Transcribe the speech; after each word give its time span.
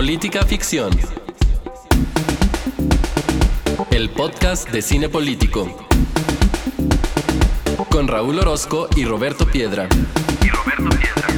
Política 0.00 0.46
Ficción. 0.46 0.90
El 3.90 4.08
podcast 4.08 4.70
de 4.70 4.80
cine 4.80 5.10
político. 5.10 5.68
Con 7.90 8.08
Raúl 8.08 8.38
Orozco 8.38 8.88
y 8.96 9.04
Roberto 9.04 9.44
Piedra. 9.44 9.90
Y 10.42 10.48
Roberto 10.48 10.96
Piedra. 10.96 11.28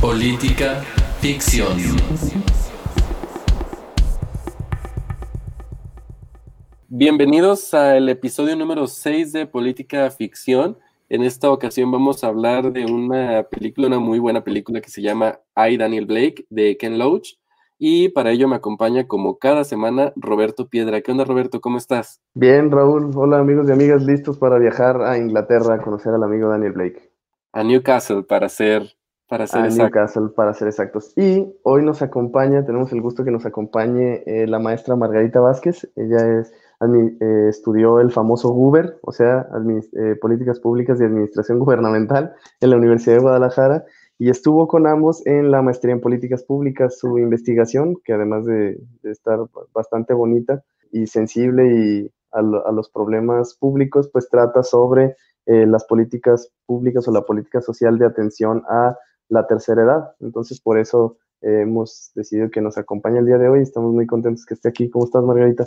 Política 0.00 0.84
Ficción. 1.20 1.76
Bienvenidos 6.86 7.74
al 7.74 8.08
episodio 8.08 8.54
número 8.54 8.86
6 8.86 9.32
de 9.32 9.46
Política 9.48 10.08
Ficción. 10.12 10.78
En 11.08 11.22
esta 11.22 11.52
ocasión 11.52 11.92
vamos 11.92 12.24
a 12.24 12.26
hablar 12.26 12.72
de 12.72 12.84
una 12.84 13.44
película, 13.44 13.86
una 13.86 14.00
muy 14.00 14.18
buena 14.18 14.42
película 14.42 14.80
que 14.80 14.90
se 14.90 15.02
llama 15.02 15.38
I, 15.56 15.76
Daniel 15.76 16.06
Blake, 16.06 16.46
de 16.50 16.76
Ken 16.76 16.98
Loach. 16.98 17.34
Y 17.78 18.08
para 18.08 18.32
ello 18.32 18.48
me 18.48 18.56
acompaña 18.56 19.06
como 19.06 19.38
cada 19.38 19.62
semana 19.62 20.12
Roberto 20.16 20.68
Piedra. 20.68 21.02
¿Qué 21.02 21.12
onda 21.12 21.24
Roberto? 21.24 21.60
¿Cómo 21.60 21.78
estás? 21.78 22.20
Bien, 22.34 22.72
Raúl. 22.72 23.12
Hola 23.14 23.38
amigos 23.38 23.68
y 23.68 23.72
amigas, 23.72 24.02
listos 24.02 24.36
para 24.36 24.58
viajar 24.58 25.00
a 25.02 25.16
Inglaterra 25.16 25.74
a 25.74 25.78
conocer 25.78 26.12
al 26.12 26.24
amigo 26.24 26.48
Daniel 26.48 26.72
Blake. 26.72 27.12
A 27.52 27.62
Newcastle, 27.62 28.24
para 28.24 28.48
ser, 28.48 28.96
para 29.28 29.46
ser 29.46 29.60
a 29.60 29.68
Newcastle, 29.68 30.30
para 30.34 30.54
ser 30.54 30.66
exactos. 30.66 31.12
Y 31.16 31.46
hoy 31.62 31.84
nos 31.84 32.02
acompaña, 32.02 32.66
tenemos 32.66 32.92
el 32.92 33.00
gusto 33.00 33.22
que 33.22 33.30
nos 33.30 33.46
acompañe 33.46 34.24
eh, 34.26 34.48
la 34.48 34.58
maestra 34.58 34.96
Margarita 34.96 35.38
Vázquez. 35.38 35.88
Ella 35.94 36.40
es 36.40 36.52
eh, 36.80 37.48
estudió 37.48 38.00
el 38.00 38.10
famoso 38.10 38.50
GUBER, 38.50 38.98
o 39.00 39.10
sea, 39.10 39.48
eh, 39.92 40.14
Políticas 40.20 40.60
Públicas 40.60 41.00
y 41.00 41.04
Administración 41.04 41.58
Gubernamental 41.60 42.34
en 42.60 42.70
la 42.70 42.76
Universidad 42.76 43.16
de 43.16 43.22
Guadalajara, 43.22 43.84
y 44.18 44.30
estuvo 44.30 44.68
con 44.68 44.86
ambos 44.86 45.26
en 45.26 45.50
la 45.50 45.62
maestría 45.62 45.94
en 45.94 46.00
Políticas 46.00 46.42
Públicas. 46.42 46.98
Su 46.98 47.18
investigación, 47.18 47.96
que 48.04 48.12
además 48.12 48.44
de, 48.44 48.78
estar 49.04 49.40
bastante 49.74 50.14
bonita 50.14 50.62
y 50.92 51.06
sensible 51.06 51.66
y 51.66 52.10
a, 52.32 52.42
los 52.42 52.90
problemas 52.90 53.54
públicos, 53.54 54.10
pues 54.12 54.28
trata 54.28 54.62
sobre 54.62 55.16
eh, 55.46 55.66
las 55.66 55.84
políticas 55.84 56.50
públicas 56.66 57.06
o 57.08 57.12
la 57.12 57.22
política 57.22 57.60
social 57.60 57.98
de 57.98 58.06
atención 58.06 58.62
a 58.68 58.96
la 59.28 59.46
tercera 59.46 59.82
edad. 59.82 60.14
Entonces, 60.20 60.60
por 60.60 60.78
eso 60.78 61.18
hemos 61.42 62.10
decidido 62.14 62.50
que 62.50 62.60
nos 62.60 62.78
acompañe 62.78 63.18
el 63.18 63.26
día 63.26 63.38
de 63.38 63.48
hoy. 63.48 63.60
Estamos 63.60 63.92
muy 63.92 64.06
contentos 64.06 64.44
que 64.44 64.54
esté 64.54 64.68
aquí. 64.68 64.90
¿Cómo 64.90 65.04
estás, 65.04 65.22
Margarita? 65.24 65.66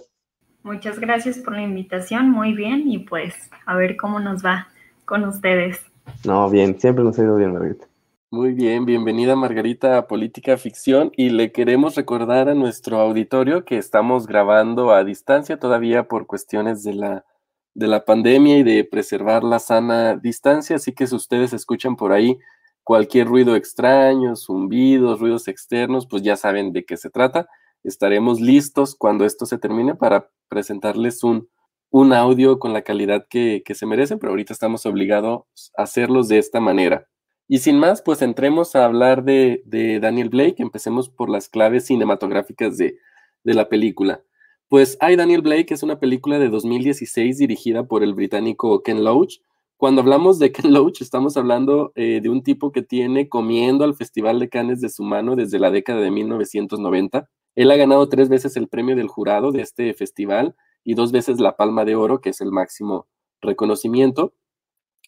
Muchas 0.64 1.00
gracias 1.00 1.38
por 1.38 1.54
la 1.54 1.62
invitación, 1.62 2.30
muy 2.30 2.54
bien, 2.54 2.84
y 2.88 3.00
pues 3.00 3.34
a 3.66 3.76
ver 3.76 3.96
cómo 3.96 4.20
nos 4.20 4.44
va 4.44 4.68
con 5.06 5.24
ustedes. 5.24 5.80
No, 6.26 6.50
bien, 6.50 6.80
siempre 6.80 7.04
nos 7.04 7.18
ha 7.18 7.24
ido 7.24 7.38
bien, 7.38 7.54
Margarita. 7.54 7.88
Muy 8.32 8.54
bien, 8.54 8.86
bienvenida 8.86 9.36
Margarita 9.36 9.98
a 9.98 10.08
Política 10.08 10.58
Ficción 10.58 11.12
y 11.16 11.30
le 11.30 11.52
queremos 11.52 11.96
recordar 11.96 12.50
a 12.50 12.54
nuestro 12.54 13.00
auditorio 13.00 13.66
que 13.66 13.78
estamos 13.78 14.28
grabando 14.28 14.92
a 14.92 15.04
distancia 15.04 15.58
todavía 15.58 16.08
por 16.08 16.28
cuestiones 16.28 16.84
de 16.84 16.94
la, 16.94 17.26
de 17.74 17.88
la 17.88 18.06
pandemia 18.06 18.60
y 18.60 18.64
de 18.64 18.84
preservar 18.84 19.44
la 19.44 19.58
sana 19.58 20.16
distancia, 20.16 20.76
así 20.76 20.94
que 20.94 21.08
si 21.08 21.16
ustedes 21.16 21.54
escuchan 21.54 21.96
por 21.96 22.12
ahí 22.12 22.38
cualquier 22.84 23.28
ruido 23.28 23.56
extraño, 23.56 24.36
zumbidos, 24.36 25.22
ruidos 25.22 25.48
externos, 25.48 26.06
pues 26.06 26.22
ya 26.22 26.36
saben 26.36 26.72
de 26.74 26.86
qué 26.86 26.98
se 26.98 27.10
trata 27.10 27.48
estaremos 27.84 28.42
listos 28.42 28.96
cuando 28.96 29.26
esto 29.26 29.46
se 29.46 29.58
termine 29.58 29.96
para 29.96 30.30
presentarles 30.50 31.24
un, 31.24 31.48
un 31.92 32.14
audio 32.14 32.60
con 32.60 32.74
la 32.74 32.84
calidad 32.84 33.26
que, 33.30 33.64
se 33.74 33.86
merecen, 33.86 34.20
pero 34.20 34.32
ahorita 34.32 34.54
estamos 34.54 34.86
obligados 34.86 35.44
a 35.76 35.84
hacerlos 35.84 36.28
de 36.28 36.38
esta 36.38 36.60
manera. 36.60 37.08
Y 37.48 37.60
sin 37.60 37.80
más, 37.80 38.02
pues 38.04 38.22
entremos 38.22 38.76
a 38.76 38.86
hablar 38.86 39.24
de, 39.24 40.00
Daniel 40.02 40.30
Blake. 40.30 40.62
Empecemos 40.62 41.10
por 41.10 41.30
las 41.30 41.50
claves 41.50 41.88
cinematográficas 41.88 42.78
de, 42.78 42.98
la 43.44 43.70
película. 43.70 44.22
Pues 44.68 45.00
I, 45.02 45.16
Daniel 45.16 45.42
Blake 45.42 45.74
es 45.74 45.82
una 45.82 46.00
película 46.00 46.38
de 46.38 46.50
2016 46.50 47.40
dirigida 47.40 47.88
por 47.88 48.04
el 48.04 48.14
británico 48.14 48.84
Ken 48.84 49.04
Loach. 49.04 49.40
Cuando 49.78 50.02
hablamos 50.02 50.38
de 50.38 50.52
Ken 50.52 50.72
Loach, 50.72 51.02
estamos 51.02 51.38
hablando 51.38 51.92
eh, 51.96 52.20
de 52.22 52.30
un 52.30 52.44
tipo 52.44 52.72
que 52.72 52.84
tiene 52.84 53.30
comiendo 53.30 53.84
al 53.84 53.96
Festival 53.96 54.40
de 54.40 54.50
Cannes 54.50 54.82
de 54.82 54.90
su 54.90 55.02
mano 55.02 55.36
desde 55.36 55.58
la 55.58 55.72
década 55.72 56.02
de 56.02 56.12
1990. 56.12 57.28
Él 57.60 57.72
ha 57.72 57.76
ganado 57.76 58.08
tres 58.08 58.30
veces 58.30 58.56
el 58.56 58.70
premio 58.70 58.96
del 58.96 59.10
jurado 59.10 59.52
de 59.52 59.62
este 59.62 59.94
festival 59.94 60.56
y 60.86 60.94
dos 60.94 61.12
veces 61.12 61.42
la 61.42 61.58
Palma 61.58 61.84
de 61.84 61.94
Oro, 61.94 62.22
que 62.22 62.30
es 62.30 62.40
el 62.40 62.54
máximo 62.54 63.10
reconocimiento. 63.42 64.34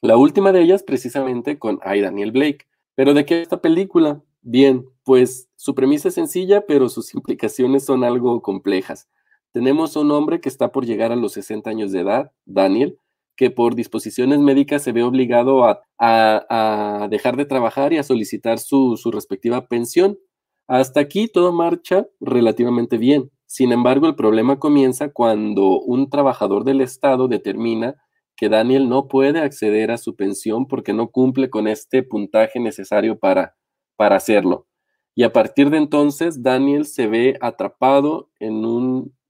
La 0.02 0.18
última 0.18 0.52
de 0.52 0.62
ellas 0.62 0.84
precisamente 0.84 1.58
con 1.58 1.80
I, 1.86 2.02
Daniel 2.02 2.34
Blake. 2.34 2.68
¿Pero 2.94 3.14
de 3.14 3.24
qué 3.24 3.42
esta 3.42 3.62
película? 3.62 4.22
Bien, 4.42 4.86
pues 5.06 5.48
su 5.56 5.74
premisa 5.76 6.10
es 6.10 6.16
sencilla, 6.16 6.66
pero 6.66 6.90
sus 6.90 7.14
implicaciones 7.14 7.86
son 7.86 8.04
algo 8.04 8.42
complejas. 8.42 9.08
Tenemos 9.54 9.96
un 9.96 10.12
hombre 10.12 10.42
que 10.42 10.50
está 10.50 10.74
por 10.74 10.86
llegar 10.86 11.14
a 11.14 11.16
los 11.16 11.32
60 11.32 11.70
años 11.70 11.94
de 11.94 12.02
edad, 12.02 12.34
Daniel, 12.44 12.98
que 13.38 13.50
por 13.50 13.76
disposiciones 13.76 14.40
médicas 14.40 14.84
se 14.84 14.92
ve 14.92 15.04
obligado 15.04 15.64
a, 15.98 17.08
dejar 17.10 17.38
de 17.38 17.46
trabajar 17.46 17.94
y 17.94 17.98
a 17.98 18.04
solicitar 18.04 18.60
su 18.60 18.98
respectiva 19.14 19.68
pensión. 19.68 20.20
Hasta 20.72 21.02
aquí 21.02 21.28
todo 21.28 21.52
marcha 21.52 22.08
relativamente 22.22 22.98
bien. 22.98 23.30
Sin 23.46 23.74
embargo, 23.74 24.08
el 24.08 24.16
problema 24.16 24.58
comienza 24.58 25.12
cuando 25.12 25.82
un 25.82 26.10
trabajador 26.10 26.64
del 26.64 26.80
Estado 26.80 27.28
determina 27.28 28.02
que 28.38 28.48
Daniel 28.48 28.88
no 28.88 29.10
puede 29.10 29.42
acceder 29.42 29.92
a 29.92 29.98
su 29.98 30.16
pensión 30.16 30.70
porque 30.70 30.94
no 30.94 31.12
cumple 31.12 31.50
con 31.50 31.68
este 31.68 32.04
puntaje 32.04 32.62
necesario 32.62 33.20
para, 33.20 33.58
para 33.98 34.16
hacerlo. 34.16 34.66
Y 35.14 35.24
a 35.24 35.34
partir 35.34 35.72
de 35.72 35.78
entonces, 35.78 36.42
Daniel 36.42 36.86
se 36.86 37.08
ve 37.08 37.38
atrapado 37.42 38.32
en 38.40 38.64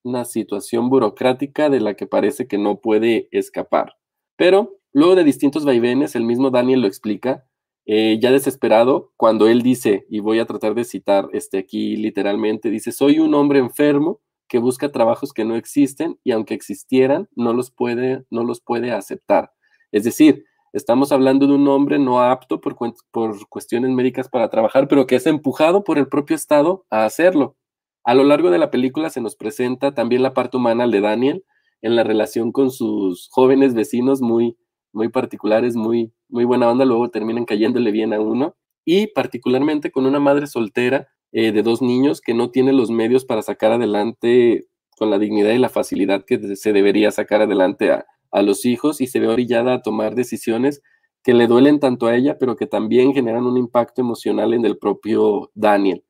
una 0.03 0.25
situación 0.25 0.91
burocrática 0.91 1.71
de 1.71 1.79
la 1.79 1.95
que 1.95 2.05
parece 2.05 2.47
que 2.47 2.59
no 2.59 2.81
puede 2.81 3.29
escapar. 3.31 3.95
Pero 4.37 4.77
luego 4.93 5.15
de 5.15 5.23
distintos 5.23 5.65
vaivenes, 5.65 6.15
el 6.15 6.23
mismo 6.23 6.51
Daniel 6.51 6.81
lo 6.81 6.87
explica, 6.87 7.47
eh, 7.93 8.19
ya 8.21 8.31
desesperado, 8.31 9.11
cuando 9.17 9.49
él 9.49 9.63
dice, 9.63 10.05
y 10.09 10.21
voy 10.21 10.39
a 10.39 10.45
tratar 10.45 10.75
de 10.75 10.85
citar 10.85 11.27
este 11.33 11.57
aquí 11.57 11.97
literalmente, 11.97 12.69
dice, 12.69 12.93
soy 12.93 13.19
un 13.19 13.33
hombre 13.33 13.59
enfermo 13.59 14.21
que 14.47 14.59
busca 14.59 14.93
trabajos 14.93 15.33
que 15.33 15.43
no 15.43 15.57
existen 15.57 16.17
y 16.23 16.31
aunque 16.31 16.53
existieran, 16.53 17.27
no 17.35 17.51
los 17.51 17.69
puede, 17.69 18.23
no 18.29 18.45
los 18.45 18.61
puede 18.61 18.93
aceptar. 18.93 19.51
Es 19.91 20.05
decir, 20.05 20.45
estamos 20.71 21.11
hablando 21.11 21.47
de 21.47 21.53
un 21.55 21.67
hombre 21.67 21.99
no 21.99 22.21
apto 22.21 22.61
por, 22.61 22.77
por 23.11 23.49
cuestiones 23.49 23.91
médicas 23.91 24.29
para 24.29 24.49
trabajar, 24.49 24.87
pero 24.87 25.05
que 25.05 25.17
es 25.17 25.27
empujado 25.27 25.83
por 25.83 25.97
el 25.97 26.07
propio 26.07 26.37
Estado 26.37 26.85
a 26.89 27.03
hacerlo. 27.03 27.57
A 28.05 28.13
lo 28.13 28.23
largo 28.23 28.51
de 28.51 28.57
la 28.57 28.71
película 28.71 29.09
se 29.09 29.19
nos 29.19 29.35
presenta 29.35 29.93
también 29.93 30.23
la 30.23 30.33
parte 30.33 30.55
humana 30.55 30.87
de 30.87 31.01
Daniel 31.01 31.43
en 31.81 31.97
la 31.97 32.05
relación 32.05 32.53
con 32.53 32.71
sus 32.71 33.27
jóvenes 33.31 33.73
vecinos 33.73 34.21
muy, 34.21 34.55
muy 34.93 35.09
particulares, 35.09 35.75
muy, 35.75 36.11
muy 36.29 36.45
buena 36.45 36.69
onda, 36.69 36.85
luego 36.85 37.09
terminan 37.09 37.45
cayéndole 37.45 37.91
bien 37.91 38.13
a 38.13 38.19
uno. 38.19 38.55
Y 38.85 39.07
particularmente 39.07 39.91
con 39.91 40.05
una 40.05 40.19
madre 40.19 40.47
soltera 40.47 41.07
eh, 41.31 41.51
de 41.51 41.63
dos 41.63 41.81
niños 41.81 42.21
que 42.21 42.33
no 42.33 42.51
tiene 42.51 42.73
los 42.73 42.89
medios 42.89 43.25
para 43.25 43.41
sacar 43.41 43.71
adelante 43.71 44.65
con 44.97 45.09
la 45.09 45.19
dignidad 45.19 45.51
y 45.51 45.59
la 45.59 45.69
facilidad 45.69 46.25
que 46.25 46.55
se 46.55 46.73
debería 46.73 47.11
sacar 47.11 47.41
adelante 47.41 47.91
a, 47.91 48.05
a 48.31 48.41
los 48.41 48.65
hijos 48.65 49.01
y 49.01 49.07
se 49.07 49.19
ve 49.19 49.27
orillada 49.27 49.75
a 49.75 49.81
tomar 49.81 50.15
decisiones 50.15 50.81
que 51.23 51.33
le 51.33 51.47
duelen 51.47 51.79
tanto 51.79 52.07
a 52.07 52.15
ella, 52.15 52.37
pero 52.39 52.55
que 52.55 52.65
también 52.65 53.13
generan 53.13 53.45
un 53.45 53.57
impacto 53.57 54.01
emocional 54.01 54.53
en 54.53 54.65
el 54.65 54.77
propio 54.77 55.51
Daniel. 55.53 56.03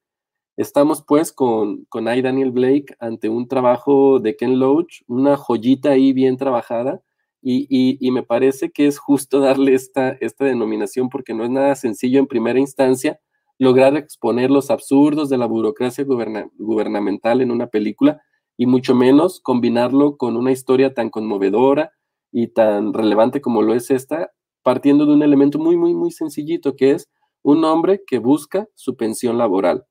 Estamos 0.58 1.04
pues 1.06 1.32
con, 1.32 1.86
con 1.86 2.08
I. 2.08 2.22
Daniel 2.22 2.52
Blake 2.52 2.96
ante 3.00 3.30
un 3.30 3.48
trabajo 3.48 4.20
de 4.20 4.36
Ken 4.36 4.60
Loach, 4.60 5.02
una 5.08 5.36
joyita 5.36 5.90
ahí 5.92 6.14
bien 6.14 6.38
trabajada, 6.38 7.02
y, 7.42 8.12
me 8.12 8.24
parece 8.24 8.72
que 8.72 8.88
es 8.88 9.00
justo 9.00 9.40
darle 9.40 9.74
esta, 9.74 10.18
denominación 10.40 11.10
porque 11.10 11.34
no 11.34 11.44
es 11.44 11.50
nada 11.50 11.76
sencillo 11.76 12.20
en 12.20 12.28
primera 12.28 12.60
instancia 12.60 13.20
lograr 13.58 13.96
exponer 13.96 14.50
los 14.50 14.72
absurdos 14.72 15.30
de 15.30 15.38
la 15.38 15.46
burocracia 15.46 16.04
gubernamental 16.04 17.42
en 17.42 17.52
una 17.52 17.68
película 17.68 18.22
y 18.58 18.66
mucho 18.66 18.96
menos 18.96 19.40
combinarlo 19.40 20.18
con 20.18 20.36
una 20.36 20.52
historia 20.52 20.94
tan 20.94 21.10
conmovedora 21.10 21.92
y 22.32 22.48
tan 22.48 22.94
relevante 22.94 23.42
como 23.42 23.62
lo 23.62 23.76
es 23.76 23.92
esta, 23.92 24.32
partiendo 24.64 25.06
de 25.06 25.14
un 25.14 25.24
elemento 25.24 25.60
muy, 25.60 25.78
muy, 25.78 25.94
muy 25.94 26.12
sencillito 26.12 26.76
que 26.76 26.92
es 26.92 27.10
un 27.44 27.64
hombre 27.66 28.04
que 28.06 28.20
busca 28.20 28.68
su 28.76 28.96
pensión 28.96 29.38
laboral. 29.38 29.86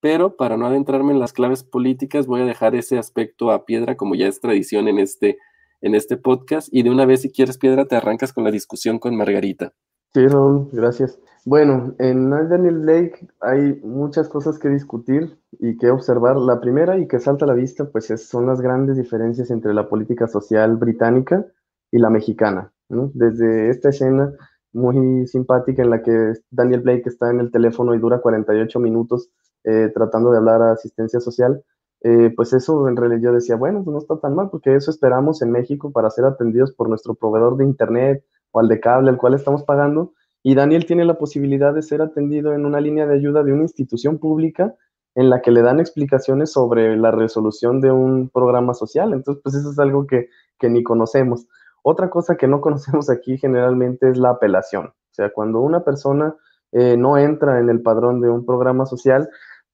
Pero 0.00 0.36
para 0.36 0.56
no 0.56 0.66
adentrarme 0.66 1.12
en 1.12 1.20
las 1.20 1.32
claves 1.32 1.62
políticas, 1.62 2.26
voy 2.26 2.40
a 2.40 2.46
dejar 2.46 2.74
ese 2.74 2.98
aspecto 2.98 3.50
a 3.50 3.64
piedra 3.64 3.96
como 3.96 4.14
ya 4.14 4.28
es 4.28 4.40
tradición 4.40 4.88
en 4.88 4.98
este 4.98 5.36
en 5.80 5.94
este 5.94 6.16
podcast. 6.16 6.68
Y 6.70 6.82
de 6.82 6.90
una 6.90 7.06
vez, 7.06 7.22
si 7.22 7.30
quieres, 7.30 7.58
Piedra, 7.58 7.84
te 7.84 7.96
arrancas 7.96 8.32
con 8.32 8.44
la 8.44 8.50
discusión 8.50 8.98
con 8.98 9.16
Margarita. 9.16 9.72
Sí, 10.12 10.26
Raúl, 10.26 10.68
gracias. 10.72 11.18
Bueno, 11.44 11.94
en 11.98 12.30
Daniel 12.30 12.80
Blake 12.80 13.28
hay 13.40 13.80
muchas 13.82 14.28
cosas 14.28 14.58
que 14.58 14.68
discutir 14.68 15.38
y 15.58 15.78
que 15.78 15.90
observar. 15.90 16.36
La 16.36 16.60
primera 16.60 16.98
y 16.98 17.06
que 17.06 17.18
salta 17.18 17.44
a 17.44 17.48
la 17.48 17.54
vista, 17.54 17.88
pues 17.90 18.06
son 18.06 18.46
las 18.46 18.60
grandes 18.60 18.96
diferencias 18.96 19.50
entre 19.50 19.72
la 19.72 19.88
política 19.88 20.26
social 20.26 20.76
británica 20.76 21.46
y 21.90 21.98
la 21.98 22.10
mexicana. 22.10 22.72
Desde 22.88 23.70
esta 23.70 23.90
escena 23.90 24.32
muy 24.72 25.26
simpática 25.26 25.82
en 25.82 25.90
la 25.90 26.02
que 26.02 26.34
Daniel 26.50 26.80
Blake 26.80 27.04
está 27.06 27.30
en 27.30 27.40
el 27.40 27.50
teléfono 27.50 27.94
y 27.94 27.98
dura 27.98 28.20
48 28.20 28.78
minutos 28.80 29.30
eh, 29.64 29.90
tratando 29.94 30.30
de 30.30 30.38
hablar 30.38 30.62
a 30.62 30.72
asistencia 30.72 31.20
social, 31.20 31.62
eh, 32.02 32.32
pues 32.34 32.52
eso 32.52 32.88
en 32.88 32.96
realidad 32.96 33.20
yo 33.22 33.32
decía, 33.32 33.56
bueno, 33.56 33.84
pues 33.84 33.92
no 33.92 33.98
está 33.98 34.18
tan 34.18 34.34
mal, 34.34 34.48
porque 34.50 34.74
eso 34.74 34.90
esperamos 34.90 35.42
en 35.42 35.50
México 35.50 35.92
para 35.92 36.10
ser 36.10 36.24
atendidos 36.24 36.72
por 36.72 36.88
nuestro 36.88 37.14
proveedor 37.14 37.56
de 37.56 37.64
Internet 37.64 38.24
o 38.52 38.60
al 38.60 38.68
de 38.68 38.80
cable 38.80 39.10
al 39.10 39.18
cual 39.18 39.34
estamos 39.34 39.62
pagando, 39.64 40.12
y 40.42 40.54
Daniel 40.54 40.86
tiene 40.86 41.04
la 41.04 41.18
posibilidad 41.18 41.74
de 41.74 41.82
ser 41.82 42.00
atendido 42.00 42.54
en 42.54 42.64
una 42.64 42.80
línea 42.80 43.06
de 43.06 43.14
ayuda 43.14 43.42
de 43.42 43.52
una 43.52 43.62
institución 43.62 44.18
pública 44.18 44.74
en 45.14 45.28
la 45.28 45.42
que 45.42 45.50
le 45.50 45.62
dan 45.62 45.80
explicaciones 45.80 46.52
sobre 46.52 46.96
la 46.96 47.10
resolución 47.10 47.80
de 47.80 47.90
un 47.90 48.30
programa 48.30 48.74
social. 48.74 49.12
Entonces, 49.12 49.42
pues 49.42 49.54
eso 49.54 49.70
es 49.70 49.78
algo 49.78 50.06
que, 50.06 50.28
que 50.58 50.70
ni 50.70 50.82
conocemos. 50.82 51.46
Otra 51.82 52.08
cosa 52.08 52.36
que 52.36 52.46
no 52.46 52.60
conocemos 52.62 53.10
aquí 53.10 53.36
generalmente 53.36 54.08
es 54.08 54.16
la 54.16 54.30
apelación. 54.30 54.86
O 54.86 55.12
sea, 55.12 55.30
cuando 55.30 55.60
una 55.60 55.84
persona 55.84 56.34
eh, 56.72 56.96
no 56.96 57.18
entra 57.18 57.60
en 57.60 57.68
el 57.68 57.82
padrón 57.82 58.20
de 58.20 58.30
un 58.30 58.46
programa 58.46 58.86
social, 58.86 59.28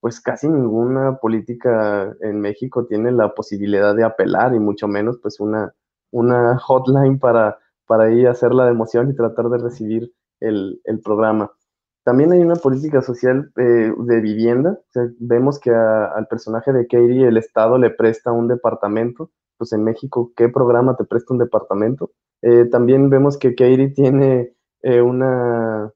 pues 0.07 0.21
casi 0.21 0.49
ninguna 0.49 1.17
política 1.17 2.17
en 2.21 2.41
México 2.41 2.87
tiene 2.87 3.11
la 3.11 3.35
posibilidad 3.35 3.93
de 3.93 4.05
apelar 4.05 4.55
y 4.55 4.61
mucho 4.61 4.87
menos 4.87 5.19
pues 5.21 5.41
una, 5.41 5.75
una 6.13 6.57
hotline 6.59 7.19
para, 7.19 7.59
para 7.89 8.13
ir 8.13 8.29
a 8.29 8.31
hacer 8.31 8.55
la 8.55 8.67
democión 8.67 9.11
y 9.11 9.17
tratar 9.17 9.49
de 9.49 9.59
recibir 9.59 10.13
el, 10.39 10.81
programa. 11.03 11.51
También 12.05 12.31
hay 12.31 12.39
una 12.39 12.55
política 12.55 13.03
social 13.03 13.51
eh, 13.57 13.93
de 13.99 14.21
vivienda. 14.21 14.79
vemos 15.19 15.59
que 15.59 15.73
al 15.73 16.29
personaje 16.29 16.73
de 16.73 16.87
Katie 16.87 17.27
el 17.27 17.37
Estado 17.37 17.77
le 17.77 17.91
presta 17.91 18.31
un 18.31 18.47
departamento. 18.47 19.33
Pues 19.59 19.73
en 19.73 19.83
México, 19.83 20.33
¿qué 20.37 20.49
programa 20.49 20.97
te 20.97 21.03
presta 21.03 21.35
un 21.35 21.41
departamento? 21.41 22.13
Eh, 22.43 22.67
también 22.67 23.11
vemos 23.11 23.39
que 23.39 23.57
Katie 23.57 23.89
tiene 23.89 24.55
eh, 24.83 25.01
una, 25.01 25.93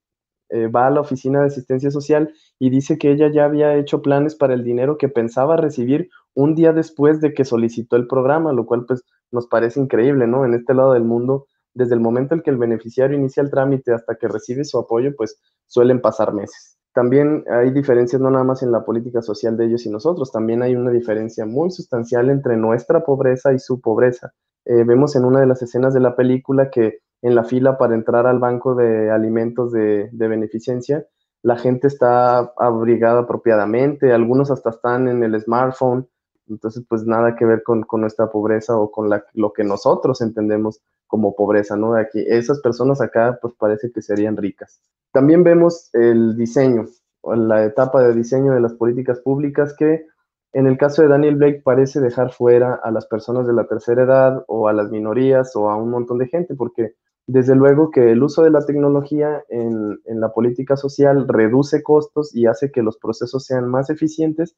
va 0.74 0.86
a 0.86 0.90
la 0.90 1.00
oficina 1.00 1.40
de 1.40 1.46
asistencia 1.46 1.90
social 1.90 2.32
y 2.58 2.70
dice 2.70 2.98
que 2.98 3.12
ella 3.12 3.30
ya 3.32 3.44
había 3.44 3.76
hecho 3.76 4.02
planes 4.02 4.34
para 4.34 4.54
el 4.54 4.64
dinero 4.64 4.98
que 4.98 5.08
pensaba 5.08 5.56
recibir 5.56 6.10
un 6.34 6.54
día 6.54 6.72
después 6.72 7.20
de 7.20 7.32
que 7.32 7.44
solicitó 7.44 7.96
el 7.96 8.06
programa, 8.06 8.52
lo 8.52 8.66
cual 8.66 8.84
pues 8.86 9.04
nos 9.30 9.46
parece 9.46 9.80
increíble, 9.80 10.26
¿no? 10.26 10.44
En 10.44 10.54
este 10.54 10.74
lado 10.74 10.92
del 10.92 11.04
mundo 11.04 11.46
desde 11.74 11.94
el 11.94 12.00
momento 12.00 12.34
en 12.34 12.42
que 12.42 12.50
el 12.50 12.56
beneficiario 12.56 13.16
inicia 13.16 13.42
el 13.42 13.50
trámite 13.50 13.92
hasta 13.92 14.16
que 14.16 14.28
recibe 14.28 14.64
su 14.64 14.78
apoyo, 14.78 15.14
pues 15.16 15.40
suelen 15.66 16.00
pasar 16.00 16.32
meses. 16.32 16.76
También 16.92 17.44
hay 17.48 17.70
diferencias 17.70 18.20
no 18.20 18.30
nada 18.30 18.44
más 18.44 18.62
en 18.62 18.72
la 18.72 18.84
política 18.84 19.22
social 19.22 19.56
de 19.56 19.66
ellos 19.66 19.86
y 19.86 19.90
nosotros, 19.90 20.32
también 20.32 20.62
hay 20.62 20.74
una 20.74 20.90
diferencia 20.90 21.46
muy 21.46 21.70
sustancial 21.70 22.30
entre 22.30 22.56
nuestra 22.56 23.04
pobreza 23.04 23.52
y 23.52 23.60
su 23.60 23.80
pobreza. 23.80 24.32
Eh, 24.64 24.84
vemos 24.84 25.14
en 25.14 25.24
una 25.24 25.40
de 25.40 25.46
las 25.46 25.62
escenas 25.62 25.94
de 25.94 26.00
la 26.00 26.16
película 26.16 26.70
que 26.70 26.98
en 27.22 27.34
la 27.34 27.44
fila 27.44 27.78
para 27.78 27.94
entrar 27.94 28.26
al 28.26 28.38
banco 28.38 28.74
de 28.74 29.10
alimentos 29.10 29.72
de, 29.72 30.08
beneficencia, 30.12 31.06
la 31.42 31.56
gente 31.56 31.86
está 31.86 32.52
abrigada 32.56 33.20
apropiadamente, 33.20 34.12
algunos 34.12 34.50
hasta 34.50 34.70
están 34.70 35.08
en 35.08 35.22
el 35.22 35.40
smartphone, 35.40 36.06
entonces 36.48 36.84
pues 36.88 37.04
nada 37.04 37.36
que 37.36 37.44
ver 37.44 37.62
con, 37.62 37.86
nuestra 37.92 38.30
pobreza 38.30 38.76
o 38.76 38.90
con 38.90 39.08
lo 39.34 39.52
que 39.52 39.64
nosotros 39.64 40.20
entendemos 40.20 40.80
como 41.06 41.34
pobreza, 41.34 41.76
¿no? 41.76 41.94
Aquí, 41.94 42.24
esas 42.26 42.60
personas 42.60 43.00
acá, 43.00 43.38
pues 43.40 43.54
parece 43.54 43.90
que 43.90 44.02
serían 44.02 44.36
ricas. 44.36 44.80
También 45.12 45.42
vemos 45.42 45.90
el 45.92 46.36
diseño, 46.36 46.86
la 47.24 47.64
etapa 47.64 48.02
de 48.02 48.14
diseño 48.14 48.52
de 48.52 48.60
las 48.60 48.74
políticas 48.74 49.20
públicas 49.20 49.74
que 49.76 50.06
en 50.52 50.66
el 50.66 50.78
caso 50.78 51.02
de 51.02 51.08
Daniel 51.08 51.36
Blake 51.36 51.62
parece 51.64 52.00
dejar 52.00 52.32
fuera 52.32 52.80
a 52.82 52.90
las 52.90 53.06
personas 53.06 53.46
de 53.46 53.52
la 53.52 53.66
tercera 53.66 54.02
edad 54.02 54.44
o 54.48 54.66
a 54.66 54.72
las 54.72 54.90
minorías 54.90 55.54
o 55.54 55.70
a 55.70 55.76
un 55.76 55.90
montón 55.90 56.18
de 56.18 56.26
gente, 56.26 56.54
porque 56.54 56.94
desde 57.32 57.54
luego 57.54 57.90
que 57.90 58.12
el 58.12 58.22
uso 58.22 58.42
de 58.42 58.50
la 58.50 58.64
tecnología 58.64 59.44
en, 59.48 59.98
en 60.04 60.20
la 60.20 60.32
política 60.32 60.76
social 60.76 61.26
reduce 61.28 61.82
costos 61.82 62.34
y 62.34 62.46
hace 62.46 62.70
que 62.70 62.82
los 62.82 62.98
procesos 62.98 63.44
sean 63.44 63.68
más 63.68 63.90
eficientes, 63.90 64.56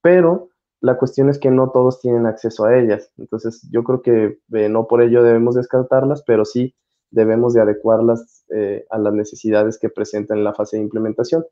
pero 0.00 0.48
la 0.84 0.98
cuestión 0.98 1.30
es 1.30 1.38
que 1.38 1.50
no 1.50 1.70
todos 1.70 2.00
tienen 2.00 2.26
acceso 2.26 2.66
a 2.66 2.76
ellas. 2.76 3.10
Entonces, 3.16 3.66
yo 3.72 3.84
creo 3.84 4.02
que 4.02 4.38
eh, 4.52 4.68
no 4.68 4.86
por 4.86 5.00
ello 5.00 5.22
debemos 5.22 5.54
descartarlas, 5.54 6.22
pero 6.26 6.44
sí 6.44 6.74
debemos 7.10 7.54
de 7.54 7.62
adecuarlas 7.62 8.44
eh, 8.54 8.84
a 8.90 8.98
las 8.98 9.14
necesidades 9.14 9.78
que 9.78 9.88
presentan 9.88 10.38
en 10.38 10.44
la 10.44 10.52
fase 10.52 10.76
de 10.76 10.82
implementación. 10.82 11.44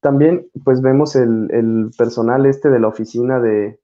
También, 0.00 0.48
pues 0.64 0.80
vemos 0.80 1.16
el, 1.16 1.90
personal 1.98 2.46
este 2.46 2.70
de 2.70 2.80
la 2.80 2.88
Oficina 2.88 3.40
de, 3.40 3.78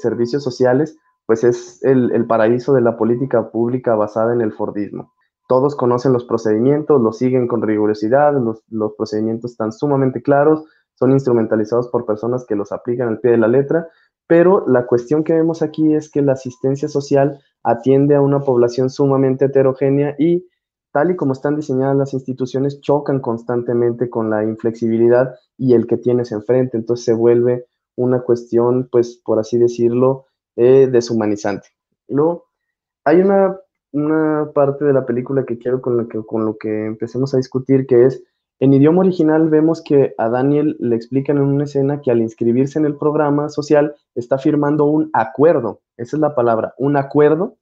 Servicios 0.00 0.42
Sociales, 0.42 0.96
pues 1.26 1.44
es 1.44 1.82
el, 1.82 2.26
paraíso 2.26 2.72
de 2.72 2.80
la 2.80 2.96
política 2.96 3.50
pública 3.50 3.96
basada 3.96 4.32
en 4.32 4.40
el 4.40 4.52
Fordismo. 4.52 5.12
Todos 5.48 5.76
conocen 5.76 6.12
los 6.12 6.24
procedimientos, 6.24 7.00
los 7.00 7.18
siguen 7.18 7.46
con 7.48 7.62
rigurosidad, 7.62 8.32
los, 8.34 8.94
procedimientos 8.96 9.52
están 9.52 9.72
sumamente 9.72 10.22
claros, 10.22 10.64
son 10.94 11.12
instrumentalizados 11.12 11.88
por 11.88 12.06
personas 12.06 12.44
que 12.46 12.56
los 12.56 12.72
aplican 12.72 13.08
al 13.08 13.20
pie 13.20 13.32
de 13.32 13.38
la 13.38 13.48
letra 13.48 13.88
pero 14.32 14.64
la 14.66 14.86
cuestión 14.86 15.24
que 15.24 15.34
vemos 15.34 15.60
aquí 15.60 15.94
es 15.94 16.10
que 16.10 16.22
la 16.22 16.32
asistencia 16.32 16.88
social 16.88 17.38
atiende 17.62 18.14
a 18.14 18.22
una 18.22 18.40
población 18.40 18.88
sumamente 18.88 19.44
heterogénea 19.44 20.16
y 20.18 20.48
tal 20.90 21.10
y 21.10 21.16
como 21.16 21.34
están 21.34 21.54
diseñadas 21.54 21.96
las 21.96 22.14
instituciones, 22.14 22.80
chocan 22.80 23.20
constantemente 23.20 24.08
con 24.08 24.30
la 24.30 24.42
inflexibilidad 24.42 25.34
y 25.58 25.74
el 25.74 25.86
que 25.86 25.98
tienes 25.98 26.32
enfrente. 26.32 26.78
Entonces 26.78 27.04
se 27.04 27.12
vuelve 27.12 27.66
una 27.94 28.22
cuestión, 28.22 28.88
pues, 28.90 29.20
por 29.22 29.38
así 29.38 29.58
decirlo, 29.58 30.24
eh, 30.56 30.88
deshumanizante. 30.90 31.68
Luego, 32.08 32.46
hay 33.04 33.20
una, 33.20 33.58
una, 33.92 34.50
parte 34.54 34.84
de 34.84 34.92
la 34.92 35.06
película 35.06 35.44
que 35.44 35.58
quiero 35.58 35.80
con 35.80 35.96
lo 35.96 36.08
que, 36.08 36.18
con 36.24 36.44
lo 36.44 36.56
que 36.56 36.86
empecemos 36.86 37.34
a 37.34 37.36
discutir, 37.36 37.86
que 37.86 38.06
es 38.06 38.22
en 38.62 38.74
idioma 38.74 39.00
original 39.00 39.48
vemos 39.48 39.82
que 39.82 40.14
a 40.18 40.28
Daniel 40.28 40.76
le 40.78 40.94
explican 40.94 41.36
en 41.38 41.42
una 41.42 41.64
escena 41.64 42.00
que 42.00 42.12
al 42.12 42.20
inscribirse 42.20 42.78
en 42.78 42.84
el 42.84 42.96
programa 42.96 43.48
social 43.48 43.96
está 44.14 44.38
firmando 44.38 44.84
un 44.84 45.10
acuerdo, 45.12 45.80
esa 45.96 46.16
es 46.16 46.20
la 46.20 46.36
palabra, 46.36 46.72
un 46.78 46.96
acuerdo 46.96 47.56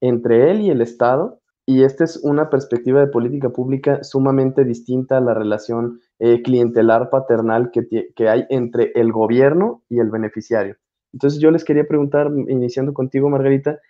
entre 0.00 0.50
él 0.50 0.62
y 0.62 0.70
el 0.70 0.80
Estado, 0.80 1.40
y 1.66 1.82
esta 1.82 2.04
es 2.04 2.16
una 2.22 2.48
perspectiva 2.48 3.00
de 3.00 3.08
política 3.08 3.50
pública 3.50 4.02
sumamente 4.02 4.64
distinta 4.64 5.18
a 5.18 5.20
la 5.20 5.34
relación 5.34 6.00
eh, 6.20 6.40
clientelar 6.40 7.10
paternal 7.10 7.70
que, 7.70 8.12
que 8.14 8.28
hay 8.28 8.46
entre 8.48 8.92
el 8.94 9.12
gobierno 9.12 9.82
y 9.90 9.98
el 9.98 10.08
beneficiario. 10.10 10.76
Entonces 11.12 11.40
yo 11.40 11.50
les 11.50 11.64
quería 11.64 11.86
preguntar, 11.86 12.30
iniciando 12.48 12.94
contigo, 12.94 13.28
Margarita, 13.28 13.80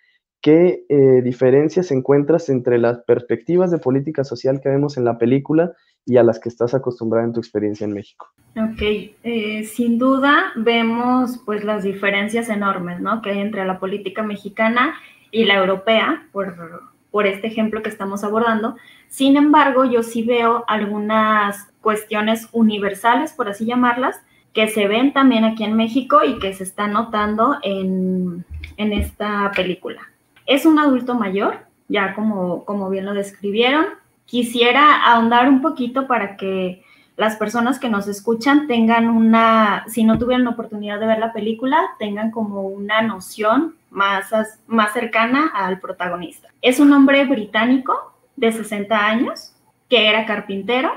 ¿qué 0.41 0.85
eh, 0.89 1.21
diferencias 1.23 1.91
encuentras 1.91 2.49
entre 2.49 2.77
las 2.77 2.99
perspectivas 2.99 3.71
de 3.71 3.79
política 3.79 4.23
social 4.23 4.61
que 4.61 4.69
vemos 4.69 4.97
en 4.97 5.05
la 5.05 5.17
película 5.17 5.73
y 6.07 6.15
a 6.15 6.23
las 6.23 6.39
que 6.39 6.49
estás 6.49 6.73
acostumbrada 6.73 7.25
en 7.25 7.33
tu 7.33 7.41
experiencia 7.41 7.83
en 7.83 7.93
México. 7.93 8.29
Ok, 8.55 8.81
eh, 8.81 9.65
sin 9.65 9.99
duda 9.99 10.53
vemos 10.55 11.41
pues 11.45 11.65
las 11.65 11.83
diferencias 11.83 12.49
enormes, 12.49 13.01
¿no? 13.01 13.21
Que 13.21 13.31
hay 13.31 13.39
entre 13.39 13.65
la 13.65 13.77
política 13.77 14.23
mexicana 14.23 14.95
y 15.31 15.43
la 15.43 15.55
europea, 15.55 16.27
por, 16.31 16.89
por 17.11 17.27
este 17.27 17.47
ejemplo 17.47 17.83
que 17.83 17.89
estamos 17.89 18.23
abordando. 18.23 18.77
Sin 19.09 19.35
embargo, 19.35 19.83
yo 19.83 20.01
sí 20.01 20.23
veo 20.23 20.63
algunas 20.67 21.67
cuestiones 21.81 22.47
universales, 22.53 23.33
por 23.33 23.49
así 23.49 23.65
llamarlas, 23.65 24.15
que 24.53 24.69
se 24.69 24.87
ven 24.87 25.11
también 25.11 25.43
aquí 25.43 25.65
en 25.65 25.75
México 25.75 26.21
y 26.25 26.39
que 26.39 26.53
se 26.53 26.63
están 26.63 26.93
notando 26.93 27.57
en, 27.63 28.45
en 28.77 28.93
esta 28.93 29.51
película. 29.53 30.01
Es 30.47 30.65
un 30.65 30.79
adulto 30.79 31.13
mayor, 31.13 31.67
ya 31.87 32.15
como, 32.15 32.65
como 32.65 32.89
bien 32.89 33.05
lo 33.05 33.13
describieron, 33.13 33.85
quisiera 34.25 35.05
ahondar 35.05 35.47
un 35.47 35.61
poquito 35.61 36.07
para 36.07 36.37
que 36.37 36.83
las 37.17 37.35
personas 37.35 37.79
que 37.79 37.89
nos 37.89 38.07
escuchan 38.07 38.67
tengan 38.67 39.09
una, 39.09 39.83
si 39.87 40.03
no 40.03 40.17
tuvieron 40.17 40.45
la 40.45 40.51
oportunidad 40.51 40.99
de 40.99 41.07
ver 41.07 41.19
la 41.19 41.33
película, 41.33 41.77
tengan 41.99 42.31
como 42.31 42.61
una 42.61 43.01
noción 43.01 43.75
más, 43.89 44.31
más 44.67 44.93
cercana 44.93 45.51
al 45.53 45.79
protagonista. 45.79 46.49
Es 46.61 46.79
un 46.79 46.93
hombre 46.93 47.25
británico 47.25 48.13
de 48.35 48.51
60 48.51 49.05
años 49.05 49.53
que 49.89 50.07
era 50.09 50.25
carpintero, 50.25 50.91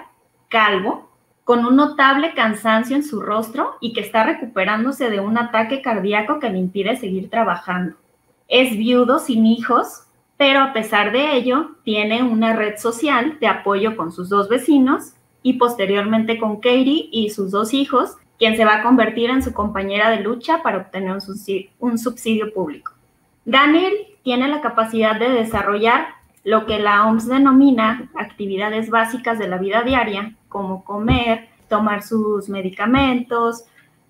calvo, 0.49 1.11
con 1.45 1.65
un 1.65 1.77
notable 1.77 2.35
cansancio 2.35 2.95
en 2.95 3.03
su 3.03 3.21
rostro 3.21 3.77
y 3.81 3.93
que 3.93 4.01
está 4.01 4.25
recuperándose 4.25 5.11
de 5.11 5.21
un 5.21 5.39
ataque 5.39 5.83
cardíaco 5.83 6.39
que 6.39 6.51
le 6.51 6.59
impide 6.59 6.97
seguir 6.97 7.31
trabajando. 7.31 7.97
Es 8.51 8.77
viudo 8.77 9.19
sin 9.19 9.47
hijos 9.47 10.07
pero 10.41 10.61
a 10.61 10.73
pesar 10.73 11.13
de 11.13 11.37
ello 11.37 11.73
tiene 11.85 12.23
una 12.23 12.57
red 12.57 12.79
social 12.79 13.37
de 13.41 13.47
apoyo 13.47 13.95
con 13.95 14.11
sus 14.11 14.31
dos 14.31 14.49
vecinos 14.49 15.13
y 15.43 15.59
posteriormente 15.59 16.39
con 16.39 16.57
Katie 16.63 17.11
y 17.13 17.29
sus 17.29 17.51
dos 17.51 17.75
hijos, 17.75 18.17
quien 18.39 18.57
se 18.57 18.65
va 18.65 18.77
a 18.77 18.83
convertir 18.83 19.29
en 19.29 19.43
su 19.43 19.53
compañera 19.53 20.09
de 20.09 20.21
lucha 20.21 20.63
para 20.63 20.79
obtener 20.79 21.19
un 21.79 21.99
subsidio, 21.99 22.55
público. 22.55 22.93
Daniel 23.45 23.93
tiene 24.23 24.49
la 24.49 24.63
capacidad 24.63 25.21
de 25.21 25.29
desarrollar 25.29 26.07
lo 26.43 26.65
que 26.65 26.79
la 26.79 27.07
OMS 27.07 27.29
denomina 27.29 28.11
actividades 28.15 28.89
básicas 28.89 29.39
de 29.39 29.47
la 29.47 29.59
vida 29.59 29.83
diaria, 29.83 30.37
como 30.49 30.85
comer, 30.85 31.51
tomar 31.69 32.03
sus 32.03 32.49
medicamentos, 32.49 33.65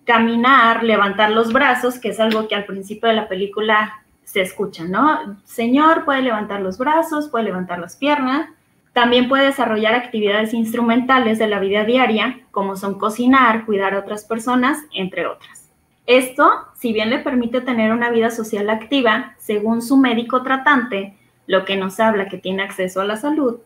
caminar, 0.05 0.85
levantar 0.85 1.33
los 1.33 1.53
brazos, 1.53 1.99
que 1.99 2.11
es 2.11 2.21
algo 2.21 2.47
que 2.47 2.55
al 2.55 2.67
principio 2.67 3.09
de 3.09 3.17
la 3.17 3.27
película 3.27 4.00
se 4.31 4.43
escucha, 4.43 4.85
¿no? 4.85 5.37
Señor 5.45 6.05
puede 6.05 6.23
levantar 6.23 6.61
los 6.61 6.79
brazos, 6.79 7.29
puede 7.29 7.47
levantar 7.47 7.81
las 7.81 7.97
piernas, 7.97 8.49
También 8.93 9.29
puede 9.29 9.47
desarrollar 9.47 9.95
actividades 9.95 10.53
instrumentales 10.53 11.39
de 11.39 11.47
la 11.47 11.61
vida 11.61 11.85
diaria, 11.85 12.41
como 12.51 12.75
son 12.75 12.99
cocinar, 12.99 13.65
cuidar 13.65 13.95
a 13.95 14.01
otras 14.01 14.25
personas, 14.25 14.79
entre 14.93 15.29
otras. 15.29 15.69
Esto, 16.07 16.51
si 16.77 16.93
bien 16.93 17.09
le 17.09 17.21
permite 17.21 17.61
tener 17.61 17.93
una 17.93 18.11
vida 18.11 18.31
social 18.31 18.69
activa, 18.69 19.35
según 19.39 19.81
su 19.81 19.97
médico 19.97 20.43
tratante, 20.43 21.17
lo 21.47 21.65
que 21.65 21.77
nos 21.77 22.01
habla 22.01 22.27
que 22.27 22.39
tiene 22.39 22.65
acceso 22.65 23.01
a 23.01 23.05
la 23.05 23.17
salud 23.17 23.61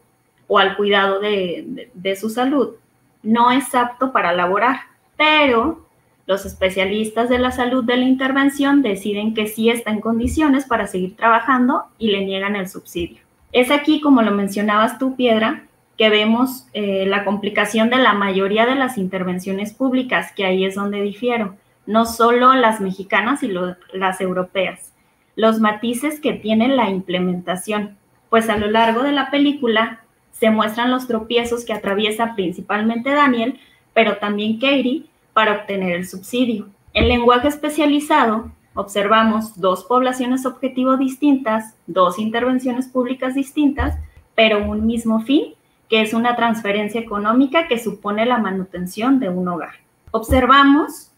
o 0.46 0.58
al 0.58 0.76
cuidado 0.76 1.20
de, 1.20 2.16
su 2.20 2.28
salud, 2.28 2.74
no 3.22 3.50
es 3.50 3.74
apto 3.74 4.12
para 4.12 4.32
laborar, 4.34 4.80
pero 5.16 5.83
los 6.26 6.46
especialistas 6.46 7.28
de 7.28 7.38
la 7.38 7.50
salud 7.50 7.84
de 7.84 7.96
la 7.96 8.04
intervención 8.04 8.82
deciden 8.82 9.34
que 9.34 9.46
sí 9.46 9.68
está 9.68 9.90
en 9.90 10.00
condiciones 10.00 10.64
para 10.64 10.86
seguir 10.86 11.16
trabajando 11.16 11.84
y 11.98 12.10
le 12.10 12.24
niegan 12.24 12.56
el 12.56 12.68
subsidio. 12.68 13.20
Es 13.52 13.70
aquí, 13.70 14.00
como 14.00 14.22
lo 14.22 14.30
mencionabas 14.30 14.98
tú, 14.98 15.16
Piedra, 15.16 15.64
que 15.98 16.08
vemos 16.08 16.66
eh, 16.72 17.04
la 17.06 17.24
complicación 17.24 17.90
de 17.90 17.98
la 17.98 18.14
mayoría 18.14 18.66
de 18.66 18.74
las 18.74 18.98
intervenciones 18.98 19.72
públicas, 19.72 20.32
que 20.32 20.44
ahí 20.44 20.64
es 20.64 20.74
donde 20.74 21.02
difiero, 21.02 21.56
no 21.86 22.06
solo 22.06 22.54
las 22.54 22.80
mexicanas 22.80 23.42
y 23.42 23.52
las 23.92 24.20
europeas, 24.20 24.92
los 25.36 25.60
matices 25.60 26.20
que 26.20 26.32
tiene 26.32 26.68
la 26.68 26.90
implementación, 26.90 27.96
pues 28.30 28.48
a 28.48 28.56
lo 28.56 28.70
largo 28.70 29.02
de 29.02 29.12
la 29.12 29.30
película 29.30 30.00
se 30.32 30.50
muestran 30.50 30.90
los 30.90 31.06
tropiezos 31.06 31.64
que 31.64 31.72
atraviesa 31.72 32.34
principalmente 32.34 33.10
Daniel, 33.10 33.60
pero 33.92 34.16
también 34.16 34.58
Katie, 34.58 35.04
para 35.34 35.56
obtener 35.56 35.96
el 35.96 36.06
subsidio. 36.06 36.68
El 36.94 37.08
lenguaje 37.08 37.48
especializado 37.48 38.50
observamos 38.74 39.60
dos 39.60 39.84
poblaciones 39.84 40.46
objetivo 40.46 40.96
distintas, 40.96 41.76
dos 41.86 42.18
intervenciones 42.18 42.88
públicas 42.88 43.34
distintas, 43.34 43.98
pero 44.34 44.64
un 44.64 44.86
mismo 44.86 45.20
fin, 45.20 45.54
que 45.88 46.00
es 46.00 46.14
una 46.14 46.34
transferencia 46.36 47.00
económica 47.00 47.68
que 47.68 47.78
supone 47.78 48.24
la 48.26 48.38
manutención 48.38 49.20
de 49.20 49.28
un 49.28 49.46
hogar. 49.48 49.74
Observamos, 50.10 51.10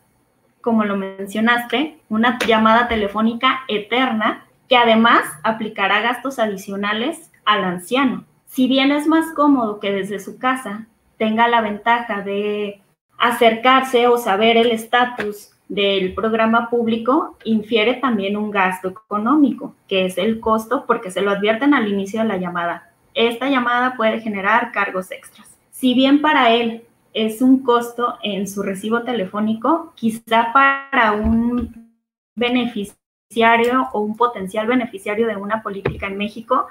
como 0.61 0.85
lo 0.85 0.97
mencionaste, 0.97 1.99
una 2.09 2.39
llamada 2.47 2.89
telefónica 2.89 3.61
eterna 3.69 4.47
que 4.69 4.77
además 4.77 5.25
aplicará 5.45 6.01
gastos 6.01 6.39
adicionales 6.39 7.31
al 7.45 7.65
anciano. 7.65 8.25
Si 8.47 8.67
bien 8.67 8.91
es 8.91 9.07
más 9.07 9.27
cómodo 9.35 9.81
que 9.81 9.93
desde 9.93 10.19
su 10.19 10.39
casa 10.39 10.87
tenga 11.19 11.49
la 11.49 11.61
ventaja 11.61 12.23
de 12.23 12.81
acercarse 13.19 14.09
o 14.09 14.19
saber 14.19 14.57
el 14.57 14.71
estatus 14.71 15.51
del 15.69 16.15
programa 16.15 16.71
público 16.71 17.37
infiere 17.45 17.95
también 17.95 18.37
un 18.37 18.51
gasto 18.51 18.89
económico, 18.89 19.75
que 19.89 20.07
es 20.07 20.17
el 20.19 20.39
costo 20.39 20.85
porque 20.87 21.11
se 21.11 21.23
lo 21.23 21.31
advierten 21.31 21.75
al 21.75 21.89
inicio 21.89 22.21
de 22.23 22.29
la 22.29 22.37
llamada. 22.37 22.93
Esta 23.15 23.49
llamada 23.49 23.97
puede 23.97 24.21
generar 24.21 24.73
cargos 24.73 25.11
extras. 25.11 25.57
Si 25.71 25.95
bien 25.95 26.21
para 26.21 26.53
él 26.53 26.85
es 27.15 27.43
un 27.43 27.63
costo 27.63 28.19
en 28.23 28.47
su 28.47 28.63
recibo 28.63 29.03
telefónico, 29.03 29.93
quizá 29.97 30.53
para 30.53 31.13
un 31.13 31.95
beneficiario 32.35 33.89
o 33.93 34.01
un 34.01 34.17
potencial 34.17 34.67
beneficiario 34.67 35.27
de 35.27 35.37
una 35.37 35.63
política 35.63 36.07
en 36.07 36.19
México 36.19 36.67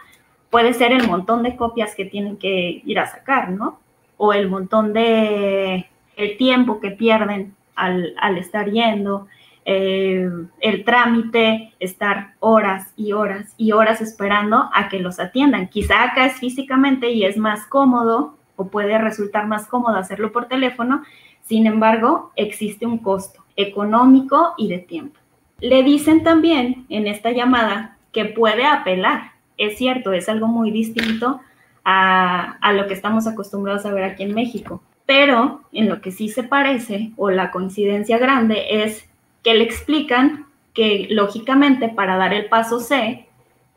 puede 0.49 0.73
ser 0.73 0.93
el 0.93 1.07
montón 1.07 1.43
de 1.43 1.55
copias 1.55 1.95
que 1.95 2.05
tienen 2.05 2.37
que 2.37 2.81
ir 2.85 2.99
a 2.99 3.07
sacar, 3.07 3.49
¿no? 3.49 3.79
O 4.17 4.31
el 4.31 4.47
montón 4.47 4.93
de 4.93 5.87
el 6.17 6.37
tiempo 6.37 6.79
que 6.79 6.91
pierden 6.91 7.55
al, 7.75 8.37
estar 8.37 8.69
yendo, 8.71 9.27
eh, 9.65 10.29
el 10.61 10.85
trámite, 10.85 11.73
estar 11.79 12.33
horas 12.39 12.93
y 12.95 13.11
horas 13.11 13.53
y 13.57 13.71
horas 13.71 14.01
esperando 14.01 14.69
a 14.73 14.87
que 14.89 14.99
los 14.99 15.19
atiendan. 15.19 15.67
Quizá 15.67 16.03
acá 16.03 16.25
es 16.25 16.39
físicamente 16.39 17.09
y 17.11 17.25
es 17.25 17.37
más 17.37 17.65
cómodo 17.67 18.37
o 18.55 18.67
puede 18.67 18.97
resultar 18.97 19.47
más 19.47 19.67
cómodo 19.67 19.97
hacerlo 19.97 20.31
por 20.31 20.47
teléfono, 20.47 21.03
sin 21.43 21.67
embargo, 21.67 22.31
existe 22.35 22.85
un 22.85 22.97
costo 22.97 23.43
económico 23.55 24.53
y 24.57 24.67
de 24.67 24.79
tiempo. 24.79 25.19
Le 25.59 25.83
dicen 25.83 26.23
también 26.23 26.85
en 26.89 27.07
esta 27.07 27.31
llamada 27.31 27.97
que 28.11 28.25
puede 28.25 28.65
apelar. 28.65 29.33
Es 29.57 29.77
cierto, 29.77 30.11
es 30.11 30.27
algo 30.27 30.47
muy 30.47 30.71
distinto 30.71 31.39
a, 31.83 32.57
a 32.61 32.73
lo 32.73 32.87
que 32.87 32.93
estamos 32.93 33.27
acostumbrados 33.27 33.85
a 33.85 33.93
ver 33.93 34.03
aquí 34.03 34.23
en 34.23 34.33
México. 34.33 34.81
Pero 35.05 35.61
en 35.71 35.89
lo 35.89 36.01
que 36.01 36.11
sí 36.11 36.29
se 36.29 36.43
parece, 36.43 37.11
o 37.17 37.29
la 37.29 37.51
coincidencia 37.51 38.17
grande, 38.17 38.83
es 38.83 39.07
que 39.43 39.53
le 39.53 39.63
explican 39.63 40.45
que 40.73 41.07
lógicamente 41.09 41.89
para 41.89 42.17
dar 42.17 42.33
el 42.33 42.47
paso 42.47 42.79
C 42.79 43.25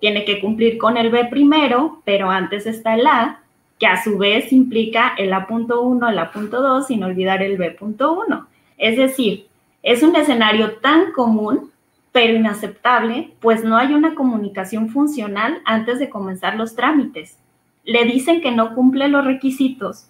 tiene 0.00 0.24
que 0.24 0.40
cumplir 0.40 0.78
con 0.78 0.96
el 0.96 1.10
B 1.10 1.26
primero, 1.26 2.00
pero 2.04 2.30
antes 2.30 2.66
está 2.66 2.94
el 2.94 3.06
A, 3.06 3.40
que 3.78 3.86
a 3.86 4.02
su 4.02 4.18
vez 4.18 4.52
implica 4.52 5.14
el 5.16 5.32
A.1, 5.32 6.10
el 6.10 6.18
A.2, 6.18 6.86
sin 6.86 7.04
olvidar 7.04 7.42
el 7.42 7.56
B.1. 7.56 8.46
Es 8.76 8.96
decir, 8.96 9.46
es 9.82 10.02
un 10.02 10.16
escenario 10.16 10.72
tan 10.76 11.12
común, 11.12 11.70
pero 12.12 12.34
inaceptable, 12.34 13.32
pues 13.40 13.62
no 13.62 13.76
hay 13.76 13.94
una 13.94 14.14
comunicación 14.14 14.88
funcional 14.88 15.60
antes 15.64 15.98
de 15.98 16.10
comenzar 16.10 16.56
los 16.56 16.74
trámites. 16.74 17.38
Le 17.84 18.04
dicen 18.04 18.40
que 18.40 18.50
no 18.50 18.74
cumple 18.74 19.08
los 19.08 19.24
requisitos, 19.24 20.08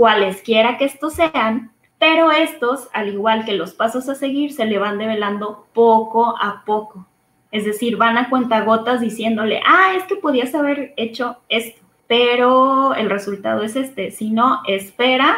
cualesquiera 0.00 0.78
que 0.78 0.86
estos 0.86 1.12
sean, 1.12 1.72
pero 1.98 2.30
estos, 2.30 2.88
al 2.94 3.10
igual 3.10 3.44
que 3.44 3.52
los 3.52 3.74
pasos 3.74 4.08
a 4.08 4.14
seguir, 4.14 4.54
se 4.54 4.64
le 4.64 4.78
van 4.78 4.96
develando 4.96 5.66
poco 5.74 6.36
a 6.40 6.64
poco. 6.64 7.06
Es 7.52 7.66
decir, 7.66 7.98
van 7.98 8.16
a 8.16 8.30
cuentagotas 8.30 9.02
diciéndole, 9.02 9.60
ah, 9.66 9.92
es 9.94 10.04
que 10.04 10.16
podías 10.16 10.54
haber 10.54 10.94
hecho 10.96 11.36
esto, 11.50 11.82
pero 12.08 12.94
el 12.94 13.10
resultado 13.10 13.62
es 13.62 13.76
este. 13.76 14.10
Si 14.10 14.30
no, 14.30 14.60
espera 14.66 15.36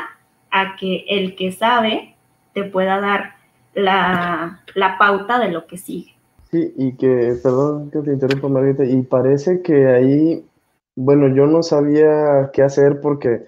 a 0.52 0.76
que 0.76 1.06
el 1.08 1.34
que 1.34 1.50
sabe 1.50 2.14
te 2.54 2.62
pueda 2.62 3.00
dar 3.00 3.34
la, 3.74 4.62
la 4.76 4.96
pauta 4.96 5.40
de 5.40 5.50
lo 5.50 5.66
que 5.66 5.76
sigue. 5.76 6.14
Sí, 6.52 6.72
y 6.76 6.92
que, 6.92 7.34
perdón 7.42 7.90
que 7.90 7.98
te 7.98 8.12
interrumpa, 8.12 8.46
Margarita, 8.46 8.84
y 8.84 9.02
parece 9.02 9.60
que 9.60 9.88
ahí, 9.88 10.46
bueno, 10.94 11.34
yo 11.34 11.48
no 11.48 11.64
sabía 11.64 12.52
qué 12.52 12.62
hacer 12.62 13.00
porque 13.00 13.44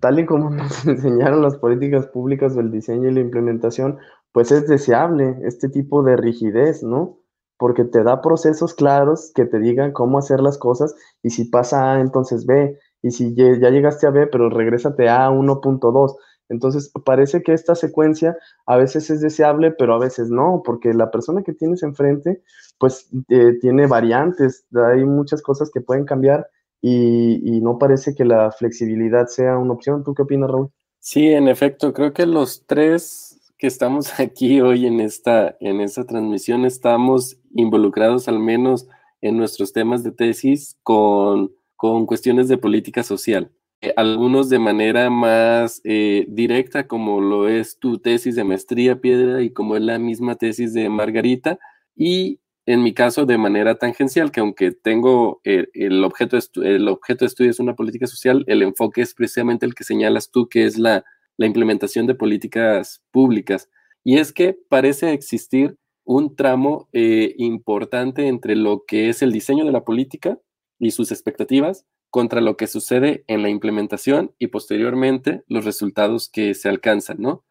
tal 0.00 0.18
y 0.18 0.26
como 0.26 0.50
nos 0.50 0.86
enseñaron 0.86 1.42
las 1.42 1.56
políticas 1.56 2.06
públicas 2.08 2.54
del 2.54 2.70
diseño 2.70 3.08
y 3.08 3.14
la 3.14 3.20
implementación, 3.20 3.98
pues 4.32 4.52
es 4.52 4.66
deseable 4.68 5.38
este 5.44 5.68
tipo 5.68 6.02
de 6.02 6.16
rigidez, 6.16 6.82
¿no? 6.82 7.18
Porque 7.58 7.84
te 7.84 8.02
da 8.02 8.20
procesos 8.20 8.74
claros 8.74 9.32
que 9.34 9.46
te 9.46 9.58
digan 9.58 9.92
cómo 9.92 10.18
hacer 10.18 10.40
las 10.40 10.58
cosas 10.58 10.94
y 11.22 11.30
si 11.30 11.46
pasa 11.46 11.92
A, 11.92 12.00
entonces 12.00 12.44
B, 12.44 12.78
y 13.02 13.10
si 13.12 13.34
ya 13.34 13.70
llegaste 13.70 14.06
a 14.06 14.10
B, 14.10 14.26
pero 14.26 14.50
regrésate 14.50 15.08
a 15.08 15.30
1.2. 15.30 16.16
Entonces, 16.48 16.92
parece 17.04 17.42
que 17.42 17.52
esta 17.52 17.74
secuencia 17.74 18.36
a 18.66 18.76
veces 18.76 19.10
es 19.10 19.20
deseable, 19.20 19.72
pero 19.72 19.94
a 19.94 19.98
veces 19.98 20.28
no, 20.28 20.62
porque 20.64 20.94
la 20.94 21.10
persona 21.10 21.42
que 21.42 21.52
tienes 21.52 21.82
enfrente, 21.82 22.42
pues 22.78 23.08
eh, 23.28 23.58
tiene 23.60 23.86
variantes, 23.86 24.66
hay 24.74 25.04
muchas 25.04 25.42
cosas 25.42 25.70
que 25.72 25.80
pueden 25.80 26.04
cambiar 26.04 26.48
y, 26.82 27.60
no 27.60 27.78
parece 27.78 28.14
que 28.14 28.24
la 28.24 28.52
flexibilidad 28.52 29.26
sea 29.26 29.58
una 29.58 29.72
opción. 29.72 30.04
¿Tú 30.04 30.14
qué 30.14 30.22
opinas, 30.22 30.50
Raúl? 30.50 30.70
Sí, 31.00 31.28
en 31.28 31.48
efecto, 31.48 31.92
creo 31.92 32.12
que 32.12 32.26
los 32.26 32.64
tres 32.66 33.40
que 33.58 33.66
estamos 33.66 34.20
aquí 34.20 34.60
hoy 34.60 34.86
en 34.86 35.00
esta, 35.00 35.56
en 35.60 35.80
esta 35.80 36.04
transmisión 36.04 36.64
estamos 36.64 37.38
involucrados 37.54 38.28
al 38.28 38.38
menos 38.38 38.88
en 39.20 39.36
nuestros 39.36 39.72
temas 39.72 40.02
de 40.02 40.12
tesis 40.12 40.76
con, 40.82 41.52
con 41.74 42.06
cuestiones 42.06 42.48
de 42.48 42.58
política 42.58 43.02
social. 43.02 43.50
Eh, 43.80 43.92
algunos 43.96 44.48
de 44.48 44.58
manera 44.58 45.10
más 45.10 45.80
eh, 45.84 46.26
directa, 46.28 46.86
como 46.86 47.20
lo 47.20 47.48
es 47.48 47.78
tu 47.78 47.98
tesis 47.98 48.34
de 48.36 48.44
maestría, 48.44 49.00
Piedra, 49.00 49.42
y 49.42 49.50
como 49.50 49.76
es 49.76 49.82
la 49.82 49.98
misma 49.98 50.36
tesis 50.36 50.72
de 50.72 50.88
Margarita, 50.88 51.58
y 51.94 52.40
en 52.66 52.82
mi 52.82 52.92
caso 52.92 53.26
de 53.26 53.38
manera 53.38 53.76
tangencial, 53.76 54.32
que 54.32 54.40
aunque 54.40 54.72
tengo 54.72 55.40
eh, 55.44 55.68
el, 55.72 56.02
objeto 56.04 56.36
de 56.36 56.76
el 56.76 56.88
objeto 56.88 57.24
de 57.24 57.28
estudio 57.28 57.50
es 57.50 57.60
una 57.60 57.76
política 57.76 58.08
social, 58.08 58.44
el 58.48 58.62
enfoque 58.62 59.02
es 59.02 59.14
precisamente 59.14 59.66
el 59.66 59.74
que 59.74 59.84
señalas 59.84 60.30
tú, 60.30 60.48
que 60.48 60.64
es 60.66 60.76
la, 60.76 61.04
implementación 61.38 62.06
de 62.06 62.14
políticas 62.14 63.02
públicas. 63.10 63.68
Y 64.02 64.18
es 64.18 64.32
que 64.32 64.58
parece 64.68 65.12
existir 65.12 65.76
un 66.04 66.34
tramo 66.34 66.88
eh, 66.92 67.34
importante 67.36 68.26
entre 68.26 68.56
lo 68.56 68.84
que 68.86 69.10
es 69.10 69.22
el 69.22 69.32
diseño 69.32 69.64
de 69.66 69.72
la 69.72 69.84
política 69.84 70.38
y 70.78 70.92
sus 70.92 71.12
expectativas 71.12 71.84
contra 72.10 72.40
lo 72.40 72.56
que 72.56 72.68
sucede 72.68 73.24
en 73.26 73.42
la 73.42 73.50
implementación 73.50 74.32
y 74.38 74.46
posteriormente 74.46 75.44
los 75.46 75.66
resultados 75.66 76.30
que 76.30 76.54
se 76.54 76.68
alcanzan, 76.70 77.18
¿no? 77.20 77.44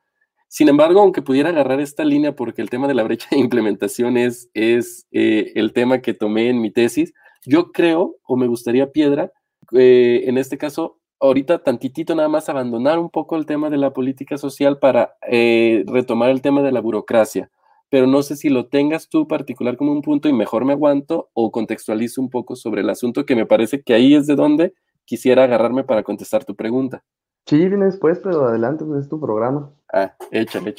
Sin 0.48 0.70
embargo, 0.70 1.02
aunque 1.02 1.22
pudiera 1.22 1.50
agarrar 1.50 1.80
esta 1.80 2.04
línea 2.04 2.36
porque 2.36 2.62
el 2.62 2.70
tema 2.70 2.88
de 2.88 2.94
la 2.94 3.04
brecha 3.04 3.28
de 3.32 3.40
implementación 3.40 4.18
es, 4.18 4.50
eh, 4.54 5.52
el 5.56 5.74
tema 5.74 6.02
que 6.02 6.14
tomé 6.14 6.50
en 6.50 6.62
mi 6.62 6.72
tesis, 6.72 7.14
yo 7.46 7.72
creo, 7.72 8.18
o 8.24 8.38
me 8.38 8.48
gustaría, 8.48 8.92
Piedra, 8.92 9.32
eh, 9.72 10.24
en 10.26 10.38
este 10.38 10.58
caso, 10.58 11.00
ahorita 11.20 11.64
tantitito 11.64 12.16
nada 12.16 12.30
más 12.30 12.50
abandonar 12.50 13.00
un 13.00 13.10
poco 13.10 13.36
el 13.36 13.46
tema 13.46 13.70
de 13.70 13.78
la 13.78 13.94
política 13.94 14.38
social 14.38 14.80
para 14.80 15.16
eh, 15.30 15.84
retomar 15.88 16.30
el 16.30 16.42
tema 16.42 16.62
de 16.62 16.72
la 16.72 16.82
burocracia. 16.82 17.50
Pero 17.90 18.08
no 18.08 18.24
sé 18.24 18.36
si 18.36 18.50
lo 18.50 18.68
tengas 18.68 19.10
tú 19.10 19.28
particular 19.28 19.78
como 19.78 19.92
un 19.92 20.02
punto 20.02 20.28
y 20.28 20.34
mejor 20.34 20.66
me 20.66 20.74
aguanto 20.74 21.30
o 21.34 21.52
contextualizo 21.52 22.20
un 22.22 22.30
poco 22.30 22.56
sobre 22.56 22.82
el 22.82 22.90
asunto 22.90 23.26
que 23.26 23.36
me 23.36 23.46
parece 23.46 23.84
que 23.84 23.94
ahí 23.94 24.16
es 24.16 24.28
de 24.28 24.36
donde 24.36 24.74
quisiera 25.06 25.44
agarrarme 25.44 25.84
para 25.84 26.04
contestar 26.04 26.46
tu 26.46 26.56
pregunta. 26.56 27.04
Sí, 27.46 27.58
viene 27.58 27.86
después, 27.86 28.20
pero 28.20 28.48
adelante, 28.48 28.84
es 29.00 29.08
tu 29.08 29.20
programa. 29.20 29.72
Ah, 29.98 30.14
échale, 30.30 30.76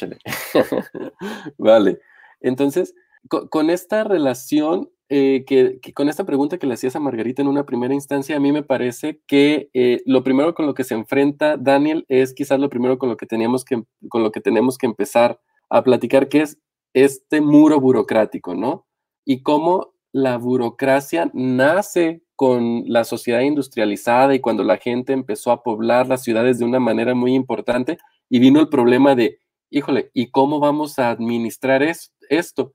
vale. 1.58 2.00
Entonces, 2.42 2.94
con, 3.30 3.70
esta 3.70 4.04
relación, 4.04 4.90
eh, 5.08 5.44
que, 5.46 5.80
con 5.94 6.10
esta 6.10 6.26
pregunta 6.26 6.58
que 6.58 6.66
le 6.66 6.74
hacías 6.74 6.96
a 6.96 7.00
Margarita 7.00 7.40
en 7.40 7.48
una 7.48 7.64
primera 7.64 7.94
instancia, 7.94 8.36
a 8.36 8.40
mí 8.40 8.52
me 8.52 8.62
parece 8.62 9.22
que 9.26 9.70
eh, 9.72 10.02
lo 10.04 10.22
primero 10.22 10.54
con 10.54 10.66
lo 10.66 10.74
que 10.74 10.84
se 10.84 10.92
enfrenta 10.92 11.56
Daniel 11.56 12.04
es 12.08 12.34
quizás 12.34 12.60
lo 12.60 12.68
primero 12.68 12.98
con 12.98 13.08
lo 13.08 13.16
que 13.16 13.24
teníamos 13.24 13.64
que, 13.64 13.84
con 14.10 14.22
lo 14.22 14.32
que 14.32 14.42
tenemos 14.42 14.76
que 14.76 14.84
empezar 14.84 15.40
a 15.70 15.82
platicar, 15.82 16.28
que 16.28 16.42
es 16.42 16.58
este 16.92 17.40
muro 17.40 17.80
burocrático, 17.80 18.54
¿no? 18.54 18.86
Y 19.24 19.42
cómo 19.42 19.94
la 20.12 20.36
burocracia 20.36 21.30
nace 21.32 22.22
con 22.36 22.84
la 22.86 23.04
sociedad 23.04 23.40
industrializada 23.40 24.34
y 24.34 24.40
cuando 24.40 24.62
la 24.62 24.76
gente 24.76 25.14
empezó 25.14 25.52
a 25.52 25.62
poblar 25.62 26.06
las 26.06 26.22
ciudades 26.22 26.58
de 26.58 26.66
una 26.66 26.80
manera 26.80 27.14
muy 27.14 27.34
importante 27.34 27.96
y 28.28 28.38
vino 28.38 28.60
el 28.60 28.68
problema 28.68 29.14
de, 29.14 29.38
híjole, 29.70 30.10
¿y 30.14 30.30
cómo 30.30 30.60
vamos 30.60 30.98
a 30.98 31.10
administrar 31.10 31.82
esto? 31.82 32.74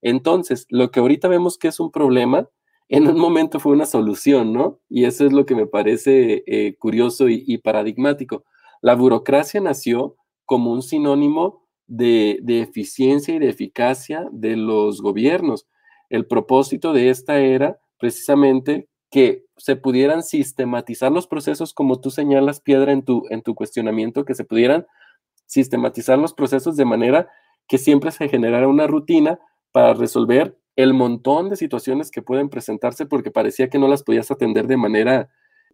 Entonces, 0.00 0.66
lo 0.68 0.90
que 0.90 1.00
ahorita 1.00 1.28
vemos 1.28 1.58
que 1.58 1.68
es 1.68 1.80
un 1.80 1.90
problema, 1.90 2.48
en 2.88 3.06
un 3.06 3.18
momento 3.18 3.58
fue 3.60 3.72
una 3.72 3.86
solución, 3.86 4.52
¿no? 4.52 4.80
Y 4.88 5.04
eso 5.04 5.24
es 5.24 5.32
lo 5.32 5.46
que 5.46 5.54
me 5.54 5.66
parece 5.66 6.42
eh, 6.46 6.76
curioso 6.76 7.28
y, 7.28 7.56
paradigmático. 7.58 8.44
La 8.82 8.94
burocracia 8.94 9.60
nació 9.60 10.16
como 10.44 10.72
un 10.72 10.82
sinónimo 10.82 11.62
de, 11.86 12.38
de 12.42 12.60
eficiencia 12.60 13.34
y 13.34 13.38
de 13.38 13.48
eficacia 13.48 14.28
de 14.32 14.56
los 14.56 15.00
gobiernos. 15.00 15.66
El 16.10 16.26
propósito 16.26 16.92
de 16.92 17.08
esta 17.08 17.38
era 17.38 17.80
precisamente 17.98 18.88
que 19.12 19.44
se 19.58 19.76
pudieran 19.76 20.22
sistematizar 20.22 21.12
los 21.12 21.26
procesos, 21.26 21.74
como 21.74 22.00
tú 22.00 22.10
señalas, 22.10 22.60
Piedra, 22.60 22.92
en 22.92 23.04
tu, 23.04 23.24
en 23.28 23.42
tu 23.42 23.54
cuestionamiento, 23.54 24.24
que 24.24 24.34
se 24.34 24.44
pudieran 24.44 24.86
sistematizar 25.46 26.18
los 26.18 26.32
procesos 26.32 26.76
de 26.76 26.86
manera 26.86 27.28
que 27.68 27.76
siempre 27.76 28.10
se 28.10 28.28
generara 28.30 28.66
una 28.66 28.86
rutina 28.86 29.38
para 29.70 29.92
resolver 29.92 30.58
el 30.76 30.94
montón 30.94 31.50
de 31.50 31.56
situaciones 31.56 32.10
que 32.10 32.22
pueden 32.22 32.48
presentarse 32.48 33.04
porque 33.04 33.30
parecía 33.30 33.68
que 33.68 33.78
no 33.78 33.86
las 33.86 34.02
podías 34.02 34.30
atender 34.30 34.66
de 34.66 34.78
manera 34.78 35.30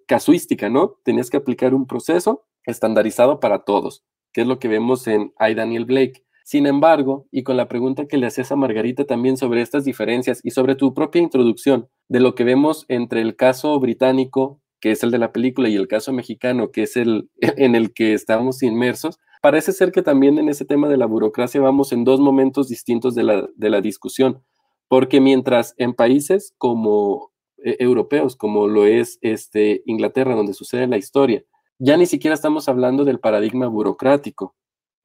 casuística, 0.06 0.68
¿no? 0.68 0.98
Tenías 1.04 1.30
que 1.30 1.36
aplicar 1.36 1.74
un 1.74 1.86
proceso 1.86 2.44
estandarizado 2.64 3.38
para 3.38 3.60
todos, 3.60 4.04
que 4.32 4.40
es 4.40 4.48
lo 4.48 4.58
que 4.58 4.66
vemos 4.66 5.06
en 5.06 5.32
I. 5.38 5.54
Daniel 5.54 5.84
Blake. 5.84 6.24
Sin 6.48 6.66
embargo, 6.66 7.26
y 7.30 7.42
con 7.42 7.58
la 7.58 7.68
pregunta 7.68 8.06
que 8.06 8.16
le 8.16 8.26
hacías 8.26 8.50
a 8.52 8.56
Margarita 8.56 9.04
también 9.04 9.36
sobre 9.36 9.60
estas 9.60 9.84
diferencias 9.84 10.40
y 10.42 10.52
sobre 10.52 10.76
tu 10.76 10.94
propia 10.94 11.20
introducción 11.20 11.90
de 12.08 12.20
lo 12.20 12.34
que 12.34 12.44
vemos 12.44 12.86
entre 12.88 13.20
el 13.20 13.36
caso 13.36 13.78
británico, 13.78 14.62
que 14.80 14.92
es 14.92 15.02
el 15.02 15.10
de 15.10 15.18
la 15.18 15.30
película, 15.30 15.68
y 15.68 15.76
el 15.76 15.88
caso 15.88 16.10
mexicano, 16.14 16.70
que 16.70 16.84
es 16.84 16.96
el 16.96 17.28
en 17.36 17.74
el 17.74 17.92
que 17.92 18.14
estamos 18.14 18.62
inmersos, 18.62 19.18
Parece 19.40 19.72
ser 19.72 19.92
que 19.92 20.02
también 20.02 20.38
en 20.38 20.48
ese 20.48 20.64
tema 20.64 20.88
de 20.88 20.96
la 20.96 21.06
burocracia 21.06 21.60
vamos 21.60 21.92
en 21.92 22.04
dos 22.04 22.18
momentos 22.18 22.68
distintos 22.68 23.14
de 23.14 23.22
la, 23.22 23.80
discusión, 23.80 24.42
porque 24.88 25.20
mientras 25.20 25.74
en 25.76 25.94
países 25.94 26.54
como 26.58 27.30
eh, 27.64 27.76
europeos, 27.78 28.34
como 28.34 28.66
lo 28.66 28.84
es 28.84 29.18
este, 29.20 29.82
Inglaterra, 29.86 30.34
donde 30.34 30.54
sucede 30.54 30.88
la 30.88 30.96
historia, 30.96 31.44
ya 31.78 31.96
ni 31.96 32.06
siquiera 32.06 32.34
estamos 32.34 32.68
hablando 32.68 33.04
del 33.04 33.20
paradigma 33.20 33.68
burocrático, 33.68 34.56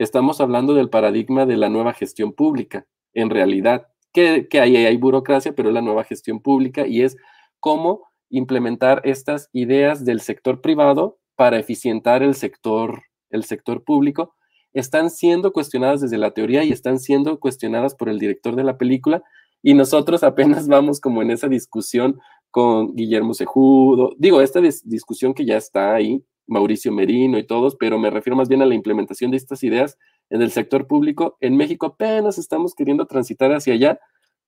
estamos 0.03 0.41
hablando 0.41 0.73
del 0.73 0.89
paradigma 0.89 1.45
de 1.45 1.57
la 1.57 1.69
nueva 1.69 1.93
gestión 1.93 2.33
pública, 2.33 2.85
en 3.13 3.29
realidad, 3.29 3.87
que, 4.13 4.47
ahí 4.59 4.75
hay 4.75 4.97
burocracia, 4.97 5.53
pero 5.55 5.71
la 5.71 5.81
nueva 5.81 6.03
gestión 6.03 6.39
pública 6.39 6.85
y 6.85 7.01
es 7.01 7.17
cómo 7.59 8.03
implementar 8.29 9.01
estas 9.03 9.49
ideas 9.53 10.05
del 10.05 10.21
sector 10.21 10.61
privado 10.61 11.19
para 11.35 11.57
eficientar 11.59 12.23
el 12.23 12.35
sector 12.35 13.03
el 13.29 13.43
sector 13.43 13.83
público, 13.83 14.35
están 14.73 15.09
siendo 15.09 15.53
cuestionadas 15.53 16.01
desde 16.01 16.19
la 16.19 16.31
teoría 16.31 16.63
y 16.63 16.71
están 16.71 16.99
siendo 16.99 17.39
cuestionadas 17.39 17.95
por 17.95 18.09
el 18.09 18.19
director 18.19 18.55
de 18.55 18.63
la 18.63 18.77
película 18.77 19.23
y 19.63 19.73
nosotros 19.73 20.23
apenas 20.23 20.67
vamos 20.67 20.99
como 20.99 21.21
en 21.23 21.31
esa 21.31 21.47
discusión 21.47 22.19
con 22.51 22.95
Guillermo 22.95 23.33
Sejudo, 23.33 24.11
digo, 24.19 24.41
esta 24.41 24.61
discusión 24.61 25.33
que 25.33 25.45
ya 25.45 25.57
está 25.57 25.95
ahí, 25.95 26.23
Mauricio 26.47 26.91
Merino 26.91 27.37
y 27.37 27.45
todos, 27.45 27.75
pero 27.75 27.97
me 27.97 28.09
refiero 28.09 28.35
más 28.35 28.49
bien 28.49 28.61
a 28.61 28.65
la 28.65 28.75
implementación 28.75 29.31
de 29.31 29.37
estas 29.37 29.63
ideas 29.63 29.97
en 30.29 30.41
el 30.41 30.51
sector 30.51 30.87
público. 30.87 31.37
En 31.39 31.57
México 31.57 31.85
apenas 31.85 32.37
estamos 32.37 32.75
queriendo 32.75 33.05
transitar 33.05 33.51
hacia 33.51 33.73
allá, 33.73 33.99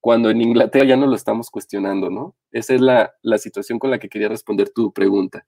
cuando 0.02 0.30
en 0.30 0.42
Inglaterra 0.42 0.86
ya 0.86 0.98
no 0.98 1.08
lo 1.08 1.16
estamos 1.16 1.50
cuestionando, 1.50 2.10
¿no? 2.10 2.36
Esa 2.52 2.76
es 2.76 2.82
la, 2.82 3.14
la 3.24 3.38
situación 3.38 3.80
con 3.80 3.90
la 3.90 3.98
que 3.98 4.10
quería 4.10 4.30
responder 4.30 4.70
tu 4.70 4.94
pregunta. 4.94 5.46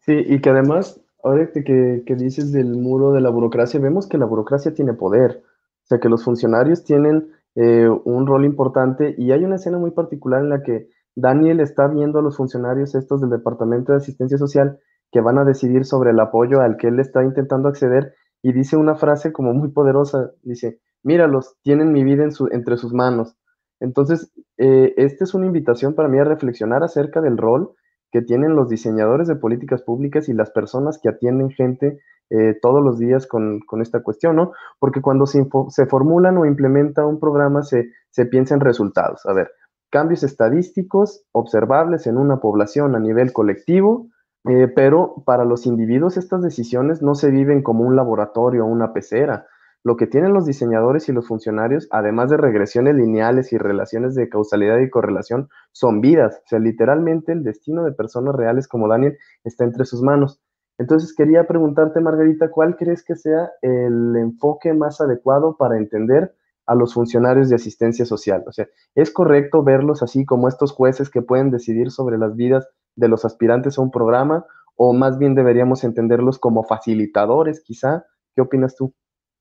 Sí, 0.00 0.12
y 0.12 0.40
que 0.40 0.50
además 0.50 1.00
ahora 1.24 1.50
que, 1.52 2.02
que, 2.04 2.14
dices 2.14 2.52
del 2.52 2.76
muro 2.76 3.12
de 3.12 3.22
la 3.22 3.30
burocracia, 3.30 3.80
vemos 3.80 4.06
que 4.06 4.18
la 4.18 4.26
burocracia 4.26 4.74
tiene 4.74 4.92
poder, 4.92 5.42
o 5.42 5.86
sea, 5.86 5.98
que 5.98 6.10
los 6.10 6.22
funcionarios 6.22 6.84
tienen 6.84 7.28
eh, 7.54 7.88
un 8.04 8.26
rol 8.26 8.44
importante 8.44 9.14
y 9.16 9.32
hay 9.32 9.42
una 9.42 9.56
escena 9.56 9.78
muy 9.78 9.90
particular 9.92 10.42
en 10.42 10.50
la 10.50 10.62
que 10.62 10.90
Daniel 11.16 11.60
está 11.60 11.88
viendo 11.88 12.18
a 12.18 12.22
los 12.22 12.36
funcionarios 12.36 12.94
estos 12.94 13.22
del 13.22 13.30
Departamento 13.30 13.92
de 13.92 13.98
Asistencia 13.98 14.36
Social 14.36 14.78
que 15.14 15.20
van 15.20 15.38
a 15.38 15.44
decidir 15.44 15.84
sobre 15.84 16.10
el 16.10 16.18
apoyo 16.18 16.60
al 16.60 16.76
que 16.76 16.88
él 16.88 16.98
está 16.98 17.22
intentando 17.22 17.68
acceder 17.68 18.16
y 18.42 18.52
dice 18.52 18.76
una 18.76 18.96
frase 18.96 19.32
como 19.32 19.54
muy 19.54 19.68
poderosa, 19.68 20.32
dice, 20.42 20.80
míralos, 21.04 21.54
tienen 21.62 21.92
mi 21.92 22.02
vida 22.02 22.26
entre 22.50 22.76
sus 22.76 22.92
manos. 22.92 23.36
Entonces, 23.78 24.32
eh, 24.58 24.92
esta 24.96 25.22
es 25.22 25.32
una 25.32 25.46
invitación 25.46 25.94
para 25.94 26.08
mí 26.08 26.18
a 26.18 26.24
reflexionar 26.24 26.82
acerca 26.82 27.20
del 27.20 27.38
rol 27.38 27.76
que 28.10 28.22
tienen 28.22 28.56
los 28.56 28.68
diseñadores 28.68 29.28
de 29.28 29.36
políticas 29.36 29.82
públicas 29.82 30.28
y 30.28 30.32
las 30.32 30.50
personas 30.50 30.98
que 31.00 31.10
atienden 31.10 31.50
gente 31.50 32.00
eh, 32.30 32.58
todos 32.60 32.82
los 32.82 32.98
días 32.98 33.28
con, 33.28 33.62
esta 33.80 34.02
cuestión, 34.02 34.34
¿no? 34.34 34.50
Porque 34.80 35.00
cuando 35.00 35.26
se, 35.26 35.46
se 35.68 35.86
formulan 35.86 36.36
o 36.38 36.44
implementa 36.44 37.06
un 37.06 37.20
programa, 37.20 37.62
se, 37.62 37.92
se, 38.10 38.26
piensa 38.26 38.54
en 38.54 38.60
resultados. 38.60 39.24
A 39.26 39.32
ver, 39.32 39.52
cambios 39.90 40.24
estadísticos 40.24 41.24
observables 41.30 42.08
en 42.08 42.18
una 42.18 42.40
población 42.40 42.96
a 42.96 42.98
nivel 42.98 43.32
colectivo, 43.32 44.08
eh, 44.46 44.68
pero 44.68 45.22
para 45.24 45.44
los 45.44 45.66
individuos 45.66 46.16
estas 46.16 46.42
decisiones 46.42 47.02
no 47.02 47.14
se 47.14 47.30
viven 47.30 47.62
como 47.62 47.84
un 47.84 47.96
laboratorio 47.96 48.64
o 48.64 48.68
una 48.68 48.92
pecera, 48.92 49.46
lo 49.84 49.98
que 49.98 50.06
tienen 50.06 50.32
los 50.32 50.46
diseñadores 50.46 51.10
y 51.10 51.12
los 51.12 51.28
funcionarios, 51.28 51.88
además 51.90 52.30
de 52.30 52.38
regresiones 52.38 52.94
lineales 52.94 53.52
y 53.52 53.58
relaciones 53.58 54.14
de 54.14 54.30
causalidad 54.30 54.78
y 54.78 54.88
correlación, 54.88 55.50
son 55.72 56.00
vidas. 56.00 56.40
O 56.42 56.48
sea, 56.48 56.58
literalmente 56.58 57.32
el 57.32 57.44
destino 57.44 57.84
de 57.84 57.92
personas 57.92 58.34
reales 58.34 58.66
como 58.66 58.88
Daniel 58.88 59.18
está 59.44 59.64
entre 59.64 59.84
sus 59.84 60.00
manos. 60.00 60.40
Entonces 60.78 61.14
quería 61.14 61.46
preguntarte, 61.46 62.00
Margarita, 62.00 62.50
¿cuál 62.50 62.76
crees 62.76 63.04
que 63.04 63.14
sea 63.14 63.50
el 63.60 64.16
enfoque 64.16 64.72
más 64.72 65.02
adecuado 65.02 65.56
para 65.58 65.76
entender 65.76 66.34
a 66.66 66.74
los 66.74 66.94
funcionarios 66.94 67.50
de 67.50 67.56
asistencia 67.56 68.06
social? 68.06 68.42
O 68.46 68.52
sea, 68.52 68.66
¿es 68.94 69.12
correcto 69.12 69.62
verlos 69.62 70.02
así 70.02 70.24
como 70.24 70.48
estos 70.48 70.72
jueces 70.72 71.10
que 71.10 71.20
pueden 71.20 71.50
decidir 71.50 71.90
sobre 71.90 72.16
las 72.16 72.34
vidas 72.36 72.66
de 72.96 73.08
los 73.08 73.24
aspirantes 73.24 73.78
a 73.78 73.82
un 73.82 73.90
programa? 73.90 74.44
¿O 74.76 74.92
más 74.92 75.18
bien 75.18 75.34
deberíamos 75.34 75.84
entenderlos 75.84 76.38
como 76.38 76.64
facilitadores, 76.64 77.60
quizá? 77.60 78.04
¿Qué 78.34 78.42
opinas 78.42 78.76
tú? 78.76 78.92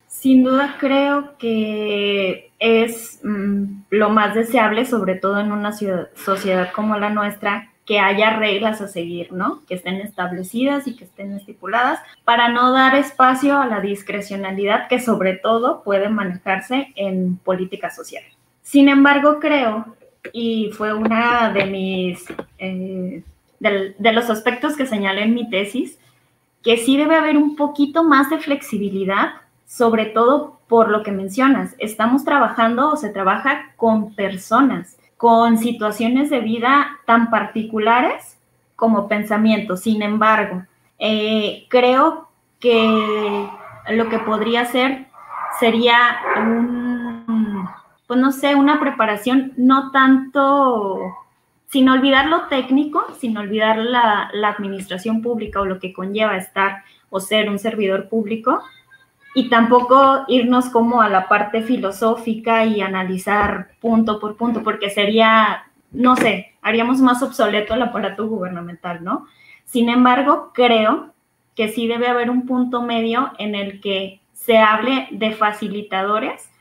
Sin 0.08 0.44
duda 0.44 0.76
creo 0.80 1.38
que 1.40 2.52
es 2.60 3.20
mm, 3.24 3.84
lo 3.90 4.10
más 4.10 4.36
deseable, 4.36 4.86
sobre 4.86 5.16
todo 5.16 5.40
en 5.40 5.52
una 5.52 5.72
sociedad 5.74 6.72
como 6.72 6.98
la 6.98 7.10
nuestra, 7.10 7.74
que 7.86 8.00
haya 8.00 8.38
reglas 8.38 8.80
a 8.82 8.88
seguir, 8.88 9.34
¿no? 9.34 9.62
Que 9.68 9.76
estén 9.76 9.96
establecidas 9.96 10.88
y 10.88 10.96
que 10.96 11.04
estén 11.06 11.34
estipuladas 11.34 12.00
para 12.24 12.50
no 12.50 12.72
dar 12.72 12.96
espacio 12.96 13.60
a 13.60 13.66
la 13.66 13.82
discrecionalidad 13.82 14.88
que 14.88 15.00
sobre 15.00 15.34
todo 15.34 15.84
puede 15.84 16.10
manejarse 16.10 16.94
en 16.96 17.38
política 17.38 17.90
social. 17.90 18.24
Sin 18.62 18.88
embargo, 18.88 19.40
creo, 19.42 19.98
y 20.32 20.72
fue 20.72 20.94
una 20.94 21.52
de 21.52 21.66
mis, 21.66 22.26
eh, 22.58 23.24
de 23.64 24.12
los 24.12 24.30
aspectos 24.30 24.76
que 24.76 24.86
señalé 24.86 25.24
en 25.24 25.34
mi 25.34 25.50
tesis, 25.50 25.98
que 26.62 26.78
sí 26.78 26.98
debe 26.98 27.16
haber 27.16 27.38
un 27.38 27.56
poquito 27.56 28.04
más 28.04 28.30
de 28.30 28.40
flexibilidad 28.40 29.34
sobre 29.74 30.06
todo 30.06 30.60
por 30.68 30.90
lo 30.90 31.02
que 31.02 31.12
mencionas, 31.12 31.76
estamos 31.80 32.24
trabajando 32.24 32.92
o 32.92 32.96
se 32.96 33.10
trabaja 33.10 33.72
con 33.76 34.14
personas, 34.14 34.98
con 35.18 35.58
situaciones 35.58 36.30
de 36.30 36.42
vida 36.42 37.00
tan 37.08 37.32
particulares 37.32 38.38
como 38.76 39.08
pensamientos. 39.08 39.82
Sin 39.82 40.04
embargo, 40.04 40.64
eh, 41.00 41.66
creo 41.70 42.30
que 42.60 43.50
lo 43.90 44.10
que 44.10 44.20
podría 44.20 44.66
ser 44.66 45.08
sería 45.60 45.98
un, 46.38 47.68
pues 48.06 48.20
no 48.20 48.32
sé, 48.32 48.54
una 48.54 48.80
preparación 48.80 49.54
no 49.58 49.90
tanto, 49.90 51.00
sin 51.74 51.90
olvidar 51.90 52.28
lo 52.28 52.44
técnico, 52.50 53.04
sin 53.18 53.36
olvidar 53.36 53.80
la, 53.80 54.30
administración 54.48 55.24
pública 55.24 55.60
o 55.60 55.66
lo 55.66 55.80
que 55.80 55.92
conlleva 55.92 56.38
estar 56.38 56.84
o 57.10 57.20
ser 57.20 57.50
un 57.50 57.58
servidor 57.58 58.10
público, 58.10 58.62
y 59.34 59.50
tampoco 59.50 60.24
irnos 60.28 60.70
como 60.70 61.02
a 61.02 61.10
la 61.10 61.28
parte 61.28 61.64
filosófica 61.64 62.64
y 62.64 62.82
analizar 62.82 63.70
punto 63.82 64.20
por 64.20 64.38
punto, 64.38 64.62
porque 64.62 64.92
sería, 64.92 65.64
no 65.92 66.16
sé, 66.16 66.54
haríamos 66.62 67.00
más 67.02 67.24
obsoleto 67.24 67.74
el 67.74 67.82
aparato 67.82 68.28
gubernamental, 68.28 69.04
¿no? 69.04 69.26
Sin 69.66 69.90
embargo, 69.90 70.52
creo 70.54 71.12
que 71.56 71.70
sí 71.70 71.88
debe 71.88 72.08
haber 72.08 72.30
un 72.30 72.46
punto 72.46 72.84
medio 72.84 73.32
en 73.40 73.56
el 73.56 73.82
que 73.82 74.20
se 74.34 74.60
hable 74.60 75.08
de 75.10 75.32
facilitadores, 75.32 76.52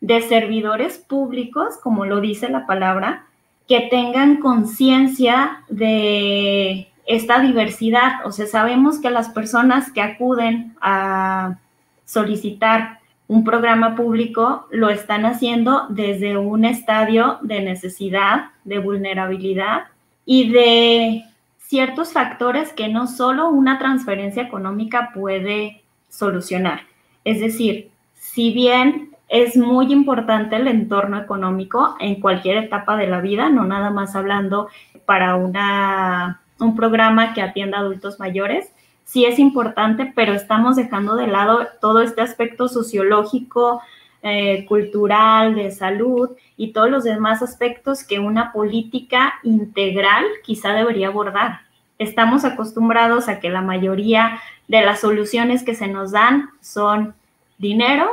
de 0.00 0.22
servidores 0.22 0.96
públicos, 0.96 1.76
como 1.82 2.06
lo 2.06 2.22
dice 2.22 2.48
la 2.48 2.64
palabra, 2.64 3.26
que 3.72 3.88
tengan 3.88 4.36
conciencia 4.36 5.62
de 5.70 6.92
esta 7.06 7.40
diversidad. 7.40 8.26
O 8.26 8.30
sea, 8.30 8.44
sabemos 8.44 8.98
que 8.98 9.08
las 9.08 9.30
personas 9.30 9.90
que 9.90 10.02
acuden 10.02 10.74
a 10.82 11.56
solicitar 12.04 12.98
un 13.28 13.44
programa 13.44 13.96
público 13.96 14.66
lo 14.70 14.90
están 14.90 15.24
haciendo 15.24 15.86
desde 15.88 16.36
un 16.36 16.66
estadio 16.66 17.38
de 17.40 17.62
necesidad, 17.62 18.50
de 18.64 18.78
vulnerabilidad 18.78 19.84
y 20.26 20.50
de 20.50 21.24
ciertos 21.56 22.12
factores 22.12 22.74
que 22.74 22.88
no 22.88 23.06
solo 23.06 23.48
una 23.48 23.78
transferencia 23.78 24.42
económica 24.42 25.12
puede 25.14 25.80
solucionar. 26.10 26.82
Es 27.24 27.40
decir, 27.40 27.88
si 28.16 28.52
bien 28.52 29.11
es 29.32 29.56
muy 29.56 29.90
importante 29.90 30.56
el 30.56 30.68
entorno 30.68 31.18
económico 31.18 31.96
en 32.00 32.20
cualquier 32.20 32.58
etapa 32.58 32.98
de 32.98 33.06
la 33.06 33.22
vida, 33.22 33.48
no 33.48 33.64
nada 33.64 33.88
más 33.88 34.14
hablando 34.14 34.68
para 35.06 35.36
una, 35.36 36.42
un 36.60 36.76
programa 36.76 37.32
que 37.32 37.40
atienda 37.40 37.78
a 37.78 37.80
adultos 37.80 38.20
mayores, 38.20 38.70
sí 39.06 39.24
es 39.24 39.38
importante, 39.38 40.12
pero 40.14 40.34
estamos 40.34 40.76
dejando 40.76 41.16
de 41.16 41.28
lado 41.28 41.66
todo 41.80 42.02
este 42.02 42.20
aspecto 42.20 42.68
sociológico, 42.68 43.80
eh, 44.22 44.66
cultural, 44.66 45.54
de 45.54 45.70
salud 45.70 46.32
y 46.58 46.74
todos 46.74 46.90
los 46.90 47.02
demás 47.02 47.40
aspectos 47.40 48.04
que 48.04 48.20
una 48.20 48.52
política 48.52 49.32
integral 49.44 50.26
quizá 50.44 50.74
debería 50.74 51.08
abordar. 51.08 51.60
Estamos 51.98 52.44
acostumbrados 52.44 53.30
a 53.30 53.40
que 53.40 53.48
la 53.48 53.62
mayoría 53.62 54.42
de 54.68 54.82
las 54.82 55.00
soluciones 55.00 55.62
que 55.62 55.74
se 55.74 55.88
nos 55.88 56.12
dan 56.12 56.50
son 56.60 57.14
dinero 57.56 58.10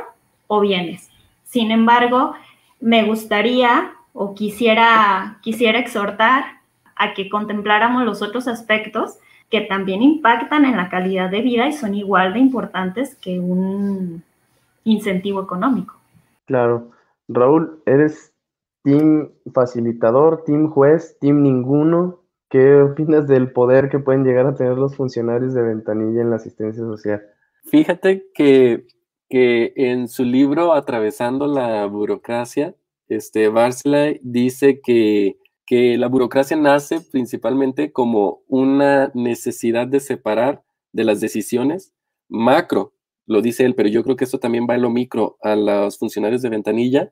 o 0.47 0.61
bienes. 0.61 1.08
Sin 1.49 1.71
embargo, 1.71 2.35
me 2.79 3.05
gustaría 3.05 3.91
o 4.13 4.35
quisiera, 4.35 5.39
quisiera 5.41 5.79
exhortar 5.79 6.43
a 6.95 7.15
que 7.15 7.27
contempláramos 7.27 8.05
los 8.05 8.21
otros 8.21 8.47
aspectos 8.47 9.17
que 9.49 9.61
también 9.61 10.03
impactan 10.03 10.63
en 10.63 10.77
la 10.77 10.89
calidad 10.89 11.31
de 11.31 11.41
vida 11.41 11.67
y 11.67 11.73
son 11.73 11.95
igual 11.95 12.33
de 12.33 12.39
importantes 12.39 13.15
que 13.15 13.39
un 13.39 14.21
incentivo 14.83 15.41
económico. 15.41 15.95
Claro. 16.45 16.91
Raúl, 17.27 17.81
¿eres 17.87 18.31
team 18.83 19.31
facilitador, 19.51 20.43
team 20.43 20.69
juez, 20.69 21.17
team 21.19 21.41
ninguno? 21.41 22.19
¿Qué 22.51 22.79
opinas 22.79 23.27
del 23.27 23.51
poder 23.51 23.89
que 23.89 23.97
pueden 23.97 24.23
llegar 24.23 24.45
a 24.45 24.53
tener 24.53 24.77
los 24.77 24.95
funcionarios 24.95 25.55
de 25.55 25.63
ventanilla 25.63 26.21
en 26.21 26.29
la 26.29 26.35
asistencia 26.35 26.83
social? 26.83 27.23
Fíjate 27.65 28.27
que 28.35 28.85
que 29.29 29.73
en 29.75 30.07
su 30.07 30.23
libro 30.23 30.73
Atravesando 30.73 31.47
la 31.47 31.85
burocracia, 31.85 32.75
este, 33.07 33.49
Barsley 33.49 34.19
dice 34.23 34.81
que, 34.81 35.37
que 35.65 35.97
la 35.97 36.07
burocracia 36.07 36.57
nace 36.57 37.01
principalmente 37.01 37.91
como 37.91 38.41
una 38.47 39.11
necesidad 39.13 39.87
de 39.87 39.99
separar 39.99 40.63
de 40.91 41.03
las 41.03 41.21
decisiones 41.21 41.93
macro, 42.29 42.93
lo 43.25 43.41
dice 43.41 43.65
él, 43.65 43.75
pero 43.75 43.89
yo 43.89 44.03
creo 44.03 44.15
que 44.15 44.23
esto 44.23 44.39
también 44.39 44.67
va 44.69 44.75
en 44.75 44.83
lo 44.83 44.89
micro 44.89 45.37
a 45.41 45.55
los 45.55 45.97
funcionarios 45.97 46.41
de 46.41 46.49
ventanilla, 46.49 47.11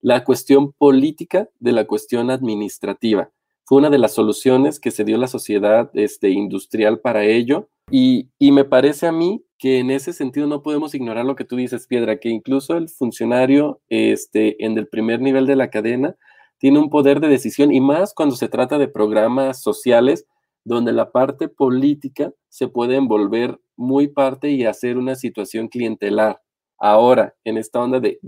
la 0.00 0.24
cuestión 0.24 0.72
política 0.72 1.48
de 1.58 1.72
la 1.72 1.86
cuestión 1.86 2.30
administrativa. 2.30 3.30
Fue 3.68 3.76
una 3.76 3.90
de 3.90 3.98
las 3.98 4.14
soluciones 4.14 4.80
que 4.80 4.90
se 4.90 5.04
dio 5.04 5.18
la 5.18 5.26
sociedad 5.26 5.90
este, 5.92 6.30
industrial 6.30 7.00
para 7.00 7.24
ello 7.24 7.68
y, 7.90 8.30
me 8.40 8.64
parece 8.64 9.06
a 9.06 9.12
mí 9.12 9.44
que 9.58 9.78
en 9.78 9.90
ese 9.90 10.14
sentido 10.14 10.46
no 10.46 10.62
podemos 10.62 10.94
ignorar 10.94 11.26
lo 11.26 11.36
que 11.36 11.44
tú 11.44 11.56
dices, 11.56 11.86
Piedra, 11.86 12.18
que 12.18 12.30
incluso 12.30 12.78
el 12.78 12.88
funcionario 12.88 13.82
este, 13.90 14.64
en 14.64 14.78
el 14.78 14.88
primer 14.88 15.20
nivel 15.20 15.46
de 15.46 15.54
la 15.54 15.68
cadena 15.68 16.16
tiene 16.56 16.78
un 16.78 16.88
poder 16.88 17.20
de 17.20 17.28
decisión 17.28 17.70
y 17.70 17.82
más 17.82 18.14
cuando 18.14 18.36
se 18.36 18.48
trata 18.48 18.78
de 18.78 18.88
programas 18.88 19.60
sociales 19.60 20.24
donde 20.64 20.92
la 20.92 21.12
parte 21.12 21.48
política 21.50 22.32
se 22.48 22.68
puede 22.68 22.96
envolver 22.96 23.60
muy 23.76 24.08
parte 24.08 24.48
y 24.48 24.64
hacer 24.64 24.96
una 24.96 25.14
situación 25.14 25.68
clientelar. 25.68 26.40
Ahora, 26.78 27.34
en 27.44 27.58
esta 27.58 27.82
onda 27.82 28.00
de, 28.00 28.18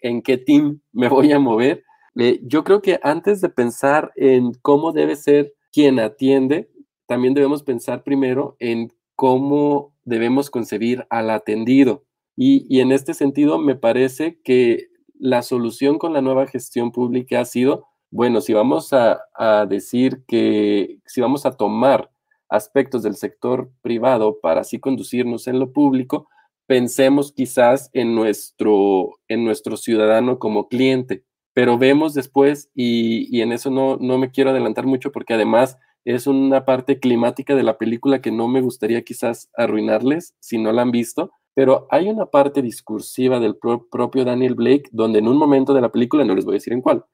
en 0.00 0.22
qué 0.22 0.36
team 0.36 0.80
me 0.90 1.08
voy 1.08 1.30
a 1.30 1.38
mover, 1.38 1.84
eh, 2.16 2.40
yo 2.42 2.64
creo 2.64 2.80
que 2.80 3.00
antes 3.02 3.40
de 3.40 3.48
pensar 3.48 4.12
en 4.16 4.52
cómo 4.54 4.92
debe 4.92 5.16
ser 5.16 5.54
quien 5.72 5.98
atiende, 5.98 6.70
también 7.06 7.34
debemos 7.34 7.62
pensar 7.62 8.02
primero 8.02 8.56
en 8.58 8.92
cómo 9.16 9.94
debemos 10.04 10.50
concebir 10.50 11.06
al 11.10 11.30
atendido. 11.30 12.04
Y, 12.36 12.80
en 12.80 12.90
este 12.92 13.14
sentido, 13.14 13.58
me 13.58 13.76
parece 13.76 14.40
que 14.42 14.88
la 15.18 15.42
solución 15.42 15.98
con 15.98 16.12
la 16.12 16.20
nueva 16.20 16.46
gestión 16.46 16.90
pública 16.90 17.40
ha 17.40 17.44
sido, 17.44 17.86
bueno, 18.10 18.40
si 18.40 18.52
vamos 18.52 18.92
a, 18.92 19.20
decir 19.68 20.24
que, 20.26 20.98
si 21.06 21.20
vamos 21.20 21.46
a 21.46 21.52
tomar 21.52 22.10
aspectos 22.48 23.02
del 23.02 23.16
sector 23.16 23.70
privado 23.82 24.38
para 24.40 24.62
así 24.62 24.78
conducirnos 24.78 25.46
en 25.46 25.58
lo 25.60 25.72
público, 25.72 26.28
pensemos 26.66 27.32
quizás 27.32 27.90
en 27.92 28.14
nuestro, 28.14 29.12
en 29.28 29.44
nuestro 29.44 29.76
ciudadano 29.76 30.38
como 30.38 30.68
cliente, 30.68 31.24
pero 31.54 31.78
vemos 31.78 32.12
después, 32.14 32.70
y, 32.74 33.34
y 33.34 33.40
en 33.40 33.52
eso 33.52 33.70
no, 33.70 33.96
no 33.96 34.18
me 34.18 34.30
quiero 34.30 34.50
adelantar 34.50 34.86
mucho 34.86 35.12
porque 35.12 35.34
además 35.34 35.78
es 36.04 36.26
una 36.26 36.64
parte 36.64 36.98
climática 36.98 37.54
de 37.54 37.62
la 37.62 37.78
película 37.78 38.20
que 38.20 38.30
no 38.30 38.46
me 38.48 38.60
gustaría 38.60 39.02
quizás 39.02 39.50
arruinarles 39.56 40.34
si 40.40 40.58
no 40.58 40.72
la 40.72 40.82
han 40.82 40.90
visto, 40.90 41.30
pero 41.54 41.86
hay 41.90 42.08
una 42.08 42.26
parte 42.26 42.60
discursiva 42.60 43.40
del 43.40 43.56
propio 43.56 44.24
Daniel 44.24 44.54
Blake 44.54 44.90
donde 44.92 45.20
en 45.20 45.28
un 45.28 45.38
momento 45.38 45.72
de 45.72 45.80
la 45.80 45.92
película, 45.92 46.24
no 46.24 46.34
les 46.34 46.44
voy 46.44 46.54
a 46.54 46.60
decir 46.60 46.72
en 46.72 46.82
cuál, 46.82 47.04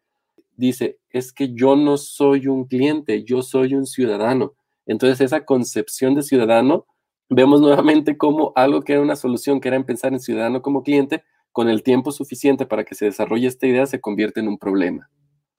dice, 0.56 0.98
es 1.10 1.32
que 1.32 1.52
yo 1.54 1.76
no 1.76 1.96
soy 1.98 2.46
un 2.48 2.64
cliente, 2.64 3.22
yo 3.24 3.42
soy 3.42 3.74
un 3.74 3.86
ciudadano. 3.86 4.54
Entonces 4.86 5.20
esa 5.20 5.44
concepción 5.44 6.14
de 6.14 6.22
ciudadano, 6.22 6.86
vemos 7.28 7.60
nuevamente 7.60 8.16
como 8.16 8.52
algo 8.56 8.82
que 8.82 8.94
era 8.94 9.02
una 9.02 9.16
solución, 9.16 9.60
que 9.60 9.68
era 9.68 9.76
empezar 9.76 10.12
en 10.12 10.20
ciudadano 10.20 10.62
como 10.62 10.82
cliente, 10.82 11.22
con 11.52 11.68
el 11.68 11.82
tiempo 11.82 12.12
suficiente 12.12 12.66
para 12.66 12.84
que 12.84 12.94
se 12.94 13.06
desarrolle 13.06 13.46
esta 13.46 13.66
idea, 13.66 13.86
se 13.86 14.00
convierte 14.00 14.40
en 14.40 14.48
un 14.48 14.58
problema. 14.58 15.08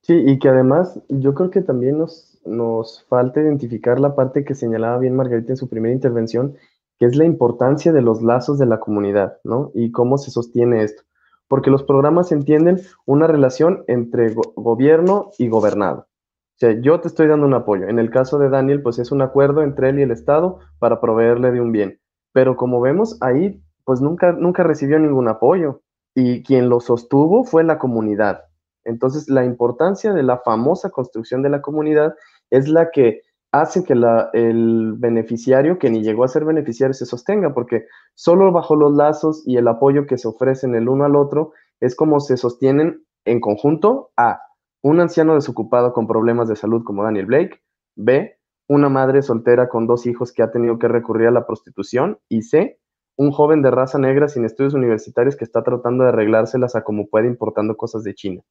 Sí, 0.02 0.14
y 0.26 0.40
que 0.40 0.50
además 0.50 1.00
yo 1.10 1.34
creo 1.36 1.52
que 1.52 1.62
también 1.62 1.98
nos, 1.98 2.40
nos 2.46 3.06
falta 3.08 3.42
identificar 3.42 4.00
la 4.00 4.16
parte 4.16 4.44
que 4.44 4.56
señalaba 4.56 4.98
bien 4.98 5.16
Margarita 5.16 5.54
en 5.54 5.58
su 5.58 5.70
primera 5.70 5.94
intervención, 5.94 6.56
que 6.98 7.06
es 7.06 7.16
la 7.16 7.26
importancia 7.26 7.92
de 7.92 8.02
los 8.02 8.22
lazos 8.22 8.58
de 8.58 8.66
la 8.66 8.80
comunidad, 8.80 9.38
¿no? 9.44 9.72
Y 9.74 9.92
cómo 9.92 10.18
se 10.18 10.32
sostiene 10.32 10.84
esto. 10.84 11.04
Porque 11.48 11.70
los 11.70 11.84
programas 11.84 12.32
entienden 12.32 12.80
una 13.06 13.28
relación 13.28 13.84
entre 13.88 14.34
gobierno 14.56 15.32
y 15.38 15.50
gobernado. 15.50 16.08
O 16.56 16.58
sea, 16.62 16.80
yo 16.80 17.00
te 17.02 17.08
estoy 17.08 17.28
dando 17.28 17.46
un 17.46 17.54
apoyo. 17.54 17.88
En 17.88 18.00
el 18.00 18.10
caso 18.10 18.38
de 18.38 18.50
Daniel, 18.50 18.82
pues 18.82 19.00
es 19.00 19.12
un 19.12 19.22
acuerdo 19.22 19.62
entre 19.62 19.90
él 19.90 20.00
y 20.00 20.04
el 20.04 20.12
Estado 20.12 20.60
para 20.80 21.02
proveerle 21.02 21.52
de 21.52 21.60
un 21.60 21.72
bien. 21.72 22.00
Pero 22.34 22.56
como 22.56 22.80
vemos, 22.82 23.18
ahí 23.22 23.62
pues 23.92 24.00
nunca, 24.00 24.32
nunca 24.32 24.64
recibió 24.64 24.98
ningún 25.00 25.28
apoyo. 25.28 25.82
Y 26.16 26.44
quien 26.44 26.70
lo 26.70 26.80
sostuvo 26.80 27.44
fue 27.44 27.66
la 27.66 27.78
comunidad. 27.78 28.46
Entonces, 28.86 29.28
la 29.28 29.44
importancia 29.44 30.14
de 30.14 30.24
la 30.24 30.38
famosa 30.38 30.92
construcción 30.92 31.42
de 31.42 31.50
la 31.50 31.62
comunidad 31.62 32.16
es 32.52 32.70
la 32.70 32.90
que 32.90 33.20
hace 33.52 33.84
que 33.84 33.92
el 33.92 34.94
beneficiario, 34.98 35.78
que 35.78 35.90
ni 35.90 36.04
llegó 36.04 36.24
a 36.24 36.30
ser 36.30 36.46
beneficiario, 36.46 36.94
se 36.94 37.06
sostenga, 37.06 37.54
porque 37.54 37.84
solo 38.16 38.54
bajo 38.54 38.78
los 38.78 38.94
lazos 38.94 39.44
y 39.46 39.58
el 39.58 39.68
apoyo 39.68 40.06
que 40.06 40.18
se 40.18 40.30
ofrecen 40.30 40.74
el 40.74 40.88
uno 40.88 41.04
al 41.04 41.18
otro 41.18 41.52
es 41.82 41.94
como 41.94 42.22
se 42.22 42.38
sostienen 42.38 43.04
en 43.26 43.42
conjunto 43.42 44.12
a 44.16 44.40
un 44.82 45.02
anciano 45.02 45.36
desocupado 45.36 45.92
con 45.92 46.08
problemas 46.08 46.48
de 46.48 46.56
salud 46.56 46.86
como 46.86 47.04
Daniel 47.04 47.26
Blake, 47.26 47.60
B, 47.98 48.38
una 48.70 48.88
madre 48.88 49.22
soltera 49.22 49.68
con 49.68 49.86
dos 49.86 50.08
hijos 50.08 50.32
que 50.32 50.44
ha 50.44 50.50
tenido 50.50 50.80
que 50.80 50.88
recurrir 50.88 51.28
a 51.28 51.32
la 51.32 51.46
prostitución, 51.46 52.20
y 52.30 52.44
C, 52.44 52.80
un 53.22 53.32
joven 53.32 53.62
de 53.62 53.70
raza 53.70 54.00
negra 54.00 54.28
sin 54.28 54.46
estudios 54.46 54.74
universitarios 54.74 55.36
que 55.36 55.44
está 55.44 55.62
tratando 55.62 56.04
de 56.04 56.10
arreglárselas 56.10 56.76
a 56.76 56.84
como 56.84 57.08
puede 57.08 57.28
importando 57.28 57.78
cosas 57.78 58.04
de 58.04 58.16
China. 58.16 58.42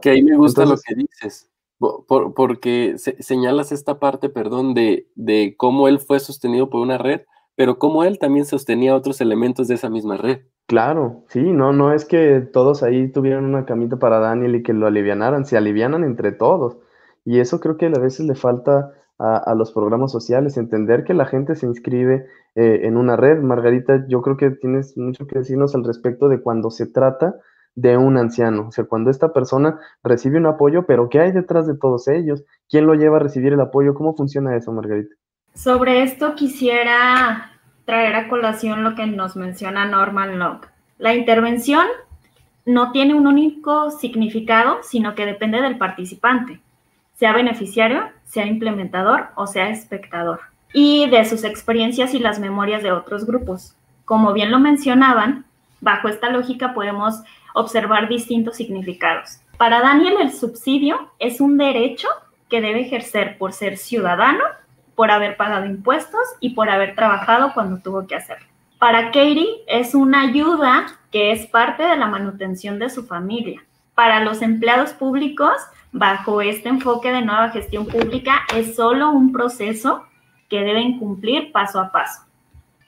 Que 0.00 0.10
ahí 0.10 0.22
me 0.24 0.36
gusta 0.36 0.64
lo 0.64 0.74
que 0.76 0.94
dices, 0.96 1.48
porque 1.78 2.96
señalas 2.96 3.70
esta 3.70 4.00
parte, 4.00 4.28
perdón, 4.28 4.74
de, 4.74 5.08
de 5.14 5.54
cómo 5.56 5.86
él 5.86 6.00
fue 6.00 6.18
sostenido 6.18 6.68
por 6.68 6.80
una 6.80 6.98
red, 6.98 7.22
pero 7.54 7.78
cómo 7.78 8.02
él 8.02 8.18
también 8.18 8.44
sostenía 8.44 8.96
otros 8.96 9.20
elementos 9.20 9.68
de 9.68 9.76
esa 9.76 9.88
misma 9.88 10.16
red. 10.16 10.40
Claro, 10.66 11.24
sí, 11.28 11.40
no, 11.40 11.72
no 11.72 11.92
es 11.92 12.04
que 12.04 12.40
todos 12.40 12.82
ahí 12.82 13.06
tuvieran 13.08 13.44
una 13.44 13.66
camita 13.66 13.98
para 13.98 14.18
Daniel 14.18 14.56
y 14.56 14.62
que 14.64 14.72
lo 14.72 14.88
alivianaran, 14.88 15.46
se 15.46 15.56
alivianan 15.56 16.02
entre 16.02 16.32
todos. 16.32 16.78
Y 17.24 17.38
eso 17.38 17.60
creo 17.60 17.76
que 17.76 17.86
a 17.86 17.90
veces 17.90 18.26
le 18.26 18.34
falta 18.34 18.92
a, 19.18 19.54
los 19.54 19.72
programas 19.72 20.10
sociales, 20.10 20.56
entender 20.56 21.04
que 21.04 21.14
la 21.14 21.26
gente 21.26 21.54
se 21.54 21.66
inscribe 21.66 22.26
eh, 22.56 22.80
en 22.82 22.96
una 22.96 23.16
red. 23.16 23.40
Margarita, 23.40 24.04
yo 24.08 24.20
creo 24.20 24.36
que 24.36 24.50
tienes 24.50 24.96
mucho 24.96 25.26
que 25.26 25.38
decirnos 25.38 25.74
al 25.74 25.84
respecto 25.84 26.28
de 26.28 26.40
cuando 26.40 26.70
se 26.70 26.86
trata 26.86 27.36
de 27.74 27.96
un 27.96 28.18
anciano. 28.18 28.68
O 28.68 28.72
sea, 28.72 28.84
cuando 28.84 29.10
esta 29.10 29.32
persona 29.32 29.78
recibe 30.02 30.38
un 30.38 30.46
apoyo, 30.46 30.86
pero 30.86 31.08
¿qué 31.08 31.20
hay 31.20 31.32
detrás 31.32 31.66
de 31.66 31.76
todos 31.76 32.08
ellos? 32.08 32.44
¿Quién 32.68 32.86
lo 32.86 32.94
lleva 32.94 33.18
a 33.18 33.20
recibir 33.20 33.52
el 33.52 33.60
apoyo? 33.60 33.94
¿Cómo 33.94 34.14
funciona 34.14 34.56
eso, 34.56 34.72
Margarita? 34.72 35.14
Sobre 35.54 36.02
esto 36.02 36.34
quisiera 36.34 37.52
traer 37.84 38.14
a 38.14 38.28
colación 38.28 38.82
lo 38.84 38.94
que 38.94 39.06
nos 39.06 39.36
menciona 39.36 39.86
Norman 39.86 40.38
Locke. 40.38 40.68
La 40.98 41.14
intervención 41.14 41.86
no 42.64 42.92
tiene 42.92 43.14
un 43.14 43.26
único 43.26 43.90
significado, 43.90 44.78
sino 44.82 45.14
que 45.14 45.26
depende 45.26 45.60
del 45.60 45.78
participante, 45.78 46.60
sea 47.14 47.32
beneficiario, 47.32 48.10
sea 48.24 48.46
implementador 48.46 49.28
o 49.36 49.46
sea 49.46 49.68
espectador, 49.68 50.40
y 50.72 51.08
de 51.08 51.24
sus 51.24 51.44
experiencias 51.44 52.14
y 52.14 52.18
las 52.18 52.38
memorias 52.38 52.82
de 52.82 52.92
otros 52.92 53.26
grupos. 53.26 53.74
Como 54.04 54.32
bien 54.32 54.50
lo 54.50 54.58
mencionaban, 54.58 55.44
bajo 55.80 56.08
esta 56.08 56.30
lógica 56.30 56.74
podemos 56.74 57.22
observar 57.54 58.08
distintos 58.08 58.56
significados. 58.56 59.38
Para 59.58 59.80
Daniel 59.80 60.16
el 60.20 60.32
subsidio 60.32 61.10
es 61.18 61.40
un 61.40 61.58
derecho 61.58 62.08
que 62.48 62.60
debe 62.60 62.80
ejercer 62.80 63.38
por 63.38 63.52
ser 63.52 63.76
ciudadano, 63.76 64.44
por 64.94 65.10
haber 65.10 65.36
pagado 65.36 65.66
impuestos 65.66 66.20
y 66.40 66.50
por 66.50 66.68
haber 66.68 66.94
trabajado 66.94 67.52
cuando 67.54 67.80
tuvo 67.80 68.06
que 68.06 68.14
hacerlo. 68.14 68.46
Para 68.78 69.06
Katie 69.06 69.62
es 69.68 69.94
una 69.94 70.22
ayuda 70.22 70.98
que 71.12 71.30
es 71.30 71.46
parte 71.46 71.82
de 71.82 71.96
la 71.96 72.08
manutención 72.08 72.78
de 72.78 72.90
su 72.90 73.06
familia. 73.06 73.62
Para 73.94 74.24
los 74.24 74.42
empleados 74.42 74.92
públicos, 74.92 75.54
bajo 75.92 76.40
este 76.40 76.70
enfoque 76.70 77.12
de 77.12 77.22
nueva 77.22 77.50
gestión 77.50 77.86
pública, 77.86 78.42
es 78.56 78.74
solo 78.74 79.10
un 79.10 79.30
proceso 79.32 80.06
que 80.48 80.60
deben 80.60 80.98
cumplir 80.98 81.52
paso 81.52 81.80
a 81.80 81.92
paso. 81.92 82.22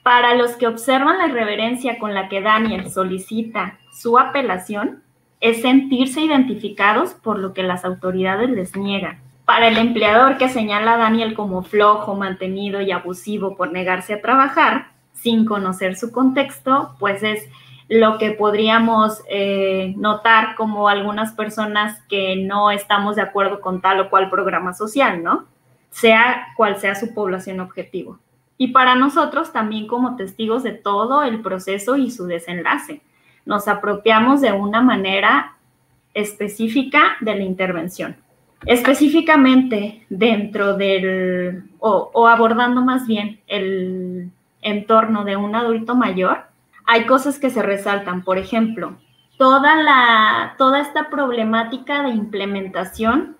Para 0.03 0.35
los 0.35 0.51
que 0.51 0.67
observan 0.67 1.17
la 1.17 1.27
irreverencia 1.27 1.97
con 1.97 2.13
la 2.13 2.29
que 2.29 2.41
Daniel 2.41 2.91
solicita 2.91 3.79
su 3.91 4.19
apelación, 4.19 5.03
es 5.41 5.61
sentirse 5.61 6.21
identificados 6.21 7.13
por 7.13 7.39
lo 7.39 7.53
que 7.53 7.63
las 7.63 7.85
autoridades 7.85 8.49
les 8.49 8.75
niegan. 8.75 9.19
Para 9.45 9.67
el 9.67 9.77
empleador 9.77 10.37
que 10.37 10.49
señala 10.49 10.95
a 10.95 10.97
Daniel 10.97 11.35
como 11.35 11.63
flojo, 11.63 12.15
mantenido 12.15 12.81
y 12.81 12.91
abusivo 12.91 13.55
por 13.55 13.71
negarse 13.71 14.15
a 14.15 14.21
trabajar, 14.21 14.91
sin 15.13 15.45
conocer 15.45 15.95
su 15.95 16.11
contexto, 16.11 16.95
pues 16.99 17.21
es 17.23 17.47
lo 17.87 18.17
que 18.17 18.31
podríamos 18.31 19.21
eh, 19.29 19.93
notar 19.97 20.55
como 20.55 20.87
algunas 20.87 21.33
personas 21.33 22.01
que 22.09 22.35
no 22.35 22.71
estamos 22.71 23.15
de 23.15 23.21
acuerdo 23.21 23.61
con 23.61 23.81
tal 23.81 23.99
o 23.99 24.09
cual 24.09 24.29
programa 24.29 24.73
social, 24.73 25.21
¿no? 25.21 25.45
Sea 25.91 26.47
cual 26.57 26.77
sea 26.77 26.95
su 26.95 27.13
población 27.13 27.59
objetivo. 27.59 28.19
Y 28.57 28.69
para 28.69 28.95
nosotros 28.95 29.51
también 29.51 29.87
como 29.87 30.15
testigos 30.15 30.63
de 30.63 30.71
todo 30.71 31.23
el 31.23 31.41
proceso 31.41 31.97
y 31.97 32.09
su 32.09 32.25
desenlace 32.25 33.01
nos 33.45 33.67
apropiamos 33.67 34.41
de 34.41 34.51
una 34.51 34.81
manera 34.81 35.55
específica 36.13 37.17
de 37.21 37.35
la 37.35 37.43
intervención. 37.43 38.15
Específicamente 38.65 40.05
dentro 40.09 40.75
del, 40.75 41.65
o, 41.79 42.27
abordando 42.27 42.81
más 42.81 43.05
bien 43.05 43.39
el 43.47 44.31
entorno 44.61 45.23
de 45.23 45.35
un 45.35 45.55
adulto 45.55 45.93
mayor, 45.93 46.45
hay 46.85 47.05
cosas 47.05 47.39
que 47.39 47.49
se 47.49 47.61
resaltan. 47.61 48.23
Por 48.23 48.37
ejemplo, 48.37 48.95
toda, 49.37 49.75
la, 49.75 50.55
toda 50.57 50.79
esta 50.79 51.09
problemática 51.09 52.03
de 52.03 52.09
implementación 52.09 53.37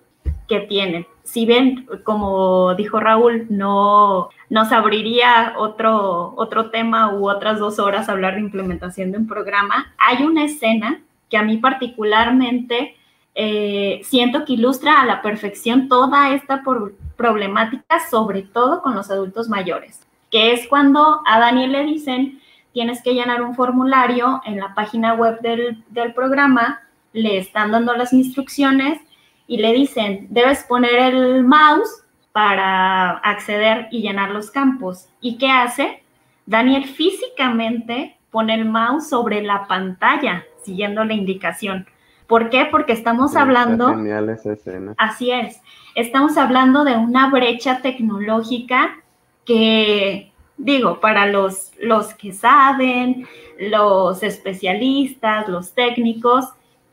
que 0.48 0.60
tienen. 0.60 1.06
Si 1.24 1.44
bien, 1.44 1.88
como 2.04 2.74
dijo 2.74 3.00
Raúl, 3.00 3.46
no 3.50 4.30
nos 4.48 4.70
abriría 4.70 5.54
otro, 5.56 6.34
otro 6.36 6.70
tema 6.70 7.12
u 7.14 7.28
otras 7.28 7.58
dos 7.58 7.78
horas 7.78 8.08
hablar 8.08 8.34
de 8.34 8.42
implementación 8.42 9.10
de 9.10 9.18
un 9.18 9.26
programa, 9.26 9.92
hay 9.98 10.22
una 10.22 10.44
escena 10.44 11.00
que 11.28 11.36
a 11.36 11.42
mí 11.42 11.56
particularmente 11.56 12.96
eh, 13.34 14.00
siento 14.04 14.44
que 14.44 14.54
ilustra 14.54 15.00
a 15.00 15.04
la 15.04 15.20
perfección 15.20 15.88
toda 15.88 16.32
esta 16.32 16.62
problemática, 17.16 18.00
sobre 18.08 18.42
todo 18.42 18.82
con 18.82 18.94
los 18.94 19.10
adultos 19.10 19.48
mayores, 19.48 20.06
que 20.30 20.52
es 20.52 20.68
cuando 20.68 21.22
a 21.26 21.40
Daniel 21.40 21.72
le 21.72 21.84
dicen, 21.84 22.40
tienes 22.76 23.02
que 23.02 23.14
llenar 23.14 23.40
un 23.40 23.54
formulario 23.54 24.42
en 24.44 24.58
la 24.58 24.74
página 24.74 25.14
web 25.14 25.40
del, 25.40 25.82
del 25.88 26.12
programa, 26.12 26.82
le 27.14 27.38
están 27.38 27.70
dando 27.70 27.96
las 27.96 28.12
instrucciones 28.12 29.00
y 29.46 29.56
le 29.56 29.72
dicen, 29.72 30.26
debes 30.28 30.62
poner 30.64 31.14
el 31.14 31.42
mouse 31.42 32.04
para 32.32 33.12
acceder 33.12 33.88
y 33.90 34.02
llenar 34.02 34.30
los 34.30 34.50
campos. 34.50 35.08
¿Y 35.22 35.38
qué 35.38 35.48
hace? 35.50 36.02
Daniel 36.44 36.84
físicamente 36.84 38.18
pone 38.30 38.52
el 38.52 38.66
mouse 38.66 39.08
sobre 39.08 39.40
la 39.40 39.66
pantalla, 39.66 40.44
siguiendo 40.62 41.02
la 41.02 41.14
indicación. 41.14 41.86
¿Por 42.26 42.50
qué? 42.50 42.68
Porque 42.70 42.92
estamos 42.92 43.36
hablando... 43.36 43.88
Genial 43.88 44.28
esa 44.28 44.52
escena. 44.52 44.92
Así 44.98 45.30
es. 45.30 45.62
Estamos 45.94 46.36
hablando 46.36 46.84
de 46.84 46.94
una 46.94 47.30
brecha 47.30 47.80
tecnológica 47.80 48.98
que, 49.46 50.30
digo, 50.56 51.00
para 51.00 51.26
los, 51.26 51.72
los 51.80 52.14
que 52.14 52.32
saben, 52.32 53.26
los 53.58 54.22
especialistas, 54.22 55.48
los 55.48 55.72
técnicos, 55.74 56.46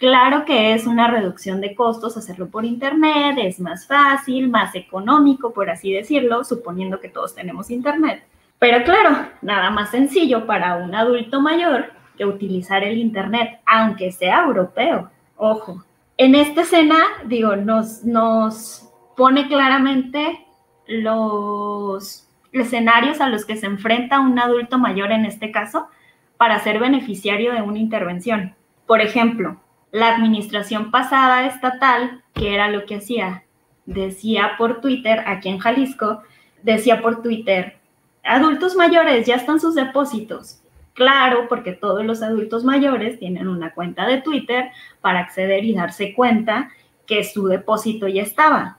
Claro 0.04 0.44
que 0.44 0.74
es 0.74 0.86
una 0.86 1.08
reducción 1.08 1.62
de 1.62 1.76
costos 1.76 2.18
hacerlo 2.18 2.50
por 2.50 2.66
Internet, 2.66 3.38
es 3.42 3.62
más 3.62 3.88
fácil, 3.88 4.50
más 4.50 4.76
económico, 4.76 5.54
por 5.54 5.70
así 5.70 5.94
decirlo, 5.94 6.44
suponiendo 6.44 7.00
que 7.00 7.08
todos 7.08 7.34
tenemos 7.34 7.70
Internet. 7.70 8.22
Pero 8.60 8.84
claro, 8.84 9.30
nada 9.42 9.70
más 9.70 9.92
sencillo 9.92 10.46
para 10.46 10.76
un 10.76 10.94
adulto 10.94 11.40
mayor 11.40 11.94
que 12.18 12.26
utilizar 12.26 12.84
el 12.84 12.98
Internet, 12.98 13.62
aunque 13.66 14.12
sea 14.12 14.44
europeo. 14.44 15.10
Ojo, 15.38 15.86
en 16.18 16.36
esta 16.36 16.64
escena, 16.64 16.98
digo, 17.26 17.56
nos, 17.56 18.04
nos 18.04 18.90
pone 19.16 19.48
claramente 19.48 20.46
los 20.86 22.28
escenarios 22.54 23.20
a 23.22 23.30
los 23.30 23.46
que 23.46 23.58
se 23.58 23.66
enfrenta 23.66 24.20
un 24.20 24.38
adulto 24.40 24.78
mayor 24.78 25.12
en 25.12 25.26
este 25.26 25.52
caso 25.52 25.88
para 26.38 26.60
ser 26.60 26.80
beneficiario 26.80 27.54
de 27.54 27.62
una 27.62 27.80
intervención. 27.80 28.56
Por 28.86 29.02
ejemplo, 29.02 29.58
la 29.92 30.10
administración 30.10 30.92
pasada 30.92 31.46
estatal, 31.46 32.22
que 32.34 32.54
era 32.54 32.70
lo 32.70 32.86
que 32.86 32.96
hacía, 32.96 33.44
decía 33.86 34.54
por 34.58 34.82
Twitter, 34.82 35.24
aquí 35.26 35.50
en 35.50 35.60
Jalisco, 35.60 36.24
decía 36.62 37.02
por 37.02 37.22
Twitter, 37.22 37.78
adultos 38.24 38.76
mayores, 38.76 39.26
ya 39.26 39.36
están 39.36 39.60
sus 39.60 39.76
depósitos. 39.76 40.60
Claro, 40.94 41.48
porque 41.50 41.72
todos 41.72 42.06
los 42.06 42.22
adultos 42.22 42.64
mayores 42.64 43.20
tienen 43.20 43.48
una 43.48 43.74
cuenta 43.74 44.06
de 44.06 44.22
Twitter 44.22 44.70
para 45.02 45.20
acceder 45.20 45.66
y 45.66 45.74
darse 45.74 46.14
cuenta 46.14 46.70
que 47.08 47.24
su 47.24 47.48
depósito 47.48 48.08
ya 48.08 48.22
estaba. 48.22 48.78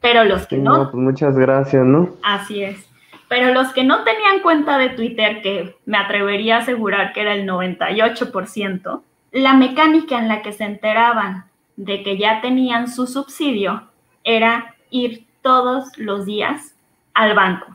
Pero 0.00 0.24
los 0.24 0.46
que 0.46 0.58
no... 0.58 0.90
pues 0.90 1.02
muchas 1.02 1.38
gracias, 1.38 1.84
¿no? 1.84 2.10
Así 2.22 2.62
es. 2.62 2.83
Pero 3.28 3.52
los 3.52 3.72
que 3.72 3.84
no 3.84 4.04
tenían 4.04 4.40
cuenta 4.40 4.78
de 4.78 4.90
Twitter, 4.90 5.42
que 5.42 5.76
me 5.86 5.98
atrevería 5.98 6.56
a 6.56 6.60
asegurar 6.60 7.12
que 7.12 7.22
era 7.22 7.34
el 7.34 7.48
98%, 7.48 9.02
la 9.32 9.54
mecánica 9.54 10.18
en 10.18 10.28
la 10.28 10.42
que 10.42 10.52
se 10.52 10.64
enteraban 10.64 11.46
de 11.76 12.02
que 12.02 12.16
ya 12.18 12.40
tenían 12.40 12.88
su 12.88 13.06
subsidio 13.06 13.88
era 14.22 14.76
ir 14.90 15.26
todos 15.42 15.96
los 15.98 16.24
días 16.24 16.74
al 17.14 17.34
banco, 17.34 17.66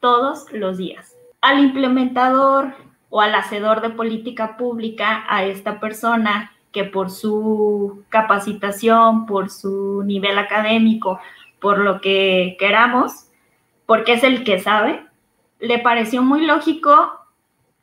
todos 0.00 0.52
los 0.52 0.76
días. 0.76 1.16
Al 1.40 1.58
implementador 1.58 2.74
o 3.08 3.20
al 3.20 3.34
hacedor 3.34 3.80
de 3.80 3.90
política 3.90 4.56
pública, 4.56 5.24
a 5.28 5.44
esta 5.44 5.80
persona 5.80 6.52
que 6.72 6.84
por 6.84 7.10
su 7.10 8.04
capacitación, 8.08 9.26
por 9.26 9.50
su 9.50 10.02
nivel 10.04 10.38
académico, 10.38 11.18
por 11.60 11.78
lo 11.78 12.00
que 12.00 12.56
queramos, 12.58 13.26
porque 13.90 14.12
es 14.12 14.22
el 14.22 14.44
que 14.44 14.60
sabe, 14.60 15.04
le 15.58 15.80
pareció 15.80 16.22
muy 16.22 16.46
lógico 16.46 17.10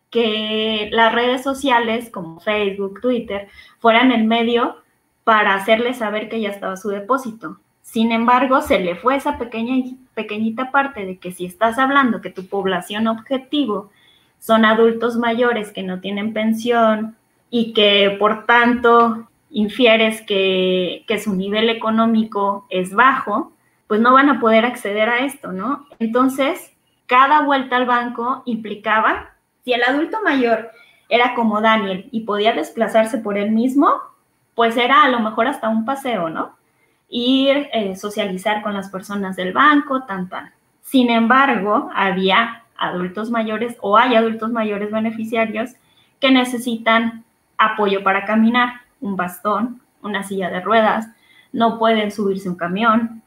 que 0.09 0.87
las 0.93 1.13
redes 1.13 1.43
sociales 1.43 2.09
como 2.09 2.39
Facebook, 2.39 3.01
Twitter, 3.01 3.49
fueran 3.79 4.13
el 4.13 4.23
medio 4.23 4.77
para 5.25 5.53
hacerle 5.53 5.93
saber 5.93 6.29
que 6.29 6.39
ya 6.39 6.47
estaba 6.47 6.77
su 6.77 6.87
depósito. 6.87 7.57
Sin 7.81 8.13
embargo, 8.13 8.61
se 8.61 8.79
le 8.79 8.95
fue 8.95 9.17
esa 9.17 9.37
pequeña, 9.37 9.83
pequeñita 10.13 10.71
parte 10.71 11.05
de 11.05 11.17
que 11.17 11.33
si 11.33 11.45
estás 11.45 11.77
hablando 11.77 12.21
que 12.21 12.29
tu 12.29 12.47
población 12.47 13.07
objetivo 13.07 13.89
son 14.39 14.63
adultos 14.63 15.17
mayores 15.17 15.73
que 15.73 15.83
no 15.83 15.99
tienen 15.99 16.31
pensión 16.31 17.17
y 17.49 17.73
que 17.73 18.15
por 18.17 18.45
tanto 18.45 19.27
infieres 19.49 20.21
que, 20.21 21.03
que 21.05 21.19
su 21.19 21.35
nivel 21.35 21.69
económico 21.69 22.65
es 22.69 22.93
bajo, 22.93 23.51
pues 23.87 24.01
no 24.01 24.13
van 24.13 24.29
a 24.29 24.39
poder 24.39 24.65
acceder 24.65 25.09
a 25.09 25.19
esto, 25.19 25.51
¿no? 25.51 25.87
Entonces, 25.99 26.73
cada 27.05 27.41
vuelta 27.41 27.77
al 27.77 27.85
banco 27.85 28.43
implicaba 28.45 29.31
si 29.63 29.73
el 29.73 29.83
adulto 29.83 30.19
mayor 30.23 30.71
era 31.09 31.35
como 31.35 31.61
Daniel 31.61 32.09
y 32.11 32.21
podía 32.21 32.53
desplazarse 32.53 33.17
por 33.17 33.37
él 33.37 33.51
mismo, 33.51 33.93
pues 34.55 34.75
era 34.77 35.03
a 35.03 35.09
lo 35.09 35.19
mejor 35.19 35.47
hasta 35.47 35.69
un 35.69 35.85
paseo, 35.85 36.29
¿no? 36.29 36.55
Ir, 37.09 37.69
eh, 37.71 37.95
socializar 37.95 38.61
con 38.61 38.73
las 38.73 38.89
personas 38.89 39.35
del 39.35 39.53
banco, 39.53 40.03
tan, 40.03 40.29
tan. 40.29 40.51
Sin 40.81 41.09
embargo, 41.09 41.89
había 41.93 42.63
adultos 42.77 43.29
mayores 43.29 43.77
o 43.81 43.97
hay 43.97 44.15
adultos 44.15 44.51
mayores 44.51 44.91
beneficiarios 44.91 45.71
que 46.19 46.31
necesitan 46.31 47.23
apoyo 47.57 48.03
para 48.03 48.25
caminar, 48.25 48.81
un 49.01 49.15
bastón, 49.15 49.81
una 50.01 50.23
silla 50.23 50.49
de 50.49 50.61
ruedas, 50.61 51.09
no 51.51 51.77
pueden 51.77 52.11
subirse 52.11 52.49
un 52.49 52.55
camión. 52.55 53.21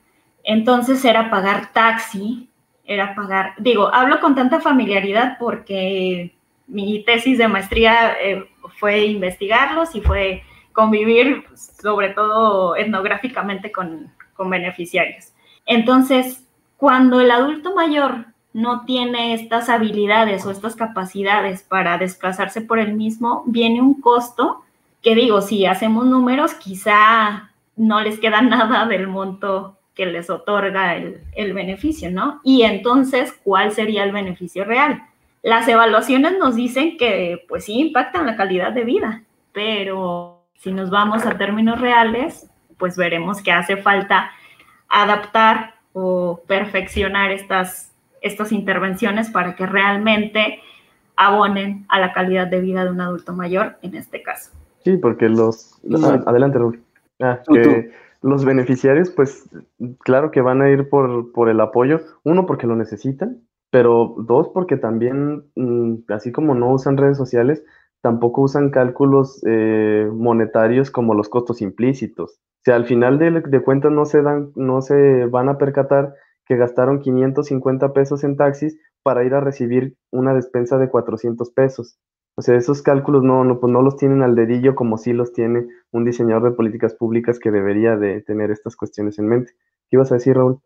Entonces 0.45 1.05
era 1.05 1.31
pagar 1.31 1.73
taxi 1.73 2.51
era 2.91 3.15
pagar, 3.15 3.55
digo, 3.57 3.89
hablo 3.95 4.19
con 4.19 4.35
tanta 4.35 4.61
familiaridad 4.61 5.37
porque 5.39 6.35
mi 6.67 7.05
tesis 7.05 7.39
de 7.39 7.47
maestría 7.47 8.15
eh, 8.21 8.51
fue 8.81 9.05
investigarlos 9.07 9.95
y 9.95 10.01
fue 10.01 10.43
convivir 10.73 11.45
sobre 11.55 12.09
todo 12.09 12.75
etnográficamente 12.75 13.71
con, 13.71 14.13
con 14.35 14.51
beneficiarios. 14.51 15.33
Entonces, 15.67 16.45
cuando 16.79 17.21
el 17.21 17.31
adulto 17.31 17.77
mayor 17.77 18.25
no 18.53 18.85
tiene 18.85 19.35
estas 19.35 19.69
habilidades 19.69 20.45
o 20.45 20.51
estas 20.51 20.75
capacidades 20.75 21.63
para 21.63 21.97
desplazarse 21.97 22.61
por 22.61 22.81
el 22.81 22.95
mismo, 22.95 23.45
viene 23.47 23.81
un 23.81 24.01
costo 24.01 24.65
que 25.01 25.15
digo, 25.15 25.43
si 25.43 25.65
hacemos 25.65 26.07
números, 26.07 26.55
quizá 26.55 27.53
no 27.77 28.01
les 28.01 28.19
queda 28.19 28.43
nada 28.43 28.85
del 28.87 29.07
monto 29.07 29.77
que 30.01 30.07
les 30.07 30.31
otorga 30.31 30.97
el, 30.97 31.21
el, 31.35 31.53
beneficio, 31.53 32.11
¿no? 32.11 32.41
Y 32.43 32.63
entonces, 32.63 33.39
¿cuál 33.45 33.73
sería 33.73 34.03
el 34.03 34.13
beneficio 34.13 34.65
real? 34.65 35.03
Las 35.43 35.69
evaluaciones 35.69 36.39
nos 36.39 36.57
dicen 36.57 36.97
que, 36.97 37.45
pues 37.47 37.67
sí, 37.67 37.79
impactan 37.79 38.25
la 38.25 38.35
calidad 38.35 38.73
de 38.73 38.85
vida, 38.85 39.25
pero 39.53 40.47
si 40.55 40.73
nos 40.73 40.89
vamos 40.89 41.27
a 41.27 41.37
términos 41.37 41.83
reales, 41.83 42.51
pues 42.79 42.97
veremos 42.97 43.43
que 43.43 43.53
hace 43.53 43.77
falta 43.77 44.31
adaptar 44.89 45.75
o 45.93 46.41
perfeccionar 46.47 47.31
estas, 47.31 47.93
estas 48.23 48.53
intervenciones 48.53 49.29
para 49.29 49.55
que 49.55 49.67
realmente 49.67 50.61
abonen 51.15 51.85
a 51.91 52.01
la 52.01 52.15
calidad 52.15 52.47
de 52.47 52.63
vida 52.63 52.85
de 52.85 52.91
un 52.91 53.03
adulto 53.03 53.35
mayor 53.35 53.77
en 53.83 53.97
este 53.97 54.23
caso. 54.23 54.53
Sí, 54.83 54.97
porque 54.97 55.29
los... 55.29 55.79
adelante, 56.25 56.59
Raúl. 56.59 56.83
Ah, 57.21 57.39
los 58.23 58.45
beneficiarios, 58.45 59.11
pues 59.11 59.49
claro 60.01 60.31
que 60.31 60.41
van 60.41 60.63
a 60.63 60.71
ir 60.71 60.89
por, 60.89 61.33
por, 61.33 61.49
el 61.49 61.61
apoyo, 61.61 62.01
uno 62.25 62.47
porque 62.47 62.67
lo 62.67 62.77
necesitan, 62.77 63.43
pero 63.71 64.15
dos 64.19 64.51
porque 64.53 64.77
también, 64.77 65.45
mm, 65.55 66.05
así 66.09 66.33
como 66.33 66.55
no 66.55 66.73
usan 66.73 66.97
redes 66.97 67.17
sociales, 67.17 67.65
tampoco 68.03 68.43
usan 68.43 68.71
cálculos 68.71 69.43
eh, 69.47 70.09
monetarios 70.13 70.91
como 70.91 71.15
los 71.15 71.29
costos 71.29 71.63
implícitos. 71.63 72.33
O 72.33 72.63
sea, 72.65 72.77
al 72.77 72.87
final 72.87 73.19
de, 73.19 73.41
de, 73.41 73.63
cuentas 73.63 73.93
no 73.93 74.05
se, 74.05 74.23
dan, 74.23 74.53
no 74.55 74.83
se 74.83 75.27
van 75.27 75.49
a 75.49 75.57
percatar 75.57 76.15
que 76.47 76.57
gastaron 76.57 77.01
550 77.01 77.93
pesos 77.93 78.25
en 78.25 78.37
taxis 78.37 78.79
para 79.03 79.25
ir 79.25 79.35
a 79.35 79.41
recibir 79.41 79.97
una 80.11 80.35
despensa 80.35 80.77
de 80.79 80.91
400 80.91 81.51
pesos. 81.53 81.99
O 82.41 82.43
sea, 82.43 82.57
esos 82.57 82.81
cálculos 82.81 83.23
no, 83.23 83.45
no, 83.45 83.61
pues 83.61 83.71
no 83.71 83.83
los 83.83 83.99
tienen 83.99 84.23
al 84.23 84.35
dedillo 84.35 84.75
como 84.75 84.97
sí 84.97 85.13
los 85.13 85.35
tiene 85.35 85.67
un 85.91 86.07
diseñador 86.07 86.45
de 86.45 86.57
políticas 86.57 86.95
públicas 86.95 87.39
que 87.39 87.51
debería 87.51 87.99
de 87.99 88.23
tener 88.23 88.51
estas 88.51 88.77
cuestiones 88.77 89.19
en 89.19 89.29
mente. 89.29 89.53
¿Qué 89.91 89.97
ibas 89.97 90.11
a 90.11 90.15
decir, 90.15 90.37
Raúl? 90.37 90.59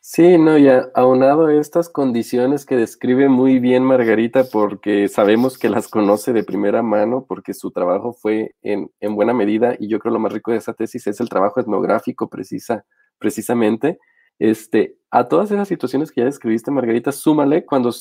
Sí, 0.00 0.36
no, 0.36 0.58
ya 0.58 0.90
aunado 0.96 1.46
a 1.46 1.54
estas 1.54 1.88
condiciones 1.88 2.66
que 2.66 2.74
describe 2.74 3.28
muy 3.28 3.60
bien 3.60 3.84
Margarita, 3.84 4.42
porque 4.50 5.06
sabemos 5.06 5.58
que 5.58 5.68
las 5.68 5.86
conoce 5.86 6.32
de 6.32 6.42
primera 6.42 6.82
mano, 6.82 7.24
porque 7.28 7.54
su 7.54 7.70
trabajo 7.70 8.14
fue 8.14 8.56
en, 8.60 8.90
en 8.98 9.14
buena 9.14 9.32
medida, 9.32 9.76
y 9.78 9.86
yo 9.86 10.00
creo 10.00 10.14
lo 10.14 10.18
más 10.18 10.32
rico 10.32 10.50
de 10.50 10.56
esa 10.56 10.74
tesis 10.74 11.06
es 11.06 11.20
el 11.20 11.28
trabajo 11.28 11.60
etnográfico 11.60 12.28
precisa, 12.28 12.84
precisamente. 13.20 14.00
Este, 14.40 14.96
a 15.12 15.28
todas 15.28 15.52
esas 15.52 15.68
situaciones 15.68 16.10
que 16.10 16.22
ya 16.22 16.24
describiste, 16.24 16.72
Margarita, 16.72 17.12
súmale 17.12 17.64
cuando 17.64 17.92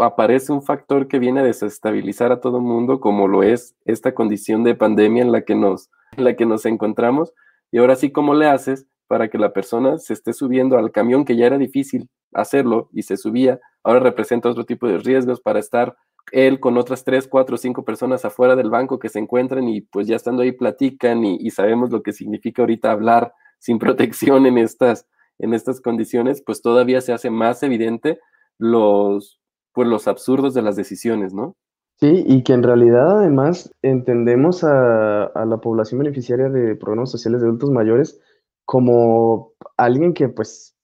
aparece 0.00 0.52
un 0.52 0.62
factor 0.62 1.08
que 1.08 1.18
viene 1.18 1.40
a 1.40 1.44
desestabilizar 1.44 2.32
a 2.32 2.40
todo 2.40 2.58
el 2.58 2.64
mundo, 2.64 3.00
como 3.00 3.28
lo 3.28 3.42
es 3.42 3.74
esta 3.84 4.14
condición 4.14 4.64
de 4.64 4.74
pandemia 4.74 5.22
en 5.22 5.32
la 5.32 5.42
que 5.42 5.54
nos, 5.54 5.90
en 6.16 6.24
la 6.24 6.34
que 6.34 6.46
nos 6.46 6.66
encontramos, 6.66 7.32
y 7.70 7.78
ahora 7.78 7.96
sí, 7.96 8.10
¿cómo 8.10 8.34
le 8.34 8.46
haces? 8.46 8.86
para 9.12 9.28
que 9.28 9.36
la 9.36 9.52
persona 9.52 9.98
se 9.98 10.14
esté 10.14 10.32
subiendo 10.32 10.78
al 10.78 10.90
camión 10.90 11.26
que 11.26 11.36
ya 11.36 11.44
era 11.44 11.58
difícil 11.58 12.08
hacerlo 12.32 12.88
y 12.94 13.02
se 13.02 13.18
subía, 13.18 13.60
ahora 13.82 14.00
representa 14.00 14.48
otro 14.48 14.64
tipo 14.64 14.88
de 14.88 14.96
riesgos 14.96 15.38
para 15.42 15.58
estar 15.58 15.98
él 16.30 16.60
con 16.60 16.78
otras 16.78 17.04
tres, 17.04 17.28
cuatro, 17.28 17.58
cinco 17.58 17.84
personas 17.84 18.24
afuera 18.24 18.56
del 18.56 18.70
banco 18.70 18.98
que 18.98 19.10
se 19.10 19.18
encuentran 19.18 19.68
y 19.68 19.82
pues 19.82 20.06
ya 20.06 20.16
estando 20.16 20.40
ahí 20.40 20.52
platican 20.52 21.26
y, 21.26 21.50
sabemos 21.50 21.90
lo 21.90 22.02
que 22.02 22.14
significa 22.14 22.62
ahorita 22.62 22.90
hablar 22.90 23.34
sin 23.58 23.78
protección 23.78 24.46
en 24.46 24.56
estas, 24.56 25.06
en 25.38 25.52
estas 25.52 25.82
condiciones, 25.82 26.42
pues 26.42 26.62
todavía 26.62 27.02
se 27.02 27.12
hace 27.12 27.28
más 27.28 27.62
evidente 27.62 28.18
los, 28.56 29.41
pues 29.72 29.88
los 29.88 30.08
absurdos 30.08 30.54
de 30.54 30.62
las 30.62 30.76
decisiones, 30.76 31.32
¿no? 31.34 31.56
Sí, 32.00 32.24
y 32.26 32.42
que 32.42 32.52
en 32.52 32.62
realidad 32.62 33.20
además 33.20 33.72
entendemos 33.82 34.64
a, 34.64 35.24
a 35.24 35.44
la 35.44 35.58
población 35.58 36.00
beneficiaria 36.00 36.48
de 36.48 36.74
programas 36.74 37.10
sociales 37.10 37.40
de 37.40 37.46
adultos 37.46 37.70
mayores 37.70 38.20
como 38.64 39.52
alguien 39.76 40.14
que 40.14 40.28
pues, 40.28 40.76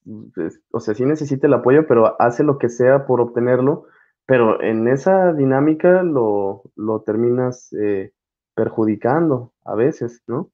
o 0.71 0.81
sea, 0.81 0.95
sí 0.95 1.05
necesita 1.05 1.47
el 1.47 1.55
apoyo, 1.55 1.87
pero 1.87 2.21
hace 2.21 2.45
lo 2.45 2.59
que 2.59 2.69
sea 2.69 3.07
por 3.07 3.21
obtenerlo, 3.21 3.87
pero 4.27 4.63
en 4.63 4.89
esa 4.89 5.33
dinámica 5.33 6.03
lo, 6.03 6.63
lo 6.77 7.01
terminas 7.03 7.73
eh, 7.73 8.13
perjudicando 8.55 9.53
a 9.65 9.75
veces, 9.75 10.23
¿no? 10.27 10.51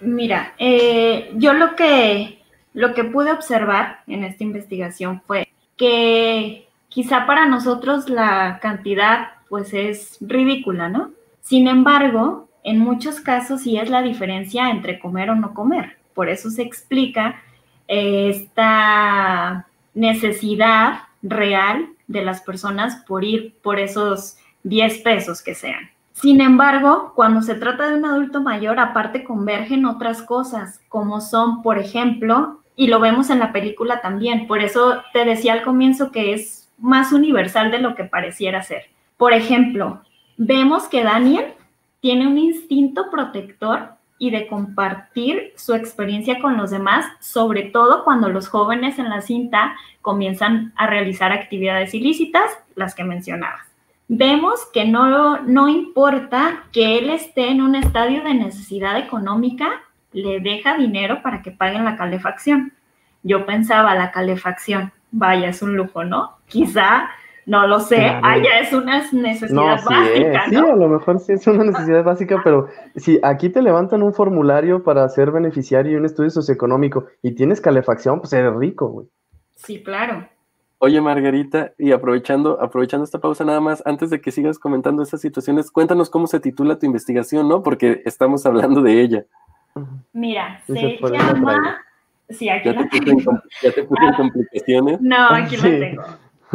Mira, 0.00 0.54
eh, 0.58 1.30
yo 1.36 1.54
lo 1.54 1.74
que, 1.74 2.38
lo 2.74 2.94
que 2.94 3.04
pude 3.04 3.32
observar 3.32 4.00
en 4.06 4.24
esta 4.24 4.44
investigación 4.44 5.22
fue 5.22 5.48
que 5.76 6.65
quizá 6.96 7.26
para 7.26 7.44
nosotros 7.44 8.08
la 8.08 8.58
cantidad 8.58 9.32
pues 9.50 9.74
es 9.74 10.16
ridícula, 10.22 10.88
¿no? 10.88 11.10
Sin 11.42 11.68
embargo, 11.68 12.48
en 12.64 12.78
muchos 12.78 13.20
casos 13.20 13.60
sí 13.60 13.76
es 13.76 13.90
la 13.90 14.00
diferencia 14.00 14.70
entre 14.70 14.98
comer 14.98 15.28
o 15.28 15.34
no 15.34 15.52
comer. 15.52 15.98
Por 16.14 16.30
eso 16.30 16.48
se 16.48 16.62
explica 16.62 17.42
eh, 17.86 18.30
esta 18.30 19.66
necesidad 19.92 21.00
real 21.20 21.90
de 22.06 22.22
las 22.24 22.40
personas 22.40 23.04
por 23.06 23.24
ir 23.24 23.52
por 23.62 23.78
esos 23.78 24.38
10 24.62 25.00
pesos 25.00 25.42
que 25.42 25.54
sean. 25.54 25.90
Sin 26.14 26.40
embargo, 26.40 27.12
cuando 27.14 27.42
se 27.42 27.56
trata 27.56 27.90
de 27.90 27.96
un 27.96 28.06
adulto 28.06 28.40
mayor, 28.40 28.80
aparte 28.80 29.22
convergen 29.22 29.84
otras 29.84 30.22
cosas, 30.22 30.80
como 30.88 31.20
son, 31.20 31.60
por 31.60 31.76
ejemplo, 31.78 32.62
y 32.74 32.86
lo 32.86 33.00
vemos 33.00 33.28
en 33.28 33.38
la 33.38 33.52
película 33.52 34.00
también, 34.00 34.46
por 34.46 34.60
eso 34.60 35.02
te 35.12 35.26
decía 35.26 35.52
al 35.52 35.62
comienzo 35.62 36.10
que 36.10 36.32
es 36.32 36.65
más 36.78 37.12
universal 37.12 37.70
de 37.70 37.78
lo 37.78 37.94
que 37.94 38.04
pareciera 38.04 38.62
ser. 38.62 38.84
Por 39.16 39.32
ejemplo, 39.32 40.02
vemos 40.36 40.84
que 40.88 41.02
Daniel 41.02 41.54
tiene 42.00 42.26
un 42.26 42.38
instinto 42.38 43.10
protector 43.10 43.96
y 44.18 44.30
de 44.30 44.46
compartir 44.46 45.52
su 45.56 45.74
experiencia 45.74 46.40
con 46.40 46.56
los 46.56 46.70
demás, 46.70 47.06
sobre 47.20 47.64
todo 47.64 48.04
cuando 48.04 48.28
los 48.28 48.48
jóvenes 48.48 48.98
en 48.98 49.10
la 49.10 49.20
cinta 49.20 49.76
comienzan 50.00 50.72
a 50.76 50.86
realizar 50.86 51.32
actividades 51.32 51.94
ilícitas, 51.94 52.50
las 52.74 52.94
que 52.94 53.04
mencionabas. 53.04 53.66
Vemos 54.08 54.66
que 54.72 54.84
no, 54.84 55.42
no 55.42 55.68
importa 55.68 56.64
que 56.72 56.98
él 56.98 57.10
esté 57.10 57.50
en 57.50 57.60
un 57.60 57.74
estadio 57.74 58.22
de 58.22 58.34
necesidad 58.34 58.96
económica, 58.98 59.82
le 60.12 60.40
deja 60.40 60.76
dinero 60.76 61.22
para 61.22 61.42
que 61.42 61.50
paguen 61.50 61.84
la 61.84 61.96
calefacción. 61.96 62.72
Yo 63.22 63.44
pensaba, 63.44 63.94
la 63.94 64.12
calefacción, 64.12 64.92
vaya, 65.16 65.48
es 65.48 65.62
un 65.62 65.76
lujo, 65.76 66.04
¿no? 66.04 66.38
Quizá 66.46 67.08
no 67.46 67.64
lo 67.68 67.78
sé, 67.78 67.96
allá 67.96 68.58
es 68.60 68.72
una 68.72 69.08
necesidad 69.12 69.80
básica, 69.84 70.46
¿no? 70.48 70.50
Sí, 70.50 70.56
a 70.56 70.76
lo 70.76 70.88
mejor 70.88 71.20
sí 71.20 71.32
es 71.32 71.46
una 71.46 71.62
necesidad 71.70 72.02
básica, 72.02 72.40
pero 72.42 72.66
si 72.96 73.20
aquí 73.22 73.50
te 73.50 73.62
levantan 73.62 74.02
un 74.02 74.12
formulario 74.12 74.82
para 74.82 75.08
ser 75.08 75.30
beneficiario 75.30 75.92
y 75.92 75.94
un 75.96 76.04
estudio 76.04 76.30
socioeconómico 76.30 77.06
y 77.22 77.36
tienes 77.36 77.60
calefacción, 77.60 78.18
pues 78.18 78.32
eres 78.32 78.52
rico, 78.56 78.88
güey. 78.88 79.06
Sí, 79.54 79.80
claro. 79.82 80.28
Oye, 80.78 81.00
Margarita, 81.00 81.72
y 81.78 81.92
aprovechando, 81.92 82.60
aprovechando 82.60 83.04
esta 83.04 83.20
pausa 83.20 83.44
nada 83.44 83.60
más, 83.60 83.80
antes 83.86 84.10
de 84.10 84.20
que 84.20 84.32
sigas 84.32 84.58
comentando 84.58 85.02
estas 85.04 85.20
situaciones, 85.20 85.70
cuéntanos 85.70 86.10
cómo 86.10 86.26
se 86.26 86.40
titula 86.40 86.78
tu 86.80 86.84
investigación, 86.84 87.48
¿no? 87.48 87.62
Porque 87.62 88.02
estamos 88.04 88.44
hablando 88.44 88.82
de 88.82 89.00
ella. 89.00 89.24
Mira, 90.12 90.60
se 90.66 90.98
llama... 91.00 91.85
Sí, 92.30 92.48
aquí 92.48 92.72
ya, 92.72 92.88
te 92.88 93.00
puse 93.12 93.30
en, 93.30 93.40
ya 93.62 93.72
te 93.72 93.82
puse 93.84 94.02
en 94.02 94.08
ah, 94.08 94.16
complicaciones. 94.16 95.00
No, 95.00 95.28
aquí 95.30 95.56
lo 95.56 95.62
tengo. 95.62 96.02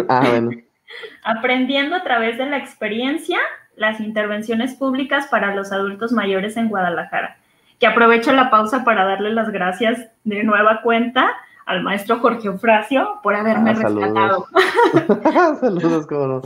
Ah, 0.08 0.24
bueno. 0.30 0.52
Aprendiendo 1.24 1.96
a 1.96 2.04
través 2.04 2.38
de 2.38 2.46
la 2.48 2.58
experiencia 2.58 3.40
las 3.76 4.00
intervenciones 4.00 4.76
públicas 4.76 5.28
para 5.28 5.56
los 5.56 5.72
adultos 5.72 6.12
mayores 6.12 6.58
en 6.58 6.70
Guadalajara. 6.70 7.38
Que 7.80 7.88
aprovecho 7.88 8.34
la 8.34 8.50
pausa 8.50 8.84
para 8.84 9.06
darle 9.06 9.34
las 9.34 9.50
gracias 9.50 10.08
de 10.24 10.44
nueva 10.44 10.82
cuenta 10.84 11.34
al 11.66 11.84
maestro 11.84 12.20
Jorge 12.20 12.48
Eufrasio 12.48 13.20
por 13.24 13.34
haberme 13.34 13.72
ah, 13.72 13.74
rescatado. 13.74 14.46
Saludos, 15.62 16.06
cómo 16.06 16.28
no. 16.28 16.42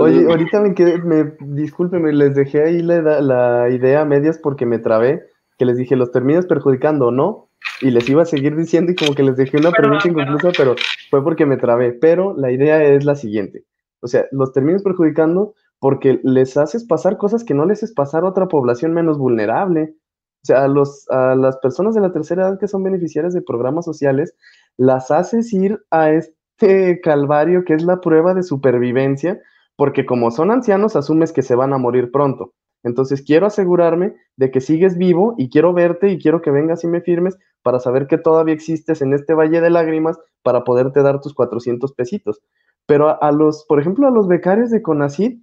Oye, 0.00 0.24
ahorita 0.26 0.60
me 0.60 0.74
quedé, 0.74 0.98
me, 0.98 1.32
discúlpeme, 1.40 2.12
les 2.12 2.34
dejé 2.34 2.62
ahí 2.62 2.82
la, 2.82 3.20
la 3.20 3.68
idea 3.68 4.00
a 4.00 4.04
medias 4.04 4.38
porque 4.38 4.66
me 4.66 4.78
trabé, 4.78 5.22
que 5.58 5.66
les 5.66 5.76
dije, 5.76 5.96
los 5.96 6.10
terminas 6.10 6.46
perjudicando, 6.46 7.10
¿no? 7.10 7.49
Y 7.80 7.90
les 7.90 8.08
iba 8.08 8.22
a 8.22 8.26
seguir 8.26 8.56
diciendo 8.56 8.92
y 8.92 8.94
como 8.94 9.14
que 9.14 9.22
les 9.22 9.36
dejé 9.36 9.56
una 9.56 9.70
pregunta 9.70 10.08
inconclusa, 10.08 10.50
pero 10.56 10.74
fue 11.08 11.24
porque 11.24 11.46
me 11.46 11.56
trabé. 11.56 11.92
Pero 11.92 12.34
la 12.36 12.50
idea 12.50 12.82
es 12.82 13.04
la 13.04 13.14
siguiente. 13.14 13.64
O 14.00 14.06
sea, 14.06 14.26
los 14.32 14.52
terminas 14.52 14.82
perjudicando 14.82 15.54
porque 15.78 16.20
les 16.22 16.56
haces 16.56 16.84
pasar 16.84 17.16
cosas 17.16 17.42
que 17.42 17.54
no 17.54 17.64
les 17.64 17.78
haces 17.78 17.94
pasar 17.94 18.22
a 18.22 18.28
otra 18.28 18.48
población 18.48 18.92
menos 18.92 19.18
vulnerable. 19.18 19.94
O 20.42 20.46
sea, 20.46 20.64
a, 20.64 20.68
los, 20.68 21.10
a 21.10 21.34
las 21.34 21.58
personas 21.58 21.94
de 21.94 22.00
la 22.00 22.12
tercera 22.12 22.42
edad 22.48 22.58
que 22.58 22.68
son 22.68 22.82
beneficiarias 22.82 23.34
de 23.34 23.42
programas 23.42 23.84
sociales, 23.84 24.34
las 24.76 25.10
haces 25.10 25.52
ir 25.52 25.82
a 25.90 26.12
este 26.12 27.00
calvario 27.02 27.64
que 27.64 27.74
es 27.74 27.82
la 27.82 28.00
prueba 28.00 28.34
de 28.34 28.42
supervivencia, 28.42 29.40
porque 29.76 30.04
como 30.04 30.30
son 30.30 30.50
ancianos, 30.50 30.96
asumes 30.96 31.32
que 31.32 31.42
se 31.42 31.54
van 31.54 31.72
a 31.72 31.78
morir 31.78 32.10
pronto. 32.10 32.52
Entonces 32.82 33.22
quiero 33.22 33.46
asegurarme 33.46 34.14
de 34.36 34.50
que 34.50 34.60
sigues 34.60 34.96
vivo 34.96 35.34
y 35.36 35.50
quiero 35.50 35.72
verte 35.72 36.08
y 36.10 36.18
quiero 36.18 36.40
que 36.40 36.50
vengas 36.50 36.84
y 36.84 36.86
me 36.86 37.00
firmes 37.00 37.36
para 37.62 37.78
saber 37.78 38.06
que 38.06 38.18
todavía 38.18 38.54
existes 38.54 39.02
en 39.02 39.12
este 39.12 39.34
valle 39.34 39.60
de 39.60 39.70
lágrimas 39.70 40.18
para 40.42 40.64
poderte 40.64 41.02
dar 41.02 41.20
tus 41.20 41.34
400 41.34 41.92
pesitos. 41.92 42.40
Pero 42.86 43.22
a, 43.22 43.32
los, 43.32 43.64
por 43.68 43.80
ejemplo, 43.80 44.08
a 44.08 44.10
los 44.10 44.26
becarios 44.26 44.70
de 44.70 44.82
CONACYT, 44.82 45.42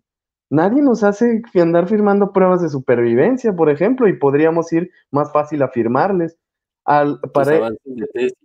nadie 0.50 0.82
nos 0.82 1.04
hace 1.04 1.42
andar 1.56 1.88
firmando 1.88 2.34
pruebas 2.34 2.62
de 2.62 2.70
supervivencia, 2.70 3.56
por 3.56 3.70
ejemplo, 3.70 4.08
y 4.08 4.18
podríamos 4.18 4.72
ir 4.74 4.90
más 5.12 5.32
fácil 5.32 5.62
a 5.62 5.70
firmarles. 5.70 6.38
Al, 6.86 7.20
para... 7.34 7.70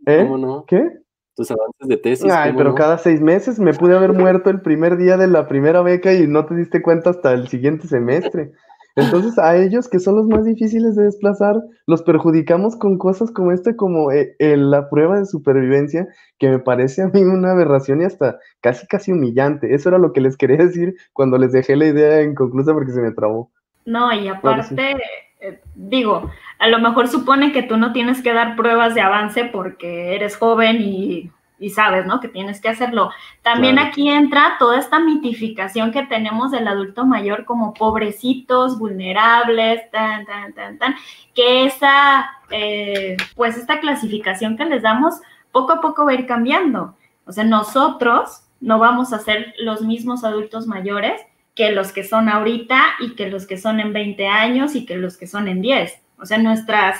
¿Eh? 0.06 0.24
no? 0.24 0.64
¿Qué? 0.66 1.02
tus 1.34 1.50
avances 1.50 1.88
de 1.88 1.96
tesis. 1.96 2.30
Ay, 2.30 2.52
pero 2.56 2.74
cada 2.74 2.98
seis 2.98 3.20
meses 3.20 3.58
me 3.58 3.72
pude 3.72 3.96
haber 3.96 4.12
muerto 4.12 4.50
el 4.50 4.60
primer 4.60 4.96
día 4.96 5.16
de 5.16 5.26
la 5.26 5.48
primera 5.48 5.82
beca 5.82 6.12
y 6.12 6.26
no 6.26 6.44
te 6.46 6.54
diste 6.54 6.82
cuenta 6.82 7.10
hasta 7.10 7.32
el 7.32 7.48
siguiente 7.48 7.88
semestre. 7.88 8.52
Entonces 8.96 9.38
a 9.38 9.56
ellos, 9.56 9.88
que 9.88 9.98
son 9.98 10.16
los 10.16 10.26
más 10.26 10.44
difíciles 10.44 10.96
de 10.96 11.04
desplazar, 11.04 11.56
los 11.86 12.02
perjudicamos 12.02 12.76
con 12.76 12.98
cosas 12.98 13.30
como 13.30 13.52
esta, 13.52 13.74
como 13.76 14.10
eh, 14.12 14.36
la 14.38 14.88
prueba 14.90 15.18
de 15.18 15.26
supervivencia, 15.26 16.06
que 16.38 16.48
me 16.48 16.58
parece 16.58 17.02
a 17.02 17.08
mí 17.08 17.22
una 17.22 17.52
aberración 17.52 18.02
y 18.02 18.04
hasta 18.04 18.38
casi, 18.60 18.86
casi 18.86 19.12
humillante. 19.12 19.74
Eso 19.74 19.88
era 19.88 19.98
lo 19.98 20.12
que 20.12 20.20
les 20.20 20.36
quería 20.36 20.58
decir 20.58 20.94
cuando 21.12 21.38
les 21.38 21.52
dejé 21.52 21.76
la 21.76 21.86
idea 21.86 22.22
inconclusa 22.22 22.72
porque 22.72 22.92
se 22.92 23.00
me 23.00 23.12
trabó. 23.12 23.50
No, 23.84 24.12
y 24.12 24.28
aparte, 24.28 24.96
eh, 25.40 25.60
digo, 25.74 26.30
a 26.58 26.68
lo 26.68 26.78
mejor 26.78 27.08
supone 27.08 27.52
que 27.52 27.62
tú 27.62 27.76
no 27.76 27.92
tienes 27.92 28.22
que 28.22 28.32
dar 28.32 28.56
pruebas 28.56 28.94
de 28.94 29.00
avance 29.00 29.44
porque 29.46 30.14
eres 30.14 30.36
joven 30.36 30.76
y, 30.80 31.30
sabes, 31.70 32.06
¿no? 32.06 32.20
Que 32.20 32.28
tienes 32.28 32.60
que 32.60 32.68
hacerlo. 32.68 33.10
También 33.42 33.78
aquí 33.78 34.08
entra 34.08 34.56
toda 34.58 34.78
esta 34.78 34.98
mitificación 34.98 35.92
que 35.92 36.04
tenemos 36.04 36.50
del 36.50 36.68
adulto 36.68 37.06
mayor 37.06 37.44
como 37.44 37.74
pobrecitos, 37.74 38.78
vulnerables, 38.78 39.90
tan, 39.90 40.26
tan, 40.26 40.52
tan, 40.52 40.78
tan, 40.78 40.96
que 41.34 41.66
esa, 41.66 42.30
eh, 42.50 43.16
pues 43.36 43.56
esta 43.56 43.80
clasificación 43.80 44.56
que 44.56 44.64
les 44.64 44.82
damos 44.82 45.20
poco 45.52 45.72
a 45.72 45.80
poco 45.80 46.04
va 46.04 46.12
a 46.12 46.14
ir 46.14 46.26
cambiando. 46.26 46.96
O 47.26 47.32
sea, 47.32 47.44
nosotros 47.44 48.42
no 48.60 48.78
vamos 48.78 49.12
a 49.12 49.18
ser 49.18 49.54
los 49.58 49.82
mismos 49.82 50.24
adultos 50.24 50.66
mayores 50.66 51.20
que 51.54 51.72
los 51.72 51.92
que 51.92 52.04
son 52.04 52.28
ahorita 52.28 52.80
y 53.00 53.14
que 53.14 53.28
los 53.28 53.46
que 53.46 53.58
son 53.58 53.80
en 53.80 53.92
20 53.92 54.26
años 54.26 54.74
y 54.74 54.86
que 54.86 54.96
los 54.96 55.16
que 55.16 55.26
son 55.26 55.48
en 55.48 55.60
10. 55.60 56.00
O 56.18 56.26
sea, 56.26 56.38
nuestras, 56.38 56.98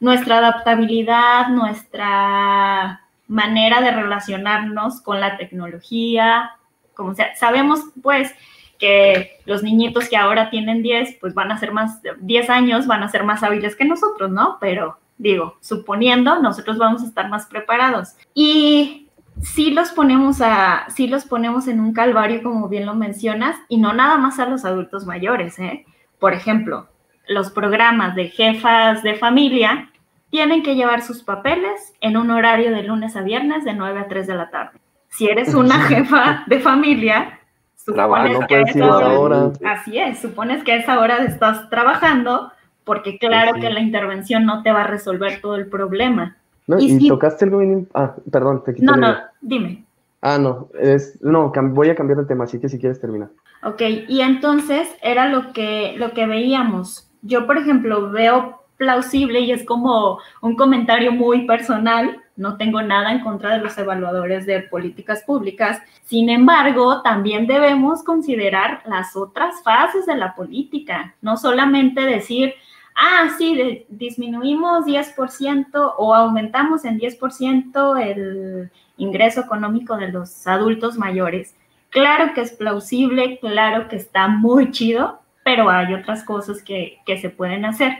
nuestra 0.00 0.38
adaptabilidad, 0.38 1.48
nuestra 1.48 3.01
manera 3.32 3.80
de 3.80 3.90
relacionarnos 3.90 5.00
con 5.00 5.18
la 5.20 5.38
tecnología, 5.38 6.52
como 6.94 7.14
sabemos 7.34 7.80
pues 8.02 8.30
que 8.78 9.38
los 9.46 9.62
niñitos 9.62 10.08
que 10.08 10.16
ahora 10.16 10.50
tienen 10.50 10.82
10, 10.82 11.16
pues 11.20 11.32
van 11.32 11.50
a 11.50 11.58
ser 11.58 11.72
más, 11.72 12.00
10 12.20 12.50
años 12.50 12.86
van 12.86 13.02
a 13.02 13.08
ser 13.08 13.24
más 13.24 13.42
hábiles 13.42 13.74
que 13.74 13.86
nosotros, 13.86 14.30
¿no? 14.30 14.58
Pero 14.60 14.98
digo, 15.16 15.56
suponiendo, 15.60 16.40
nosotros 16.40 16.76
vamos 16.76 17.02
a 17.02 17.06
estar 17.06 17.30
más 17.30 17.46
preparados. 17.46 18.16
Y 18.34 19.08
sí 19.40 19.70
los 19.70 19.92
ponemos 19.92 20.42
a, 20.42 20.86
sí 20.94 21.06
los 21.06 21.24
ponemos 21.24 21.68
en 21.68 21.80
un 21.80 21.94
calvario, 21.94 22.42
como 22.42 22.68
bien 22.68 22.84
lo 22.84 22.94
mencionas, 22.94 23.56
y 23.68 23.78
no 23.78 23.94
nada 23.94 24.18
más 24.18 24.40
a 24.40 24.46
los 24.46 24.64
adultos 24.66 25.06
mayores, 25.06 25.58
¿eh? 25.58 25.86
Por 26.18 26.34
ejemplo, 26.34 26.88
los 27.28 27.50
programas 27.50 28.14
de 28.14 28.28
jefas 28.28 29.02
de 29.02 29.14
familia 29.14 29.91
tienen 30.32 30.62
que 30.62 30.74
llevar 30.74 31.02
sus 31.02 31.22
papeles 31.22 31.92
en 32.00 32.16
un 32.16 32.30
horario 32.30 32.70
de 32.72 32.82
lunes 32.82 33.16
a 33.16 33.20
viernes 33.20 33.66
de 33.66 33.74
9 33.74 34.00
a 34.00 34.08
3 34.08 34.26
de 34.26 34.34
la 34.34 34.48
tarde. 34.48 34.80
Si 35.10 35.28
eres 35.28 35.54
una 35.54 35.78
jefa 35.88 36.44
de 36.46 36.58
familia, 36.58 37.38
supones 37.76 38.38
que 38.48 38.56
a 38.56 38.60
esa 38.62 38.96
hora, 38.96 39.52
así 39.62 39.98
es, 39.98 40.20
supones 40.20 40.64
que 40.64 40.72
a 40.72 40.76
esa 40.76 40.98
hora 41.00 41.18
estás 41.18 41.68
trabajando 41.68 42.50
porque 42.82 43.18
claro 43.18 43.60
que 43.60 43.68
la 43.68 43.80
intervención 43.80 44.46
no 44.46 44.62
te 44.62 44.72
va 44.72 44.80
a 44.80 44.86
resolver 44.86 45.42
todo 45.42 45.56
el 45.56 45.66
problema. 45.66 46.38
No, 46.66 46.78
y, 46.80 47.06
tocaste 47.06 47.44
algo 47.44 47.58
bien... 47.58 47.86
Ah, 47.92 48.14
perdón, 48.30 48.62
te 48.64 48.72
quité 48.72 48.86
No, 48.86 48.96
no, 48.96 49.14
dime. 49.42 49.84
Ah, 50.22 50.38
no, 50.38 50.70
es, 50.80 51.22
no, 51.22 51.52
voy 51.72 51.90
a 51.90 51.94
cambiar 51.94 52.20
de 52.20 52.24
tema, 52.24 52.44
así 52.44 52.58
que 52.58 52.70
si 52.70 52.78
quieres 52.78 52.98
terminar. 52.98 53.28
Ok, 53.64 53.82
y 54.08 54.22
entonces 54.22 54.88
era 55.02 55.28
lo 55.28 55.52
que, 55.52 55.94
lo 55.98 56.12
que 56.12 56.26
veíamos. 56.26 57.10
Yo, 57.20 57.46
por 57.46 57.58
ejemplo, 57.58 58.10
veo 58.10 58.61
plausible 58.82 59.38
y 59.38 59.52
es 59.52 59.64
como 59.64 60.18
un 60.40 60.56
comentario 60.56 61.12
muy 61.12 61.46
personal, 61.46 62.20
no 62.34 62.56
tengo 62.56 62.82
nada 62.82 63.12
en 63.12 63.20
contra 63.20 63.50
de 63.56 63.62
los 63.62 63.78
evaluadores 63.78 64.44
de 64.44 64.58
políticas 64.62 65.22
públicas, 65.22 65.80
sin 66.02 66.28
embargo, 66.28 67.00
también 67.02 67.46
debemos 67.46 68.02
considerar 68.02 68.82
las 68.86 69.14
otras 69.14 69.62
fases 69.62 70.04
de 70.06 70.16
la 70.16 70.34
política, 70.34 71.14
no 71.22 71.36
solamente 71.36 72.00
decir, 72.00 72.54
ah, 72.96 73.28
sí, 73.38 73.86
disminuimos 73.88 74.84
10% 74.84 75.94
o 75.96 76.12
aumentamos 76.12 76.84
en 76.84 76.98
10% 76.98 78.02
el 78.04 78.72
ingreso 78.96 79.42
económico 79.42 79.96
de 79.96 80.08
los 80.08 80.44
adultos 80.48 80.98
mayores. 80.98 81.54
Claro 81.90 82.34
que 82.34 82.40
es 82.40 82.50
plausible, 82.50 83.38
claro 83.38 83.86
que 83.86 83.94
está 83.94 84.26
muy 84.26 84.72
chido, 84.72 85.20
pero 85.44 85.70
hay 85.70 85.94
otras 85.94 86.24
cosas 86.24 86.64
que, 86.64 86.98
que 87.06 87.18
se 87.18 87.30
pueden 87.30 87.64
hacer. 87.64 87.92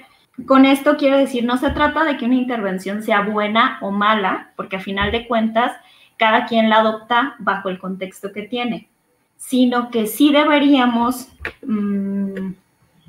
Con 0.46 0.64
esto 0.64 0.96
quiero 0.96 1.18
decir, 1.18 1.44
no 1.44 1.56
se 1.58 1.70
trata 1.70 2.04
de 2.04 2.16
que 2.16 2.24
una 2.24 2.36
intervención 2.36 3.02
sea 3.02 3.20
buena 3.22 3.78
o 3.80 3.90
mala, 3.90 4.50
porque 4.56 4.76
a 4.76 4.80
final 4.80 5.12
de 5.12 5.26
cuentas, 5.26 5.72
cada 6.16 6.46
quien 6.46 6.70
la 6.70 6.76
adopta 6.78 7.34
bajo 7.38 7.68
el 7.68 7.78
contexto 7.78 8.32
que 8.32 8.42
tiene, 8.42 8.88
sino 9.36 9.90
que 9.90 10.06
sí 10.06 10.32
deberíamos 10.32 11.28
mmm, 11.66 12.52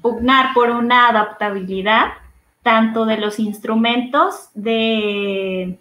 pugnar 0.02 0.54
por 0.54 0.70
una 0.70 1.10
adaptabilidad 1.10 2.14
tanto 2.64 3.06
de 3.06 3.18
los 3.18 3.40
instrumentos 3.40 4.50
de, 4.54 5.80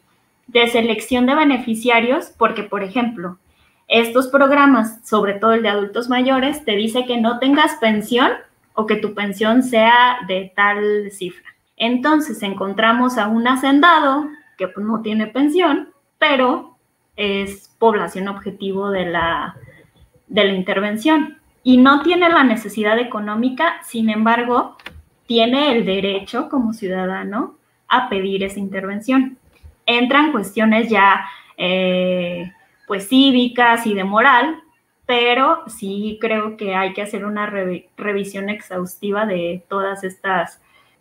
selección 0.71 1.27
de 1.27 1.35
beneficiarios, 1.35 2.33
porque, 2.37 2.65
por 2.65 2.83
ejemplo, 2.83 3.39
estos 3.89 4.29
programas, 4.29 5.07
sobre 5.09 5.35
todo 5.35 5.53
el 5.53 5.63
de 5.63 5.69
adultos 5.69 6.09
mayores, 6.09 6.65
te 6.65 6.77
dice 6.77 7.07
que 7.07 7.21
no 7.21 7.39
tengas 7.39 7.77
pensión 7.77 8.33
o 8.75 8.87
que 8.87 8.97
tu 8.97 9.15
pensión 9.15 9.63
sea 9.63 10.19
de 10.27 10.53
tal 10.55 11.11
cifra. 11.11 11.49
Entonces 11.77 12.43
encontramos 12.43 13.19
a 13.19 13.29
un 13.29 13.47
hacendado 13.49 14.29
que 14.57 14.69
pues, 14.69 14.87
no 14.87 15.03
tiene 15.03 15.27
pensión, 15.27 15.91
pero 16.19 16.77
es 17.17 17.75
población 17.79 18.29
objetivo 18.29 18.91
de 18.91 19.07
la, 19.07 19.57
de 20.29 20.45
la 20.45 20.53
intervención 20.53 21.39
y 21.63 21.77
no 21.77 22.03
tiene 22.03 22.29
la 22.29 22.45
necesidad 22.45 22.99
económica, 22.99 23.81
sin 23.83 24.11
embargo, 24.11 24.77
tiene 25.27 25.73
el 25.73 25.85
derecho 25.85 26.49
como 26.49 26.73
ciudadano 26.73 27.57
a 27.89 28.09
pedir 28.09 28.43
esa 28.43 28.59
intervención. 28.59 29.39
Entran 29.87 30.33
cuestiones 30.33 30.89
ya, 30.89 31.25
eh, 31.57 32.53
pues, 32.87 33.09
cívicas 33.09 33.87
y 33.87 33.95
de 33.95 34.05
moral, 34.05 34.62
pero 35.13 35.59
sí 35.67 36.17
creo 36.23 36.57
que 36.57 36.75
hay 36.75 36.95
que 36.95 37.03
hacer 37.03 37.27
una 37.27 37.45
revisión 37.99 38.49
exhaustiva 38.49 39.27
de 39.27 39.63
todas 39.69 40.05
estas 40.05 40.59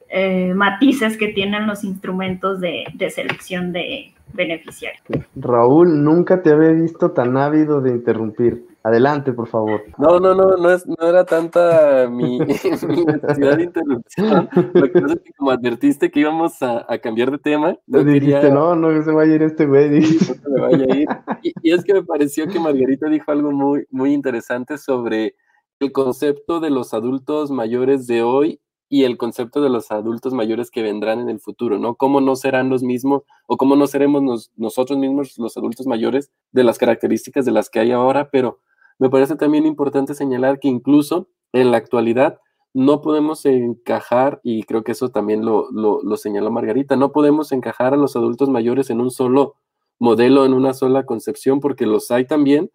eh, 0.09 0.53
matices 0.53 1.15
que 1.15 1.29
tienen 1.29 1.65
los 1.65 1.85
instrumentos 1.85 2.59
de, 2.59 2.83
de 2.93 3.09
selección 3.09 3.71
de 3.71 4.13
beneficiarios. 4.33 5.01
Raúl, 5.37 6.03
nunca 6.03 6.41
te 6.41 6.49
había 6.49 6.71
visto 6.71 7.11
tan 7.11 7.37
ávido 7.37 7.79
de 7.79 7.91
interrumpir. 7.91 8.65
Adelante, 8.83 9.31
por 9.31 9.47
favor. 9.47 9.83
No, 9.97 10.19
no, 10.19 10.33
no, 10.33 10.57
no, 10.57 10.71
es, 10.71 10.87
no 10.87 11.07
era 11.07 11.23
tanta 11.23 12.07
mi, 12.11 12.39
necesidad 12.39 13.57
de 13.57 13.63
interrupción. 13.63 14.49
Lo 14.73 14.91
que 14.91 15.01
pasa 15.01 15.13
es 15.13 15.21
que 15.21 15.33
como 15.33 15.51
advertiste 15.51 16.09
que 16.09 16.21
íbamos 16.21 16.61
a, 16.63 16.85
a 16.91 16.97
cambiar 16.97 17.29
de 17.29 17.37
tema. 17.37 17.77
No 17.85 18.03
dijiste, 18.03 18.49
no, 18.51 18.75
no 18.75 19.03
se 19.03 19.11
vaya 19.11 19.33
a 19.33 19.35
ir 19.35 19.43
este 19.43 19.65
güey. 19.65 20.01
No 20.01 20.55
se 20.55 20.61
vaya 20.61 20.85
a 20.89 20.97
ir. 20.97 21.07
Y, 21.43 21.53
y, 21.61 21.73
es 21.73 21.83
que 21.83 21.93
me 21.93 22.03
pareció 22.03 22.47
que 22.47 22.59
Margarita 22.59 23.07
dijo 23.07 23.31
algo 23.31 23.51
muy, 23.51 23.85
muy 23.91 24.13
interesante 24.13 24.77
sobre 24.77 25.35
el 25.79 25.91
concepto 25.91 26.59
de 26.59 26.69
los 26.71 26.93
adultos 26.93 27.51
mayores 27.51 28.07
de 28.07 28.23
hoy 28.23 28.59
y 28.91 29.05
el 29.05 29.17
concepto 29.17 29.61
de 29.61 29.69
los 29.69 29.89
adultos 29.89 30.33
mayores 30.33 30.69
que 30.69 30.81
vendrán 30.81 31.19
en 31.19 31.29
el 31.29 31.39
futuro, 31.39 31.79
¿no? 31.79 31.95
¿Cómo 31.95 32.19
no 32.19 32.35
serán 32.35 32.69
los 32.69 32.83
mismos 32.83 33.23
o 33.47 33.55
cómo 33.55 33.77
no 33.77 33.87
seremos 33.87 34.51
nosotros 34.57 34.99
mismos 34.99 35.37
los 35.37 35.55
adultos 35.55 35.87
mayores 35.87 36.29
de 36.51 36.65
las 36.65 36.77
características 36.77 37.45
de 37.45 37.51
las 37.51 37.69
que 37.69 37.79
hay 37.79 37.91
ahora? 37.91 38.29
Pero 38.29 38.59
me 39.01 39.09
parece 39.09 39.35
también 39.35 39.65
importante 39.65 40.13
señalar 40.13 40.59
que 40.59 40.67
incluso 40.67 41.27
en 41.53 41.71
la 41.71 41.77
actualidad 41.77 42.39
no 42.71 43.01
podemos 43.01 43.43
encajar, 43.47 44.39
y 44.43 44.61
creo 44.61 44.83
que 44.83 44.91
eso 44.91 45.09
también 45.09 45.43
lo, 45.43 45.71
lo, 45.71 46.17
señaló 46.17 46.51
Margarita, 46.51 46.95
no 46.95 47.11
podemos 47.11 47.51
encajar 47.51 47.95
a 47.95 47.97
los 47.97 48.15
adultos 48.15 48.49
mayores 48.49 48.91
en 48.91 49.01
un 49.01 49.09
solo 49.09 49.55
modelo, 49.97 50.45
en 50.45 50.53
una 50.53 50.75
sola 50.75 51.03
concepción, 51.07 51.61
porque 51.61 51.87
los 51.87 52.11
hay 52.11 52.27
también 52.27 52.69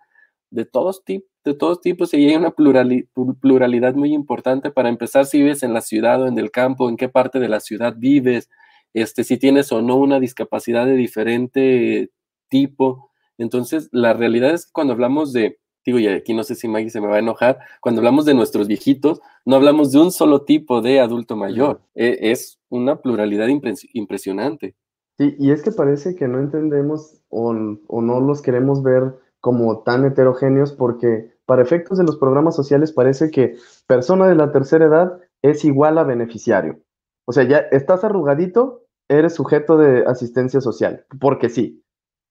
de 0.51 0.65
todos, 0.65 1.05
de 1.07 1.55
todos 1.55 1.81
tipos 1.81 2.13
y 2.13 2.29
hay 2.29 2.35
una 2.35 2.51
pluralidad 2.51 3.95
muy 3.95 4.13
importante 4.13 4.73
para 4.73 4.89
empezar 4.89 5.27
si 5.27 5.39
vives 5.39 5.63
en 5.63 5.75
la 5.75 5.81
ciudad 5.81 6.21
o 6.21 6.27
en 6.27 6.41
el 6.41 6.51
campo, 6.51 6.89
en 6.89 6.97
qué 6.97 7.09
parte 7.09 7.39
de 7.39 7.49
la 7.49 7.61
ciudad 7.61 7.95
vives, 7.97 8.51
este, 8.95 9.23
si 9.23 9.39
tienes 9.39 9.71
o 9.71 9.81
no 9.81 9.95
una 9.95 10.19
discapacidad 10.19 10.87
de 10.87 10.97
diferente 10.97 12.11
tipo, 12.49 13.13
Entonces, 13.39 13.89
la 13.93 14.13
realidad 14.13 14.51
es 14.55 14.67
que 14.67 14.73
cuando 14.73 14.93
hablamos 14.93 15.33
de, 15.33 15.59
digo, 15.87 15.99
y 15.99 16.09
aquí 16.09 16.35
no 16.35 16.43
sé 16.43 16.55
si 16.55 16.69
Maggie 16.69 16.91
se 16.91 17.01
me 17.01 17.07
va 17.07 17.17
a 17.17 17.21
enojar, 17.21 17.59
cuando 17.81 18.01
hablamos 18.01 18.25
de 18.25 18.35
nuestros 18.35 18.67
viejitos, 18.67 19.21
no 19.45 19.57
hablamos 19.57 19.93
de 19.93 20.01
un 20.01 20.11
solo 20.11 20.43
tipo 20.43 20.83
de 20.83 21.01
adulto 21.01 21.37
mayor, 21.37 21.81
e, 21.95 22.31
es 22.33 22.59
una 22.69 23.01
pluralidad 23.01 23.49
impresionante. 23.49 24.75
Sí, 25.19 25.35
y 25.39 25.51
es 25.51 25.63
que 25.63 25.73
parece 25.73 26.15
que 26.15 26.29
no 26.29 26.41
entendemos 26.41 27.23
o, 27.31 27.55
o 27.87 28.03
no 28.03 28.21
los 28.21 28.43
queremos 28.43 28.83
ver 28.83 29.15
como 29.41 29.83
tan 29.83 30.05
heterogéneos 30.05 30.73
porque 30.73 31.33
para 31.47 31.63
efectos 31.63 31.97
de 31.97 32.05
los 32.05 32.17
programas 32.19 32.57
sociales 32.57 32.93
parece 32.93 33.31
que 33.31 33.57
persona 33.87 34.29
de 34.29 34.35
la 34.35 34.53
tercera 34.53 34.87
edad 34.87 35.21
es 35.43 35.65
igual 35.65 35.97
a 35.99 36.05
beneficiario. 36.05 36.81
O 37.25 37.33
sea, 37.33 37.45
ya 37.45 37.59
estás 37.59 38.05
arrugadito, 38.05 38.83
eres 39.09 39.35
sujeto 39.35 39.79
de 39.79 40.05
asistencia 40.07 40.61
social, 40.61 41.07
porque 41.21 41.49
sí. 41.49 41.83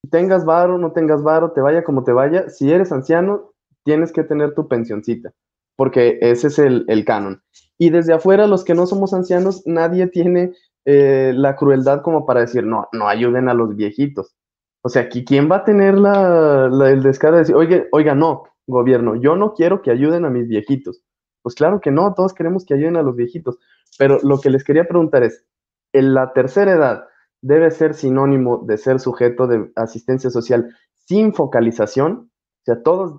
Tengas 0.10 0.46
varo, 0.46 0.78
no 0.78 0.92
tengas 0.92 1.24
varo, 1.24 1.52
te 1.52 1.62
vaya 1.62 1.84
como 1.84 2.04
te 2.04 2.12
vaya, 2.12 2.50
si 2.50 2.72
eres 2.72 2.92
anciano, 2.92 3.54
tienes 3.84 4.12
que 4.12 4.24
tener 4.24 4.54
tu 4.54 4.68
pensioncita, 4.68 5.32
porque 5.76 6.18
ese 6.22 6.48
es 6.48 6.60
el, 6.60 7.06
canon. 7.06 7.42
Y 7.78 7.90
desde 7.90 8.14
afuera, 8.14 8.48
los 8.48 8.64
que 8.64 8.74
no 8.74 8.88
somos 8.88 9.14
ancianos, 9.14 9.64
nadie 9.66 10.08
tiene 10.08 10.54
eh, 10.86 11.34
la 11.36 11.56
crueldad 11.56 12.02
como 12.02 12.26
para 12.26 12.42
decir, 12.42 12.66
no, 12.66 12.88
no 12.92 13.08
ayuden 13.08 13.48
a 13.48 13.54
los 13.54 13.76
viejitos. 13.76 14.36
O 14.82 14.90
sea, 14.90 15.10
¿quién 15.10 15.50
va 15.50 15.58
a 15.58 15.64
tener 15.64 15.98
la, 15.98 16.68
el 16.90 17.02
descaro 17.02 17.36
de 17.36 17.42
decir, 17.42 17.56
oiga, 17.56 17.84
oiga, 17.92 18.14
no, 18.14 18.44
gobierno, 18.68 19.16
yo 19.16 19.36
no 19.36 19.54
quiero 19.54 19.82
que 19.82 19.92
ayuden 19.92 20.26
a 20.26 20.30
mis 20.30 20.48
viejitos? 20.48 21.02
Pues 21.42 21.56
claro 21.56 21.80
que 21.80 21.92
no, 21.92 22.14
todos 22.14 22.34
queremos 22.34 22.66
que 22.66 22.74
ayuden 22.74 22.98
a 22.98 23.02
los 23.02 23.16
viejitos. 23.16 23.58
Pero 23.98 24.20
lo 24.24 24.40
que 24.40 24.50
les 24.50 24.64
quería 24.64 24.88
preguntar 24.88 25.24
es, 25.24 25.46
¿en 25.94 26.14
la 26.14 26.34
tercera 26.34 26.72
edad 26.74 27.06
debe 27.46 27.70
ser 27.70 27.94
sinónimo 27.94 28.64
de 28.66 28.76
ser 28.78 29.00
sujeto 29.00 29.46
de 29.46 29.72
asistencia 29.76 30.32
social 30.32 30.76
sin 31.06 31.32
focalización? 31.32 32.32
O 32.62 32.64
sea, 32.66 32.82
todas 32.82 33.12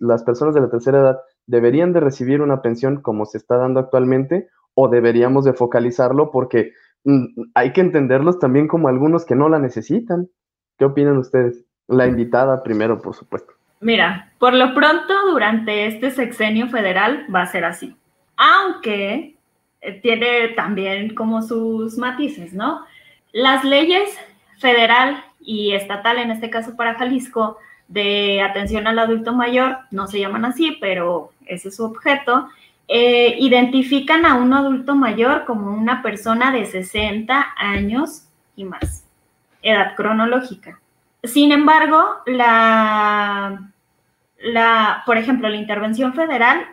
las 0.00 0.24
personas 0.24 0.52
de 0.56 0.62
la 0.62 0.68
tercera 0.68 0.98
edad 0.98 1.20
deberían 1.46 1.92
de 1.92 2.00
recibir 2.00 2.42
una 2.42 2.60
pensión 2.60 3.00
como 3.00 3.24
se 3.24 3.38
está 3.38 3.56
dando 3.56 3.78
actualmente 3.78 4.48
o 4.74 4.88
deberíamos 4.88 5.44
de 5.44 5.52
focalizarlo 5.52 6.32
porque 6.32 6.72
mm, 7.04 7.26
hay 7.54 7.72
que 7.72 7.82
entenderlos 7.82 8.40
también 8.40 8.66
como 8.66 8.88
algunos 8.88 9.24
que 9.24 9.36
no 9.36 9.48
la 9.48 9.60
necesitan. 9.60 10.28
¿Qué 10.76 10.84
opinan 10.84 11.18
ustedes? 11.18 11.64
La 11.86 12.08
invitada 12.08 12.64
primero, 12.64 13.00
por 13.00 13.14
supuesto. 13.14 13.52
Mira, 13.80 14.32
por 14.40 14.54
lo 14.54 14.74
pronto 14.74 15.14
durante 15.30 15.86
este 15.86 16.10
sexenio 16.10 16.66
federal 16.66 17.26
va 17.32 17.42
a 17.42 17.46
ser 17.46 17.64
así. 17.64 17.96
Aunque 18.36 19.36
eh, 19.80 20.00
tiene 20.00 20.48
también 20.56 21.14
como 21.14 21.42
sus 21.42 21.96
matices, 21.96 22.54
¿no? 22.54 22.80
Las 23.32 23.64
leyes 23.64 24.10
federal 24.58 25.24
y 25.40 25.72
estatal, 25.72 26.18
en 26.18 26.30
este 26.30 26.50
caso 26.50 26.76
para 26.76 26.94
Jalisco, 26.94 27.58
de 27.88 28.40
atención 28.42 28.86
al 28.86 28.98
adulto 28.98 29.32
mayor, 29.32 29.78
no 29.90 30.06
se 30.06 30.20
llaman 30.20 30.44
así, 30.44 30.78
pero 30.80 31.32
ese 31.46 31.68
es 31.68 31.76
su 31.76 31.84
objeto, 31.84 32.48
eh, 32.88 33.36
identifican 33.38 34.26
a 34.26 34.34
un 34.34 34.52
adulto 34.52 34.94
mayor 34.94 35.44
como 35.44 35.72
una 35.72 36.02
persona 36.02 36.52
de 36.52 36.66
60 36.66 37.54
años 37.56 38.24
y 38.56 38.64
más 38.64 39.06
edad 39.62 39.94
cronológica. 39.94 40.80
Sin 41.22 41.52
embargo, 41.52 42.16
la, 42.26 43.70
la, 44.40 45.02
por 45.06 45.16
ejemplo, 45.16 45.48
la 45.48 45.56
intervención 45.56 46.14
federal 46.14 46.66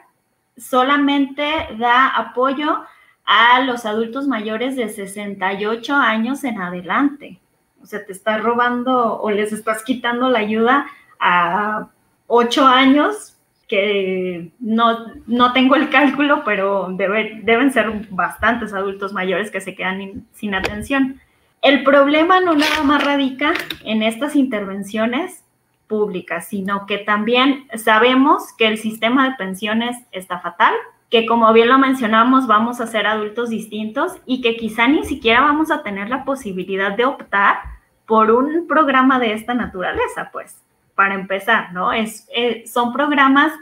solamente 0.57 1.67
da 1.77 2.07
apoyo 2.07 2.83
a 3.31 3.61
los 3.61 3.85
adultos 3.85 4.27
mayores 4.27 4.75
de 4.75 4.89
68 4.89 5.93
años 5.93 6.43
en 6.43 6.59
adelante. 6.59 7.39
O 7.79 7.85
sea, 7.85 8.03
te 8.03 8.11
estás 8.11 8.41
robando 8.41 9.21
o 9.21 9.29
les 9.29 9.53
estás 9.53 9.83
quitando 9.83 10.29
la 10.29 10.39
ayuda 10.39 10.87
a 11.19 11.89
8 12.25 12.65
años, 12.65 13.37
que 13.67 14.49
no, 14.59 15.13
no 15.27 15.53
tengo 15.53 15.75
el 15.75 15.91
cálculo, 15.91 16.41
pero 16.43 16.87
deben 16.89 17.71
ser 17.71 18.07
bastantes 18.09 18.73
adultos 18.73 19.13
mayores 19.13 19.51
que 19.51 19.61
se 19.61 19.75
quedan 19.75 20.25
sin 20.33 20.55
atención. 20.55 21.21
El 21.61 21.83
problema 21.83 22.41
no 22.41 22.55
nada 22.55 22.81
más 22.81 23.05
radica 23.05 23.53
en 23.83 24.01
estas 24.01 24.35
intervenciones 24.35 25.43
públicas, 25.85 26.47
sino 26.47 26.87
que 26.87 26.97
también 26.97 27.67
sabemos 27.75 28.53
que 28.57 28.65
el 28.65 28.79
sistema 28.79 29.29
de 29.29 29.35
pensiones 29.35 29.97
está 30.11 30.39
fatal, 30.39 30.73
que 31.09 31.25
como 31.25 31.51
bien 31.53 31.69
lo 31.69 31.79
mencionamos 31.79 32.47
vamos 32.47 32.79
a 32.81 32.87
ser 32.87 33.07
adultos 33.07 33.49
distintos 33.49 34.13
y 34.25 34.41
que 34.41 34.57
quizá 34.57 34.87
ni 34.87 35.03
siquiera 35.05 35.41
vamos 35.41 35.71
a 35.71 35.81
tener 35.81 36.09
la 36.09 36.23
posibilidad 36.23 36.95
de 36.95 37.05
optar 37.05 37.57
por 38.05 38.31
un 38.31 38.67
programa 38.67 39.19
de 39.19 39.33
esta 39.33 39.53
naturaleza, 39.53 40.29
pues, 40.31 40.61
para 40.95 41.15
empezar, 41.15 41.73
¿no? 41.73 41.93
Es, 41.93 42.27
eh, 42.35 42.63
son 42.67 42.91
programas 42.91 43.53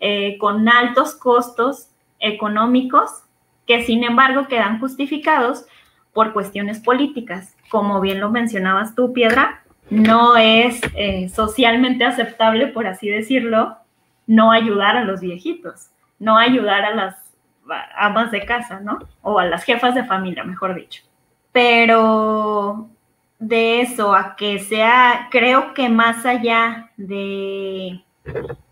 eh, 0.00 0.36
con 0.38 0.68
altos 0.68 1.14
costos 1.14 1.88
económicos 2.20 3.22
que 3.66 3.82
sin 3.84 4.04
embargo 4.04 4.46
quedan 4.48 4.78
justificados 4.78 5.66
por 6.12 6.32
cuestiones 6.32 6.80
políticas. 6.80 7.56
Como 7.70 8.00
bien 8.00 8.20
lo 8.20 8.30
mencionabas 8.30 8.94
tú, 8.94 9.12
Piedra, 9.12 9.64
no 9.90 10.36
es 10.36 10.80
eh, 10.94 11.28
socialmente 11.28 12.04
aceptable, 12.04 12.68
por 12.68 12.86
así 12.86 13.08
decirlo, 13.08 13.76
no 14.26 14.52
ayudar 14.52 14.96
a 14.96 15.04
los 15.04 15.20
viejitos, 15.20 15.88
no 16.24 16.38
ayudar 16.38 16.84
a 16.84 16.94
las 16.94 17.16
amas 17.96 18.30
de 18.30 18.44
casa, 18.44 18.80
¿no? 18.80 18.98
O 19.22 19.38
a 19.38 19.44
las 19.44 19.64
jefas 19.64 19.94
de 19.94 20.04
familia, 20.04 20.42
mejor 20.42 20.74
dicho. 20.74 21.02
Pero 21.52 22.88
de 23.38 23.82
eso 23.82 24.14
a 24.14 24.36
que 24.36 24.58
sea, 24.58 25.28
creo 25.30 25.74
que 25.74 25.88
más 25.88 26.24
allá 26.24 26.90
de, 26.96 28.02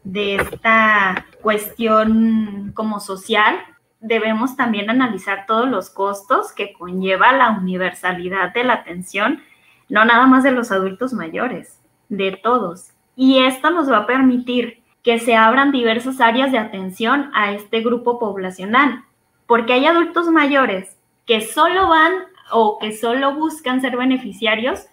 de 0.03 0.37
esta 0.37 1.27
cuestión 1.43 2.73
como 2.75 3.01
social, 3.01 3.59
debemos 4.01 4.57
también 4.57 4.89
analizar 4.89 5.45
todos 5.47 5.69
los 5.69 5.91
costos 5.91 6.53
que 6.53 6.73
conlleva 6.73 7.33
la 7.33 7.51
universalidad 7.51 8.53
de 8.53 8.65
la 8.65 8.75
atención, 8.75 9.43
no 9.89 10.05
nada 10.05 10.27
más 10.27 10.43
de 10.43 10.53
los 10.53 10.73
adultos 10.73 11.13
mayores, 11.13 11.81
de 12.09 12.33
todos. 12.33 12.93
Y 13.15 13.41
esto 13.45 13.71
nos 13.71 13.91
va 13.91 13.99
a 13.99 14.07
permitir 14.07 14.82
que 15.03 15.19
se 15.19 15.35
abran 15.35 15.73
diversas 15.73 16.21
áreas 16.21 16.53
de 16.53 16.59
atención 16.59 17.31
a 17.35 17.53
este 17.53 17.81
grupo 17.81 18.19
poblacional, 18.19 19.05
porque 19.47 19.73
hay 19.73 19.87
adultos 19.87 20.29
mayores 20.29 20.97
que 21.27 21.41
solo 21.41 21.89
van 21.89 22.13
o 22.51 22.79
que 22.79 22.93
solo 22.93 23.35
buscan 23.35 23.81
ser 23.81 23.97
beneficiarios 23.97 24.87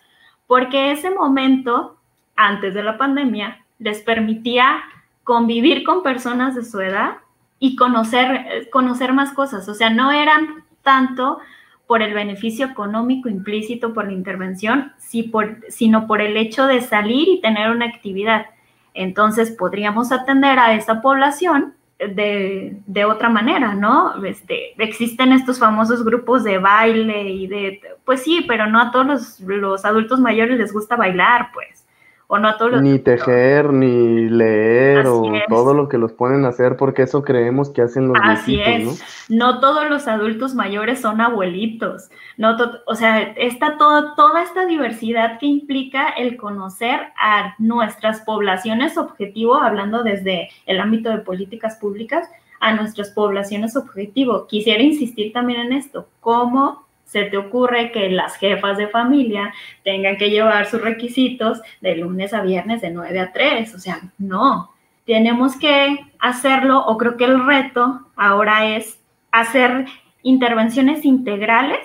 porque 0.49 0.91
ese 0.91 1.11
momento, 1.11 1.97
antes 2.35 2.73
de 2.73 2.81
la 2.81 2.97
pandemia, 2.97 3.63
les 3.77 4.01
permitía 4.01 4.81
convivir 5.23 5.83
con 5.83 6.01
personas 6.01 6.55
de 6.55 6.65
su 6.65 6.81
edad 6.81 7.17
y 7.59 7.75
conocer, 7.75 8.67
conocer 8.71 9.13
más 9.13 9.31
cosas. 9.33 9.69
O 9.69 9.75
sea, 9.75 9.91
no 9.91 10.11
eran 10.11 10.63
tanto 10.81 11.37
por 11.85 12.01
el 12.01 12.15
beneficio 12.15 12.65
económico 12.65 13.29
implícito 13.29 13.93
por 13.93 14.05
la 14.05 14.13
intervención, 14.13 14.91
sino 14.97 16.07
por 16.07 16.21
el 16.21 16.35
hecho 16.35 16.65
de 16.65 16.81
salir 16.81 17.27
y 17.29 17.41
tener 17.41 17.69
una 17.69 17.85
actividad. 17.85 18.47
Entonces 18.93 19.51
podríamos 19.51 20.11
atender 20.11 20.59
a 20.59 20.73
esa 20.73 21.01
población 21.01 21.73
de, 21.99 22.77
de, 22.85 23.05
otra 23.05 23.29
manera, 23.29 23.73
¿no? 23.73 24.23
Este, 24.23 24.73
existen 24.81 25.33
estos 25.33 25.59
famosos 25.59 26.05
grupos 26.05 26.43
de 26.43 26.57
baile 26.57 27.29
y 27.29 27.47
de, 27.47 27.81
pues 28.05 28.23
sí, 28.23 28.45
pero 28.47 28.67
no 28.67 28.79
a 28.79 28.91
todos 28.91 29.05
los, 29.05 29.39
los 29.41 29.83
adultos 29.83 30.19
mayores 30.19 30.57
les 30.57 30.71
gusta 30.71 30.95
bailar, 30.95 31.49
pues 31.53 31.85
o 32.31 32.37
no 32.37 32.47
a 32.47 32.57
todos 32.57 32.73
los... 32.73 32.81
Ni 32.83 32.99
tejer, 32.99 33.73
ni 33.73 34.29
leer, 34.29 35.07
o 35.07 35.23
todo 35.47 35.73
lo 35.73 35.89
que 35.89 35.97
los 35.97 36.13
ponen 36.13 36.45
a 36.45 36.49
hacer, 36.49 36.77
porque 36.77 37.01
eso 37.01 37.23
creemos 37.23 37.71
que 37.71 37.81
hacen 37.81 38.07
los 38.07 38.17
Así 38.21 38.61
es. 38.61 39.03
¿no? 39.29 39.59
todos 39.59 39.89
los 39.89 40.07
adultos 40.07 40.53
mayores 40.53 41.01
son 41.01 41.21
abuelitos. 41.21 42.11
No 42.37 42.55
o 42.85 42.93
sea, 42.93 43.19
está 43.19 43.77
todo, 43.79 44.13
toda 44.13 44.43
esta 44.43 44.67
diversidad 44.67 45.39
que 45.39 45.47
implica 45.47 46.09
el 46.09 46.37
conocer 46.37 46.99
a 47.19 47.55
nuestras 47.57 48.21
poblaciones 48.21 48.95
objetivo, 48.95 49.55
hablando 49.55 50.03
desde 50.03 50.49
el 50.67 50.79
ámbito 50.79 51.09
de 51.09 51.17
políticas 51.17 51.77
públicas, 51.77 52.29
a 52.59 52.75
nuestras 52.75 53.09
poblaciones 53.09 53.75
objetivo. 53.75 54.45
Quisiera 54.45 54.83
insistir 54.83 55.33
también 55.33 55.61
en 55.61 55.73
esto, 55.73 56.07
cómo 56.19 56.88
se 57.09 57.23
te 57.23 57.37
ocurre 57.37 57.91
que 57.91 58.07
las 58.09 58.35
jefas 58.35 58.77
de 58.77 58.87
familia 58.87 59.51
tengan 59.83 60.15
que 60.17 60.29
llevar 60.29 60.67
sus 60.67 60.79
requisitos 60.79 61.59
de 61.81 61.95
lunes 61.95 62.35
a 62.35 62.43
viernes 62.43 62.81
de 62.81 62.91
9 62.91 63.19
a 63.19 63.33
3. 63.33 63.73
O 63.73 63.79
sea, 63.79 63.99
no, 64.19 64.69
tenemos 65.07 65.57
que 65.57 66.05
hacerlo 66.19 66.85
o 66.85 66.97
creo 66.97 67.17
que 67.17 67.25
el 67.25 67.43
reto 67.47 68.01
ahora 68.15 68.67
es 68.67 68.99
hacer 69.31 69.87
intervenciones 70.21 71.03
integrales 71.03 71.79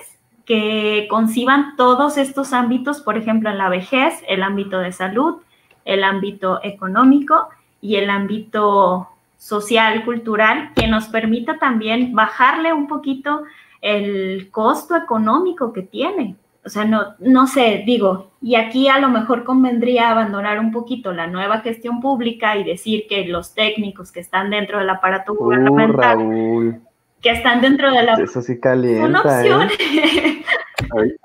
que 0.45 1.07
conciban 1.09 1.75
todos 1.75 2.19
estos 2.19 2.53
ámbitos, 2.53 3.01
por 3.01 3.17
ejemplo, 3.17 3.49
en 3.49 3.57
la 3.57 3.69
vejez, 3.69 4.23
el 4.27 4.43
ámbito 4.43 4.77
de 4.77 4.91
salud, 4.91 5.41
el 5.85 6.03
ámbito 6.03 6.59
económico 6.61 7.49
y 7.81 7.95
el 7.95 8.11
ámbito 8.11 9.09
social, 9.39 10.05
cultural, 10.05 10.69
que 10.75 10.87
nos 10.87 11.07
permita 11.07 11.57
también 11.57 12.13
bajarle 12.13 12.73
un 12.73 12.87
poquito 12.87 13.41
el 13.85 14.49
costo 14.49 14.95
económico 14.95 15.71
que 15.71 15.83
tiene. 15.83 16.35
o 16.65 16.69
sea, 16.69 16.85
no, 16.85 17.13
no 17.19 17.45
sé, 17.45 17.83
digo, 17.85 18.31
y 18.41 18.55
aquí 18.55 18.87
a 18.89 18.97
lo 18.97 19.09
mejor 19.09 19.43
convendría 19.43 20.09
abandonar 20.09 20.59
un 20.59 20.71
poquito 20.71 21.13
la 21.13 21.27
nueva 21.27 21.59
gestión 21.59 22.01
pública 22.01 22.57
y 22.57 22.63
decir 22.63 23.05
que 23.07 23.25
los 23.25 23.53
técnicos 23.53 24.11
que 24.11 24.21
están 24.21 24.49
dentro 24.49 24.79
del 24.79 24.89
aparato 24.89 25.33
uh, 25.33 25.35
gubernamental, 25.35 26.81
que 27.21 27.29
están 27.29 27.61
dentro 27.61 27.91
de 27.91 28.01
la... 28.01 28.13
Eso 28.15 28.41
sí 28.41 28.59
calienta. 28.59 29.45
¿eh? 29.45 30.43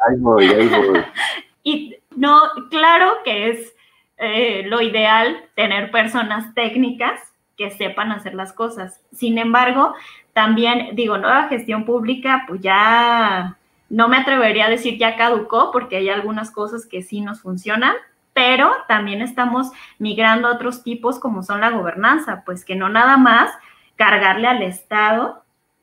ahí, 0.06 0.16
voy, 0.18 0.44
ahí 0.44 0.68
voy. 0.68 1.00
Y 1.62 1.96
no, 2.16 2.40
claro 2.70 3.12
que 3.24 3.50
es 3.50 3.74
eh, 4.18 4.64
lo 4.66 4.82
ideal 4.82 5.44
tener 5.54 5.90
personas 5.90 6.52
técnicas 6.54 7.20
que 7.60 7.70
sepan 7.70 8.10
hacer 8.10 8.32
las 8.32 8.54
cosas. 8.54 9.02
Sin 9.12 9.36
embargo, 9.36 9.92
también 10.32 10.96
digo, 10.96 11.18
nueva 11.18 11.48
gestión 11.48 11.84
pública, 11.84 12.44
pues 12.48 12.62
ya 12.62 13.58
no 13.90 14.08
me 14.08 14.16
atrevería 14.16 14.64
a 14.64 14.70
decir 14.70 14.96
ya 14.96 15.14
caducó 15.18 15.70
porque 15.70 15.96
hay 15.96 16.08
algunas 16.08 16.50
cosas 16.50 16.86
que 16.86 17.02
sí 17.02 17.20
nos 17.20 17.42
funcionan, 17.42 17.96
pero 18.32 18.72
también 18.88 19.20
estamos 19.20 19.72
migrando 19.98 20.48
a 20.48 20.52
otros 20.52 20.82
tipos 20.82 21.18
como 21.18 21.42
son 21.42 21.60
la 21.60 21.68
gobernanza, 21.68 22.44
pues 22.46 22.64
que 22.64 22.76
no 22.76 22.88
nada 22.88 23.18
más 23.18 23.50
cargarle 23.96 24.48
al 24.48 24.62
Estado 24.62 25.42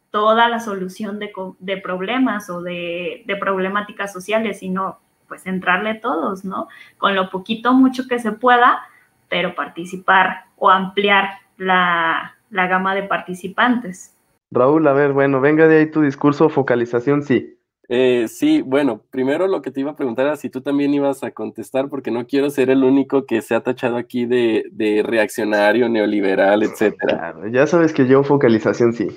toda 0.10 0.50
la 0.50 0.60
solución 0.60 1.20
de, 1.20 1.78
problemas 1.78 2.50
o 2.50 2.64
de, 2.64 3.24
problemáticas 3.40 4.12
sociales, 4.12 4.62
sino 4.62 4.98
pues 5.28 5.46
entrarle 5.46 5.94
todos, 5.94 6.44
¿no? 6.44 6.70
Con 6.98 7.14
lo 7.14 7.30
poquito 7.30 7.74
mucho 7.74 8.08
que 8.08 8.18
se 8.18 8.32
pueda, 8.32 8.82
pero 9.30 9.54
participar 9.54 10.46
o 10.56 10.72
ampliar 10.72 11.42
la, 11.58 12.38
la 12.50 12.68
gama 12.68 12.96
de 12.96 13.04
participantes. 13.04 14.16
Raúl, 14.52 14.88
a 14.88 14.94
ver, 14.94 15.14
bueno, 15.14 15.42
venga 15.42 15.68
de 15.68 15.80
ahí 15.80 15.92
tu 15.92 16.02
discurso, 16.02 16.50
focalización, 16.50 17.24
sí. 17.24 17.54
Eh, 17.90 18.28
sí, 18.28 18.62
bueno, 18.62 19.02
primero 19.12 19.48
lo 19.48 19.62
que 19.62 19.72
te 19.72 19.80
iba 19.80 19.92
a 19.92 19.96
preguntar 19.96 20.26
era 20.26 20.36
si 20.36 20.50
tú 20.50 20.62
también 20.62 20.94
ibas 20.94 21.24
a 21.24 21.32
contestar, 21.32 21.90
porque 21.90 22.12
no 22.12 22.26
quiero 22.28 22.50
ser 22.50 22.70
el 22.70 22.84
único 22.84 23.26
que 23.26 23.42
se 23.42 23.56
ha 23.56 23.62
tachado 23.62 23.96
aquí 23.96 24.26
de, 24.26 24.66
de 24.72 25.04
reaccionario, 25.04 25.88
neoliberal, 25.88 26.64
etcétera. 26.64 27.18
Claro, 27.18 27.48
ya 27.48 27.66
sabes 27.66 27.94
que 27.94 28.06
yo 28.08 28.24
focalización 28.24 28.94
sí. 28.94 29.08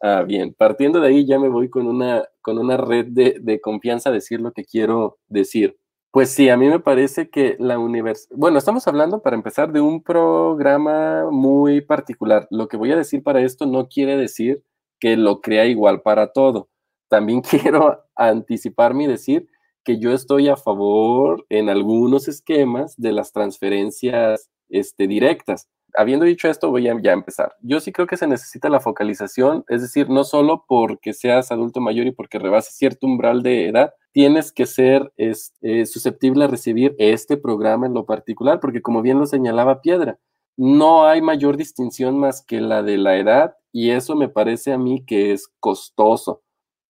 Ah, 0.00 0.22
bien, 0.26 0.54
partiendo 0.56 1.00
de 1.00 1.08
ahí 1.08 1.26
ya 1.26 1.38
me 1.38 1.48
voy 1.48 1.68
con 1.68 1.86
una, 1.86 2.24
con 2.40 2.58
una 2.58 2.76
red 2.76 3.06
de, 3.06 3.36
de 3.40 3.60
confianza 3.60 4.10
a 4.10 4.12
decir 4.12 4.40
lo 4.40 4.52
que 4.52 4.64
quiero 4.64 5.18
decir. 5.28 5.76
Pues 6.12 6.30
sí, 6.30 6.50
a 6.50 6.58
mí 6.58 6.68
me 6.68 6.78
parece 6.78 7.30
que 7.30 7.56
la 7.58 7.78
universidad, 7.78 8.36
bueno, 8.36 8.58
estamos 8.58 8.86
hablando 8.86 9.22
para 9.22 9.34
empezar 9.34 9.72
de 9.72 9.80
un 9.80 10.02
programa 10.02 11.30
muy 11.30 11.80
particular. 11.80 12.46
Lo 12.50 12.68
que 12.68 12.76
voy 12.76 12.92
a 12.92 12.96
decir 12.96 13.22
para 13.22 13.40
esto 13.40 13.64
no 13.64 13.88
quiere 13.88 14.16
decir 14.18 14.62
que 15.00 15.16
lo 15.16 15.40
crea 15.40 15.64
igual 15.66 16.02
para 16.02 16.32
todo 16.32 16.68
también 17.12 17.42
quiero 17.50 18.02
anticiparme 18.16 19.04
y 19.04 19.06
decir 19.06 19.46
que 19.84 19.98
yo 19.98 20.12
estoy 20.14 20.48
a 20.48 20.56
favor 20.56 21.44
en 21.50 21.68
algunos 21.68 22.26
esquemas 22.26 22.94
de 22.96 23.12
las 23.12 23.32
transferencias 23.32 24.48
este, 24.70 25.06
directas. 25.06 25.68
Habiendo 25.94 26.24
dicho 26.24 26.48
esto, 26.48 26.70
voy 26.70 26.88
a 26.88 27.00
ya 27.00 27.12
empezar. 27.12 27.54
Yo 27.60 27.80
sí 27.80 27.92
creo 27.92 28.06
que 28.06 28.16
se 28.16 28.26
necesita 28.26 28.68
la 28.68 28.80
focalización, 28.80 29.64
es 29.68 29.82
decir, 29.82 30.08
no 30.08 30.24
solo 30.24 30.64
porque 30.66 31.12
seas 31.12 31.52
adulto 31.52 31.80
mayor 31.80 32.06
y 32.06 32.12
porque 32.12 32.38
rebases 32.38 32.74
cierto 32.74 33.06
umbral 33.06 33.42
de 33.42 33.68
edad, 33.68 33.94
tienes 34.12 34.52
que 34.52 34.66
ser 34.66 35.12
eh, 35.16 35.86
susceptible 35.86 36.44
a 36.44 36.48
recibir 36.48 36.94
este 36.98 37.36
programa 37.36 37.86
en 37.86 37.94
lo 37.94 38.06
particular, 38.06 38.60
porque 38.60 38.82
como 38.82 39.02
bien 39.02 39.18
lo 39.18 39.26
señalaba 39.26 39.80
Piedra, 39.80 40.18
no 40.56 41.06
hay 41.06 41.22
mayor 41.22 41.56
distinción 41.56 42.18
más 42.18 42.44
que 42.44 42.60
la 42.60 42.82
de 42.82 42.98
la 42.98 43.16
edad 43.16 43.56
y 43.72 43.90
eso 43.90 44.16
me 44.16 44.28
parece 44.28 44.72
a 44.72 44.78
mí 44.78 45.04
que 45.04 45.32
es 45.32 45.48
costoso 45.60 46.42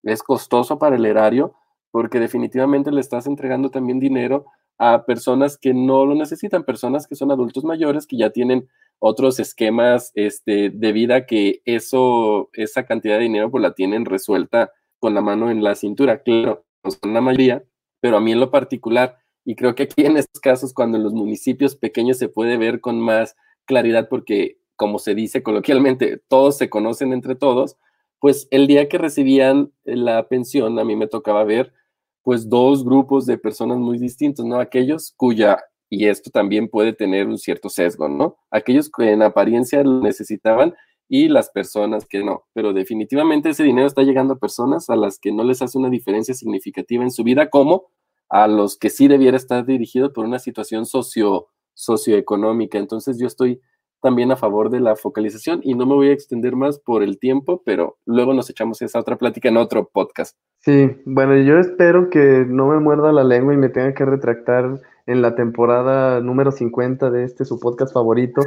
es 0.03 0.21
costoso 0.21 0.77
para 0.77 0.97
el 0.97 1.05
erario 1.05 1.55
porque 1.91 2.19
definitivamente 2.19 2.91
le 2.91 3.01
estás 3.01 3.25
entregando 3.25 3.69
también 3.69 3.99
dinero 3.99 4.45
a 4.77 5.05
personas 5.05 5.57
que 5.57 5.73
no 5.73 6.05
lo 6.05 6.15
necesitan, 6.15 6.63
personas 6.63 7.07
que 7.07 7.15
son 7.15 7.31
adultos 7.31 7.63
mayores, 7.63 8.07
que 8.07 8.17
ya 8.17 8.31
tienen 8.31 8.67
otros 9.05 9.37
esquemas 9.41 10.13
este, 10.15 10.69
de 10.69 10.91
vida 10.93 11.25
que 11.25 11.61
eso, 11.65 12.49
esa 12.53 12.85
cantidad 12.85 13.17
de 13.17 13.23
dinero 13.23 13.51
pues 13.51 13.61
la 13.61 13.73
tienen 13.73 14.05
resuelta 14.05 14.71
con 14.97 15.13
la 15.13 15.19
mano 15.19 15.51
en 15.51 15.61
la 15.61 15.75
cintura. 15.75 16.23
Claro, 16.23 16.65
no 16.85 16.91
son 16.91 17.13
la 17.13 17.19
mayoría, 17.19 17.65
pero 17.99 18.15
a 18.15 18.21
mí 18.21 18.31
en 18.31 18.39
lo 18.39 18.49
particular, 18.49 19.17
y 19.43 19.55
creo 19.55 19.75
que 19.75 19.83
aquí 19.83 20.05
en 20.05 20.15
estos 20.15 20.39
casos, 20.39 20.73
cuando 20.73 20.97
en 20.97 21.03
los 21.03 21.11
municipios 21.11 21.75
pequeños 21.75 22.17
se 22.17 22.29
puede 22.29 22.55
ver 22.55 22.79
con 22.79 23.01
más 23.01 23.35
claridad, 23.65 24.07
porque 24.07 24.61
como 24.77 24.99
se 24.99 25.15
dice 25.15 25.43
coloquialmente, 25.43 26.21
todos 26.29 26.57
se 26.57 26.69
conocen 26.69 27.11
entre 27.11 27.35
todos, 27.35 27.75
pues 28.19 28.47
el 28.51 28.67
día 28.67 28.87
que 28.87 28.97
recibían 28.97 29.73
la 29.83 30.29
pensión, 30.29 30.79
a 30.79 30.85
mí 30.85 30.95
me 30.95 31.07
tocaba 31.07 31.43
ver 31.43 31.73
pues 32.21 32.47
dos 32.47 32.85
grupos 32.85 33.25
de 33.25 33.37
personas 33.37 33.79
muy 33.79 33.97
distintos, 33.97 34.45
¿no? 34.45 34.61
Aquellos 34.61 35.13
cuya, 35.17 35.61
y 35.93 36.07
esto 36.07 36.31
también 36.31 36.69
puede 36.69 36.91
tener 36.93 37.27
un 37.27 37.37
cierto 37.37 37.69
sesgo, 37.69 38.09
¿no? 38.09 38.37
Aquellos 38.49 38.89
que 38.89 39.11
en 39.11 39.21
apariencia 39.21 39.83
lo 39.83 40.01
necesitaban 40.01 40.73
y 41.07 41.27
las 41.27 41.51
personas 41.51 42.07
que 42.07 42.23
no, 42.23 42.45
pero 42.53 42.73
definitivamente 42.73 43.49
ese 43.49 43.63
dinero 43.63 43.85
está 43.85 44.01
llegando 44.01 44.33
a 44.33 44.39
personas 44.39 44.89
a 44.89 44.95
las 44.95 45.19
que 45.19 45.31
no 45.31 45.43
les 45.43 45.61
hace 45.61 45.77
una 45.77 45.91
diferencia 45.91 46.33
significativa 46.33 47.03
en 47.03 47.11
su 47.11 47.23
vida, 47.23 47.51
como 47.51 47.91
a 48.27 48.47
los 48.47 48.75
que 48.75 48.89
sí 48.89 49.07
debiera 49.07 49.37
estar 49.37 49.67
dirigido 49.67 50.13
por 50.13 50.25
una 50.25 50.39
situación 50.39 50.87
socio, 50.87 51.49
socioeconómica. 51.75 52.79
Entonces 52.79 53.19
yo 53.19 53.27
estoy 53.27 53.61
también 54.01 54.31
a 54.31 54.35
favor 54.35 54.71
de 54.71 54.79
la 54.79 54.95
focalización 54.95 55.61
y 55.63 55.75
no 55.75 55.85
me 55.85 55.93
voy 55.93 56.09
a 56.09 56.13
extender 56.13 56.55
más 56.55 56.79
por 56.79 57.03
el 57.03 57.19
tiempo, 57.19 57.61
pero 57.63 57.99
luego 58.07 58.33
nos 58.33 58.49
echamos 58.49 58.81
esa 58.81 58.99
otra 58.99 59.19
plática 59.19 59.49
en 59.49 59.57
otro 59.57 59.91
podcast. 59.93 60.35
Sí, 60.57 60.89
bueno, 61.05 61.37
yo 61.37 61.59
espero 61.59 62.09
que 62.09 62.45
no 62.47 62.69
me 62.69 62.79
muerda 62.79 63.11
la 63.11 63.23
lengua 63.23 63.53
y 63.53 63.57
me 63.57 63.69
tenga 63.69 63.93
que 63.93 64.05
retractar 64.05 64.81
en 65.05 65.21
la 65.21 65.35
temporada 65.35 66.21
número 66.21 66.51
50 66.51 67.09
de 67.11 67.23
este 67.23 67.45
su 67.45 67.59
podcast 67.59 67.93
favorito, 67.93 68.41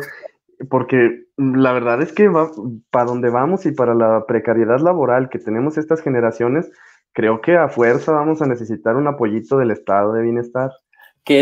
porque 0.71 1.25
la 1.37 1.73
verdad 1.73 2.01
es 2.03 2.13
que 2.13 2.29
va, 2.29 2.51
para 2.91 3.07
donde 3.07 3.31
vamos 3.31 3.67
y 3.67 3.73
para 3.73 3.95
la 3.95 4.25
precariedad 4.27 4.81
laboral 4.81 5.29
que 5.29 5.39
tenemos 5.39 5.77
estas 5.79 6.01
generaciones, 6.01 6.71
creo 7.13 7.41
que 7.41 7.57
a 7.57 7.69
fuerza 7.69 8.13
vamos 8.13 8.43
a 8.43 8.47
necesitar 8.47 8.97
un 8.97 9.07
apoyito 9.07 9.59
del 9.59 9.71
estado 9.71 10.13
de 10.13 10.23
bienestar. 10.23 10.71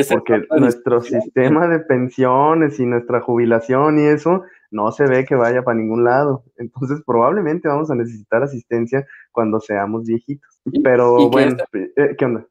Porque 0.09 0.43
nuestro 0.59 1.03
sistema 1.03 1.69
de 1.69 1.81
pensiones 1.81 2.81
y 2.81 2.87
nuestra 2.87 3.21
jubilación 3.21 3.99
y 3.99 4.07
eso 4.07 4.45
no 4.71 4.91
se 4.93 5.05
ve 5.05 5.27
que 5.27 5.35
vaya 5.35 5.62
para 5.62 5.77
ningún 5.77 6.05
lado. 6.05 6.43
Entonces 6.57 7.03
probablemente 7.07 7.69
vamos 7.69 7.91
a 7.91 7.95
necesitar 7.95 8.43
asistencia 8.43 9.07
cuando 9.31 9.61
seamos 9.61 10.07
viejitos. 10.07 10.61
Pero 10.83 11.29
bueno, 11.29 11.57
eh, 11.75 12.15
¿qué 12.17 12.25
onda? 12.25 12.47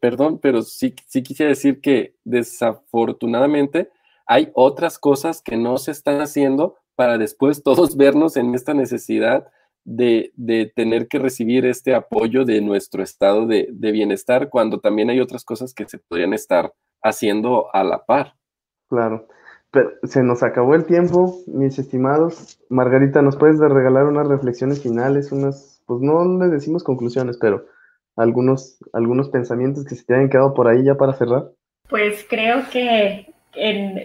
Perdón, 0.00 0.38
pero 0.40 0.62
sí, 0.62 0.94
sí 1.06 1.22
quisiera 1.22 1.50
decir 1.50 1.80
que 1.80 2.16
desafortunadamente 2.24 3.90
hay 4.26 4.50
otras 4.54 4.98
cosas 4.98 5.42
que 5.42 5.56
no 5.56 5.76
se 5.78 5.92
están 5.92 6.20
haciendo 6.20 6.76
para 6.96 7.18
después 7.18 7.62
todos 7.64 7.96
vernos 7.96 8.36
en 8.36 8.54
esta 8.54 8.74
necesidad 8.74 9.48
de, 9.84 10.72
tener 10.76 11.08
que 11.08 11.18
recibir 11.18 11.66
este 11.66 11.94
apoyo 11.94 12.44
de 12.44 12.60
nuestro 12.60 13.02
estado 13.02 13.46
de, 13.46 13.68
bienestar 13.72 14.48
cuando 14.50 14.80
también 14.80 15.10
hay 15.10 15.20
otras 15.20 15.44
cosas 15.44 15.74
que 15.74 15.88
se 15.88 15.98
podrían 15.98 16.32
estar 16.32 16.72
haciendo 17.02 17.74
a 17.74 17.82
la 17.84 18.04
par. 18.04 18.34
Claro. 18.88 19.26
Pero 19.72 19.90
se 20.02 20.22
nos 20.22 20.42
acabó 20.42 20.74
el 20.74 20.84
tiempo, 20.84 21.38
mis 21.46 21.78
estimados. 21.78 22.58
Margarita, 22.68 23.22
¿nos 23.22 23.36
puedes 23.36 23.58
regalar 23.58 24.06
unas 24.06 24.26
reflexiones 24.26 24.82
finales? 24.82 25.32
Unas, 25.32 25.80
pues 25.86 26.00
no 26.00 26.24
le 26.38 26.48
decimos 26.48 26.82
conclusiones, 26.82 27.38
pero 27.38 27.66
algunos, 28.16 28.78
algunos 28.92 29.28
pensamientos 29.28 29.84
que 29.84 29.94
se 29.94 30.04
te 30.04 30.14
hayan 30.14 30.28
quedado 30.28 30.54
por 30.54 30.68
ahí 30.68 30.84
ya 30.84 30.94
para 30.96 31.12
cerrar. 31.12 31.50
Pues 31.88 32.24
creo 32.28 32.68
que, 32.70 33.32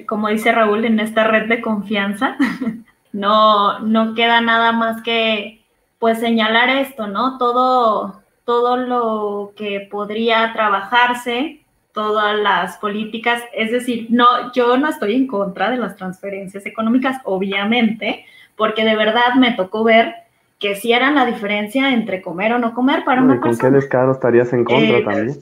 como 0.08 0.30
dice 0.30 0.51
Raúl, 0.51 0.86
en 0.86 0.99
esta 0.99 1.26
red 1.26 1.47
de 1.47 1.62
confianza, 1.62 2.38
no, 3.14 3.80
no 3.80 4.16
queda 4.16 4.41
nada 4.41 4.72
más 4.72 5.01
que 5.03 5.62
pues 5.99 6.20
señalar 6.20 6.70
esto, 6.70 7.08
¿no? 7.08 7.38
Todo, 7.38 8.22
todo 8.43 8.78
lo 8.78 9.53
que 9.56 9.88
podría 9.89 10.51
trabajarse, 10.53 11.62
todas 11.93 12.38
las 12.38 12.78
políticas, 12.78 13.41
es 13.53 13.72
decir, 13.72 14.08
no, 14.10 14.51
yo 14.53 14.78
no 14.78 14.89
estoy 14.89 15.16
en 15.16 15.28
contra 15.28 15.72
de 15.72 15.78
las 15.78 15.95
transferencias 15.95 16.66
económicas, 16.66 17.22
obviamente, 17.24 18.26
porque 18.58 18.84
de 18.84 18.95
verdad 18.95 19.36
me 19.38 19.53
tocó 19.53 19.84
ver 19.84 20.14
que 20.60 20.76
si 20.76 20.93
eran 20.93 21.16
la 21.16 21.26
diferencia 21.26 21.93
entre 21.93 22.22
comer 22.22 22.53
o 22.53 22.60
no 22.60 22.74
comer 22.74 23.03
para 23.03 23.22
una 23.22 23.39
¿Con 23.39 23.58
qué 23.58 23.70
descaro 23.70 24.12
estarías 24.12 24.51
en 24.53 24.64
contra 24.64 24.97
eh, 24.97 25.03
también? 25.03 25.38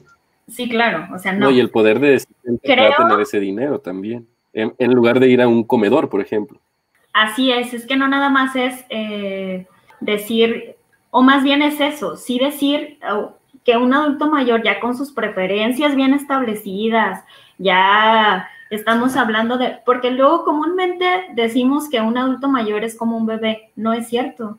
Sí, 0.48 0.68
claro, 0.68 1.08
o 1.14 1.20
sea, 1.20 1.34
no. 1.34 1.50
y 1.52 1.60
el 1.60 1.70
poder 1.70 2.00
de 2.00 2.22
tener 2.62 3.20
ese 3.22 3.40
dinero 3.40 3.80
también, 3.80 4.28
en, 4.52 4.94
lugar 4.94 5.20
de 5.20 5.30
ir 5.30 5.42
a 5.42 5.48
un 5.48 5.64
comedor, 5.64 6.10
por 6.10 6.22
ejemplo. 6.22 6.60
Así 7.14 7.52
es, 7.52 7.74
es 7.74 7.86
que 7.86 7.96
no 7.96 8.08
nada 8.08 8.30
más 8.30 8.56
es 8.56 8.86
eh, 8.90 9.68
decir, 10.02 10.76
o 11.12 11.22
más 11.22 11.44
bien 11.44 11.62
es 11.62 11.80
eso, 11.80 12.18
sí 12.18 12.40
decir 12.40 12.98
que 13.64 13.78
un 13.78 13.94
adulto 13.94 14.30
mayor 14.30 14.64
ya 14.64 14.80
con 14.80 14.98
sus 14.98 15.12
preferencias 15.12 15.96
bien 15.96 16.14
establecidas, 16.14 17.24
ya 17.58 18.50
estamos 18.70 19.16
hablando 19.16 19.58
de, 19.58 19.78
porque 19.86 20.12
luego 20.12 20.44
comúnmente 20.44 21.06
decimos 21.34 21.90
que 21.90 22.02
un 22.02 22.18
adulto 22.18 22.50
mayor 22.50 22.84
es 22.84 22.98
como 22.98 23.18
un 23.18 23.26
bebé, 23.26 23.72
no 23.76 23.94
es 23.94 24.08
cierto. 24.08 24.58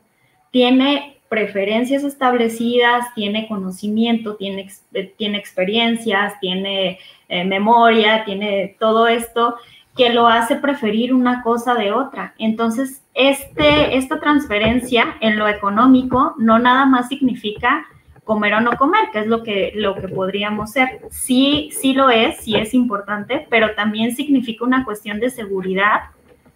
Tiene 0.55 1.19
preferencias 1.27 2.05
establecidas, 2.05 3.13
tiene 3.13 3.45
conocimiento, 3.45 4.37
tiene, 4.37 4.69
eh, 4.93 5.13
tiene 5.17 5.37
experiencias, 5.37 6.39
tiene 6.39 6.97
eh, 7.27 7.43
memoria, 7.43 8.23
tiene 8.23 8.77
todo 8.79 9.05
esto 9.09 9.57
que 9.97 10.11
lo 10.11 10.29
hace 10.29 10.55
preferir 10.55 11.13
una 11.13 11.43
cosa 11.43 11.73
de 11.73 11.91
otra. 11.91 12.35
Entonces, 12.37 13.03
este, 13.13 13.97
esta 13.97 14.21
transferencia 14.21 15.17
en 15.19 15.37
lo 15.37 15.49
económico 15.49 16.35
no 16.37 16.57
nada 16.57 16.85
más 16.85 17.09
significa 17.09 17.85
comer 18.23 18.53
o 18.53 18.61
no 18.61 18.77
comer, 18.77 19.09
que 19.11 19.19
es 19.19 19.27
lo 19.27 19.43
que, 19.43 19.73
lo 19.75 19.95
que 19.95 20.07
podríamos 20.07 20.71
ser. 20.71 21.01
Sí, 21.11 21.69
sí 21.73 21.91
lo 21.91 22.09
es, 22.09 22.37
sí 22.37 22.55
es 22.55 22.73
importante, 22.73 23.45
pero 23.49 23.75
también 23.75 24.15
significa 24.15 24.63
una 24.63 24.85
cuestión 24.85 25.19
de 25.19 25.31
seguridad. 25.31 26.03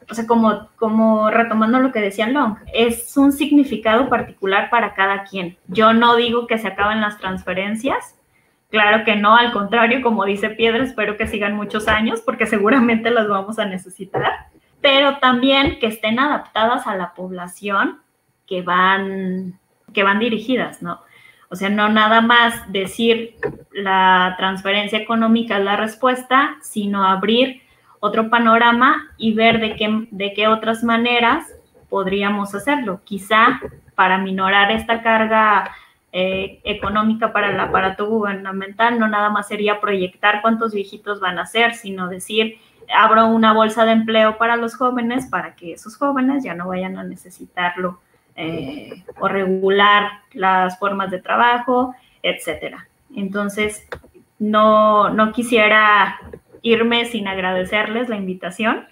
O 0.09 0.15
sea, 0.15 0.25
como, 0.25 0.69
como 0.75 1.29
retomando 1.29 1.79
lo 1.79 1.91
que 1.91 2.01
decía 2.01 2.27
Long, 2.27 2.55
es 2.73 3.15
un 3.15 3.31
significado 3.31 4.09
particular 4.09 4.69
para 4.69 4.93
cada 4.93 5.23
quien. 5.23 5.57
Yo 5.67 5.93
no 5.93 6.15
digo 6.15 6.47
que 6.47 6.57
se 6.57 6.67
acaben 6.67 7.01
las 7.01 7.19
transferencias, 7.19 8.15
Claro 8.69 9.03
que 9.03 9.15
no, 9.15 9.35
al 9.35 9.51
contrario, 9.51 10.01
como 10.03 10.25
dice 10.25 10.51
Piedra, 10.51 10.83
espero 10.83 11.17
que 11.17 11.27
sigan 11.27 11.55
muchos 11.55 11.87
años 11.87 12.21
porque 12.21 12.45
seguramente 12.45 13.09
las 13.09 13.27
vamos 13.27 13.57
a 13.57 13.65
necesitar, 13.65 14.47
pero 14.79 15.17
también 15.17 15.79
que 15.79 15.87
estén 15.87 16.19
adaptadas 16.19 16.85
a 16.85 16.95
la 16.95 17.13
población 17.15 17.99
que 18.45 18.61
van, 18.61 19.59
que 19.91 20.03
van 20.03 20.19
dirigidas, 20.19 20.83
¿no? 20.83 21.01
O 21.49 21.55
sea, 21.55 21.69
no 21.69 21.89
nada 21.89 22.21
más 22.21 22.71
decir 22.71 23.35
la 23.71 24.35
transferencia 24.37 24.99
económica 24.99 25.57
es 25.57 25.65
la 25.65 25.75
respuesta, 25.75 26.57
sino 26.61 27.03
abrir 27.03 27.63
otro 27.99 28.29
panorama 28.29 29.07
y 29.17 29.33
ver 29.33 29.59
de 29.59 29.75
qué, 29.75 30.07
de 30.11 30.33
qué 30.33 30.47
otras 30.47 30.83
maneras 30.83 31.45
podríamos 31.89 32.55
hacerlo. 32.55 33.01
Quizá 33.03 33.59
para 33.95 34.17
minorar 34.17 34.71
esta 34.71 35.01
carga 35.01 35.71
eh, 36.11 36.59
económica 36.63 37.31
para 37.33 37.51
el 37.51 37.59
aparato 37.59 38.07
gubernamental 38.07 38.97
no 38.97 39.07
nada 39.07 39.29
más 39.29 39.47
sería 39.47 39.79
proyectar 39.79 40.41
cuántos 40.41 40.73
viejitos 40.73 41.19
van 41.19 41.37
a 41.37 41.45
ser, 41.45 41.75
sino 41.75 42.07
decir, 42.07 42.57
abro 42.91 43.27
una 43.27 43.53
bolsa 43.53 43.85
de 43.85 43.91
empleo 43.91 44.37
para 44.37 44.55
los 44.55 44.75
jóvenes 44.75 45.27
para 45.27 45.55
que 45.55 45.73
esos 45.73 45.97
jóvenes 45.97 46.43
ya 46.43 46.55
no 46.55 46.69
vayan 46.69 46.97
a 46.97 47.03
necesitarlo 47.03 47.99
eh, 48.35 49.03
o 49.19 49.27
regular 49.27 50.21
las 50.33 50.79
formas 50.79 51.11
de 51.11 51.21
trabajo, 51.21 51.93
etcétera. 52.23 52.87
Entonces, 53.15 53.87
no, 54.39 55.09
no 55.09 55.31
quisiera 55.31 56.19
irme 56.61 57.05
sin 57.05 57.27
agradecerles 57.27 58.09
la 58.09 58.17
invitación. 58.17 58.85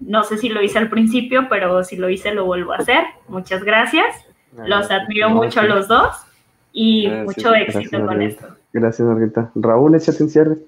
No 0.00 0.24
sé 0.24 0.38
si 0.38 0.48
lo 0.48 0.62
hice 0.62 0.78
al 0.78 0.90
principio, 0.90 1.46
pero 1.48 1.84
si 1.84 1.96
lo 1.96 2.08
hice 2.08 2.34
lo 2.34 2.44
vuelvo 2.44 2.72
a 2.72 2.78
hacer. 2.78 3.04
Muchas 3.28 3.62
gracias. 3.64 4.06
Los 4.56 4.90
admiro 4.90 5.30
mucho 5.30 5.62
los 5.62 5.88
dos 5.88 6.14
y 6.72 7.08
mucho 7.08 7.54
éxito 7.54 8.04
con 8.04 8.22
esto. 8.22 8.46
Gracias, 8.72 9.06
Margarita. 9.06 9.50
Raúl, 9.54 9.94
échate 9.94 10.22
un 10.22 10.28
cierre. 10.28 10.58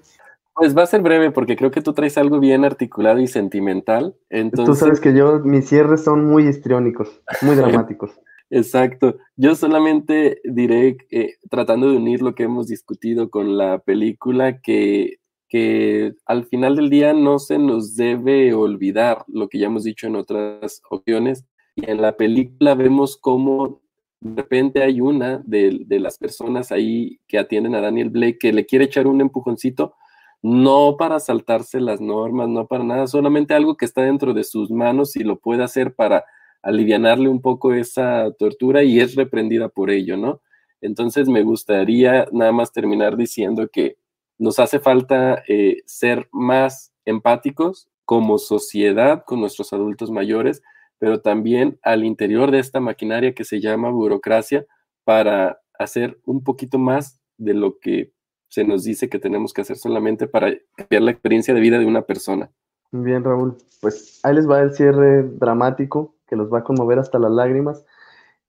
Pues 0.53 0.75
va 0.75 0.83
a 0.83 0.87
ser 0.87 1.01
breve 1.01 1.29
porque 1.31 1.55
creo 1.55 1.69
que 1.69 1.81
tú 1.81 1.93
traes 1.93 2.17
algo 2.17 2.39
bien 2.39 2.65
articulado 2.65 3.19
y 3.19 3.27
sentimental. 3.27 4.15
Entonces... 4.29 4.65
Tú 4.65 4.75
sabes 4.75 4.99
que 4.99 5.13
yo, 5.13 5.39
mis 5.39 5.67
cierres 5.67 6.03
son 6.03 6.25
muy 6.25 6.47
histriónicos, 6.47 7.21
muy 7.41 7.55
dramáticos. 7.55 8.19
Exacto. 8.49 9.17
Yo 9.35 9.55
solamente 9.55 10.41
diré, 10.43 10.97
eh, 11.11 11.35
tratando 11.49 11.91
de 11.91 11.97
unir 11.97 12.21
lo 12.21 12.33
que 12.33 12.43
hemos 12.43 12.67
discutido 12.67 13.29
con 13.29 13.57
la 13.57 13.79
película, 13.79 14.59
que, 14.61 15.19
que 15.47 16.13
al 16.25 16.45
final 16.45 16.75
del 16.75 16.89
día 16.89 17.13
no 17.13 17.39
se 17.39 17.57
nos 17.57 17.95
debe 17.95 18.53
olvidar 18.53 19.23
lo 19.27 19.47
que 19.47 19.59
ya 19.59 19.67
hemos 19.67 19.83
dicho 19.83 20.07
en 20.07 20.15
otras 20.15 20.81
ocasiones. 20.89 21.45
Y 21.75 21.89
en 21.89 22.01
la 22.01 22.17
película 22.17 22.75
vemos 22.75 23.17
cómo 23.17 23.81
de 24.19 24.41
repente 24.41 24.83
hay 24.83 24.99
una 24.99 25.41
de, 25.45 25.85
las 25.87 26.17
personas 26.17 26.71
ahí 26.71 27.19
que 27.27 27.37
atienden 27.37 27.75
a 27.75 27.81
Daniel 27.81 28.09
Blake 28.09 28.39
que 28.39 28.53
le 28.53 28.65
quiere 28.65 28.85
echar 28.85 29.07
un 29.07 29.21
empujoncito, 29.21 29.95
no 30.41 30.95
para 30.97 31.19
saltarse 31.19 31.79
las 31.79 32.01
normas, 32.01 32.49
no 32.49 32.67
para 32.67 32.83
nada, 32.83 33.07
solamente 33.07 33.53
algo 33.53 33.77
que 33.77 33.85
está 33.85 34.01
dentro 34.01 34.33
de 34.33 34.43
sus 34.43 34.71
manos 34.71 35.15
y 35.15 35.23
lo 35.23 35.39
puede 35.39 35.63
hacer 35.63 35.93
para 35.93 36.25
alivianarle 36.63 37.29
un 37.29 37.41
poco 37.41 37.73
esa 37.73 38.31
tortura 38.37 38.83
y 38.83 38.99
es 38.99 39.15
reprendida 39.15 39.69
por 39.69 39.89
ello, 39.91 40.17
¿no? 40.17 40.41
Entonces 40.81 41.27
me 41.27 41.43
gustaría 41.43 42.27
nada 42.31 42.51
más 42.51 42.71
terminar 42.71 43.17
diciendo 43.17 43.67
que 43.71 43.97
nos 44.37 44.59
hace 44.59 44.79
falta 44.79 45.43
eh, 45.47 45.81
ser 45.85 46.27
más 46.31 46.93
empáticos 47.05 47.89
como 48.05 48.37
sociedad 48.37 49.23
con 49.25 49.41
nuestros 49.41 49.73
adultos 49.73 50.11
mayores, 50.11 50.61
pero 50.99 51.21
también 51.21 51.79
al 51.83 52.05
interior 52.05 52.51
de 52.51 52.59
esta 52.59 52.79
maquinaria 52.79 53.33
que 53.33 53.43
se 53.43 53.59
llama 53.59 53.89
burocracia 53.89 54.65
para 55.03 55.59
hacer 55.77 56.19
un 56.25 56.43
poquito 56.43 56.79
más 56.79 57.19
de 57.37 57.53
lo 57.53 57.79
que 57.79 58.13
se 58.49 58.63
nos 58.63 58.83
dice 58.83 59.09
que 59.09 59.19
tenemos 59.19 59.53
que 59.53 59.61
hacer 59.61 59.75
solamente 59.75 60.27
para 60.27 60.53
cambiar 60.75 61.01
la 61.01 61.11
experiencia 61.11 61.53
de 61.53 61.59
vida 61.59 61.79
de 61.79 61.85
una 61.85 62.03
persona. 62.03 62.49
Bien, 62.91 63.23
Raúl. 63.23 63.57
Pues 63.81 64.19
ahí 64.23 64.35
les 64.35 64.49
va 64.49 64.61
el 64.61 64.73
cierre 64.73 65.23
dramático 65.23 66.15
que 66.27 66.35
los 66.35 66.51
va 66.51 66.59
a 66.59 66.63
conmover 66.63 66.99
hasta 66.99 67.19
las 67.19 67.31
lágrimas. 67.31 67.85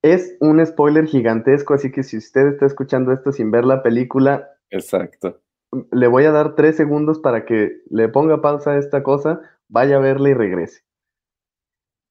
Es 0.03 0.37
un 0.41 0.65
spoiler 0.65 1.07
gigantesco, 1.07 1.75
así 1.75 1.91
que 1.91 2.03
si 2.05 2.17
usted 2.17 2.47
está 2.49 2.67
escuchando 2.67 3.13
esto 3.13 3.33
sin 3.33 3.51
ver 3.51 3.65
la 3.65 3.83
película, 3.83 4.49
exacto. 4.71 5.41
Le 5.93 6.07
voy 6.07 6.25
a 6.25 6.33
dar 6.33 6.55
tres 6.55 6.77
segundos 6.77 7.19
para 7.19 7.45
que 7.45 7.83
le 7.91 8.09
ponga 8.09 8.41
pausa 8.41 8.73
a 8.73 8.79
esta 8.79 9.03
cosa, 9.03 9.41
vaya 9.69 9.97
a 9.97 10.01
verla 10.01 10.31
y 10.31 10.35
regrese. 10.35 10.83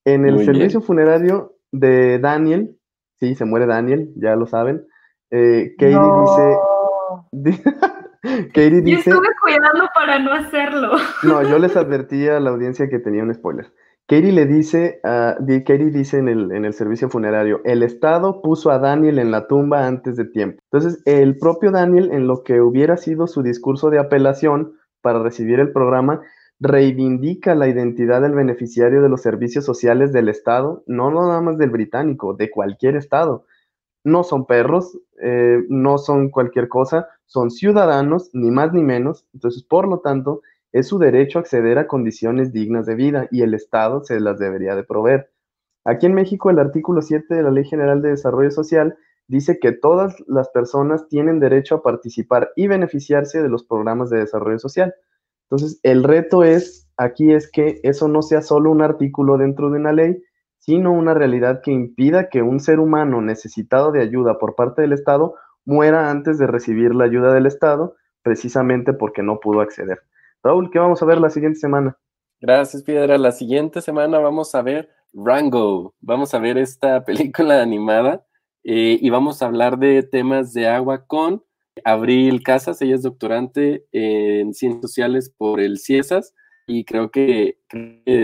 En 0.05 0.25
el 0.25 0.45
servicio 0.45 0.79
funerario 0.79 1.57
de 1.71 2.19
Daniel, 2.19 2.77
sí, 3.19 3.35
se 3.35 3.45
muere 3.45 3.65
Daniel, 3.65 4.13
ya 4.15 4.35
lo 4.35 4.45
saben. 4.45 4.87
Eh, 5.31 5.75
Katie 5.77 5.99
dice. 6.21 6.57
Katie 8.53 8.81
dice. 8.81 9.09
Yo 9.09 9.15
estuve 9.17 9.27
cuidando 9.41 9.85
para 9.93 10.19
no 10.19 10.33
hacerlo. 10.33 10.91
no, 11.23 11.43
yo 11.43 11.59
les 11.59 11.75
advertí 11.77 12.27
a 12.27 12.39
la 12.39 12.51
audiencia 12.51 12.87
que 12.89 12.99
tenía 12.99 13.23
un 13.23 13.33
spoiler. 13.33 13.73
Katie 14.07 14.31
le 14.31 14.45
dice, 14.45 15.01
Katie 15.03 15.91
dice 15.91 16.17
en 16.17 16.29
el, 16.29 16.51
en 16.53 16.63
el 16.63 16.73
servicio 16.73 17.09
funerario, 17.09 17.59
el 17.65 17.83
Estado 17.83 18.41
puso 18.41 18.71
a 18.71 18.79
Daniel 18.79 19.19
en 19.19 19.31
la 19.31 19.47
tumba 19.47 19.85
antes 19.85 20.15
de 20.15 20.23
tiempo. 20.23 20.61
Entonces, 20.71 21.03
el 21.05 21.37
propio 21.37 21.71
Daniel, 21.71 22.11
en 22.13 22.25
lo 22.25 22.41
que 22.43 22.61
hubiera 22.61 22.95
sido 22.95 23.27
su 23.27 23.43
discurso 23.43 23.89
de 23.89 23.99
apelación 23.99 24.75
para 25.01 25.21
recibir 25.21 25.59
el 25.59 25.73
programa, 25.73 26.21
reivindica 26.61 27.53
la 27.53 27.67
identidad 27.67 28.21
del 28.21 28.33
beneficiario 28.33 29.01
de 29.01 29.09
los 29.09 29.21
servicios 29.21 29.65
sociales 29.65 30.13
del 30.13 30.29
Estado, 30.29 30.83
no 30.87 31.11
nada 31.11 31.41
más 31.41 31.57
del 31.57 31.69
británico, 31.69 32.33
de 32.33 32.49
cualquier 32.49 32.95
Estado. 32.95 33.45
No 34.05 34.23
son 34.23 34.45
perros, 34.45 34.97
eh, 35.21 35.63
no 35.67 35.97
son 35.97 36.29
cualquier 36.29 36.69
cosa, 36.69 37.09
son 37.25 37.51
ciudadanos, 37.51 38.29
ni 38.31 38.51
más 38.51 38.71
ni 38.71 38.83
menos. 38.83 39.25
Entonces, 39.33 39.63
por 39.63 39.85
lo 39.85 39.99
tanto, 39.99 40.41
es 40.71 40.87
su 40.87 40.99
derecho 40.99 41.39
acceder 41.39 41.77
a 41.77 41.87
condiciones 41.87 42.51
dignas 42.51 42.85
de 42.85 42.95
vida 42.95 43.27
y 43.31 43.41
el 43.41 43.53
Estado 43.53 44.03
se 44.03 44.19
las 44.19 44.39
debería 44.39 44.75
de 44.75 44.83
proveer. 44.83 45.31
Aquí 45.85 46.05
en 46.05 46.13
México, 46.13 46.49
el 46.49 46.59
artículo 46.59 47.01
7 47.01 47.33
de 47.33 47.43
la 47.43 47.51
Ley 47.51 47.63
General 47.63 48.01
de 48.01 48.09
Desarrollo 48.09 48.51
Social 48.51 48.97
dice 49.27 49.59
que 49.59 49.71
todas 49.71 50.15
las 50.27 50.49
personas 50.49 51.07
tienen 51.07 51.39
derecho 51.39 51.75
a 51.75 51.81
participar 51.81 52.51
y 52.55 52.67
beneficiarse 52.67 53.41
de 53.41 53.49
los 53.49 53.63
programas 53.63 54.09
de 54.09 54.19
desarrollo 54.19 54.59
social. 54.59 54.93
Entonces, 55.49 55.79
el 55.83 56.03
reto 56.03 56.43
es, 56.43 56.89
aquí 56.97 57.31
es 57.31 57.49
que 57.49 57.79
eso 57.83 58.07
no 58.07 58.21
sea 58.21 58.41
solo 58.41 58.71
un 58.71 58.81
artículo 58.81 59.37
dentro 59.37 59.69
de 59.69 59.79
una 59.79 59.93
ley, 59.93 60.21
sino 60.59 60.91
una 60.91 61.13
realidad 61.13 61.61
que 61.61 61.71
impida 61.71 62.29
que 62.29 62.41
un 62.41 62.59
ser 62.59 62.79
humano 62.79 63.21
necesitado 63.21 63.91
de 63.91 64.01
ayuda 64.01 64.39
por 64.39 64.55
parte 64.55 64.81
del 64.81 64.93
Estado 64.93 65.35
muera 65.65 66.09
antes 66.09 66.37
de 66.37 66.47
recibir 66.47 66.95
la 66.95 67.05
ayuda 67.05 67.33
del 67.33 67.45
Estado, 67.45 67.95
precisamente 68.23 68.93
porque 68.93 69.23
no 69.23 69.39
pudo 69.39 69.61
acceder. 69.61 70.01
Raúl, 70.47 70.71
¿qué 70.71 70.79
vamos 70.79 71.01
a 71.01 71.05
ver 71.05 71.19
la 71.19 71.29
siguiente 71.29 71.59
semana? 71.59 71.97
Gracias, 72.39 72.81
Piedra. 72.81 73.17
La 73.17 73.33
siguiente 73.33 73.81
semana 73.81 74.17
vamos 74.19 74.55
a 74.55 74.61
ver 74.61 74.89
Rango. 75.11 75.93
Vamos 75.99 76.33
a 76.33 76.39
ver 76.39 76.57
esta 76.57 77.03
película 77.05 77.61
animada 77.61 78.25
eh, 78.63 78.97
y 79.01 79.09
vamos 79.09 79.41
a 79.41 79.47
hablar 79.47 79.77
de 79.77 80.03
temas 80.03 80.53
de 80.53 80.69
agua 80.69 81.05
con 81.05 81.43
Abril 81.83 82.43
Casas, 82.43 82.81
ella 82.81 82.95
es 82.95 83.03
doctorante 83.03 83.85
en 83.91 84.53
Ciencias 84.53 84.81
Sociales 84.81 85.33
por 85.37 85.59
el 85.59 85.79
CIESAS 85.79 86.33
y 86.65 86.85
creo 86.85 87.11
que, 87.11 87.59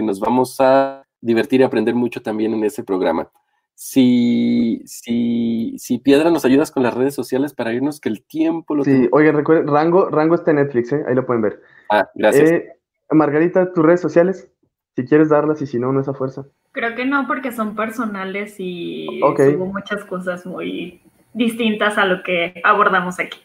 nos 0.01 0.21
vamos 0.21 0.55
a 0.59 1.03
divertir 1.19 1.59
y 1.59 1.63
aprender 1.63 1.93
mucho 1.93 2.21
también 2.21 2.53
en 2.53 2.63
ese 2.63 2.85
programa. 2.85 3.29
Si, 3.75 4.81
si, 4.85 5.75
si 5.77 5.97
Piedra 5.99 6.31
nos 6.31 6.45
ayudas 6.45 6.71
con 6.71 6.83
las 6.83 6.93
redes 6.93 7.15
sociales 7.15 7.53
para 7.53 7.73
irnos, 7.73 7.99
que 7.99 8.09
el 8.09 8.23
tiempo 8.25 8.75
lo 8.75 8.85
Sí, 8.85 9.09
oye, 9.11 9.31
recuerden, 9.31 9.67
Rango, 9.67 10.09
Rango 10.09 10.35
está 10.35 10.51
en 10.51 10.57
Netflix, 10.57 10.93
¿eh? 10.93 11.03
ahí 11.07 11.15
lo 11.15 11.25
pueden 11.25 11.41
ver. 11.41 11.61
Ah, 11.93 12.09
gracias. 12.15 12.49
Eh, 12.49 12.75
Margarita, 13.11 13.71
tus 13.71 13.85
redes 13.85 14.01
sociales, 14.01 14.49
si 14.95 15.05
quieres 15.05 15.29
darlas 15.29 15.61
y 15.61 15.67
si 15.67 15.79
no, 15.79 15.91
no 15.93 15.99
es 15.99 16.07
a 16.07 16.13
fuerza. 16.13 16.45
Creo 16.71 16.95
que 16.95 17.05
no, 17.05 17.27
porque 17.27 17.51
son 17.51 17.75
personales 17.75 18.55
y 18.57 19.21
hubo 19.21 19.65
muchas 19.67 20.03
cosas 20.05 20.45
muy 20.45 21.01
distintas 21.33 21.97
a 21.99 22.05
lo 22.05 22.23
que 22.23 22.61
abordamos 22.63 23.19
aquí. 23.19 23.39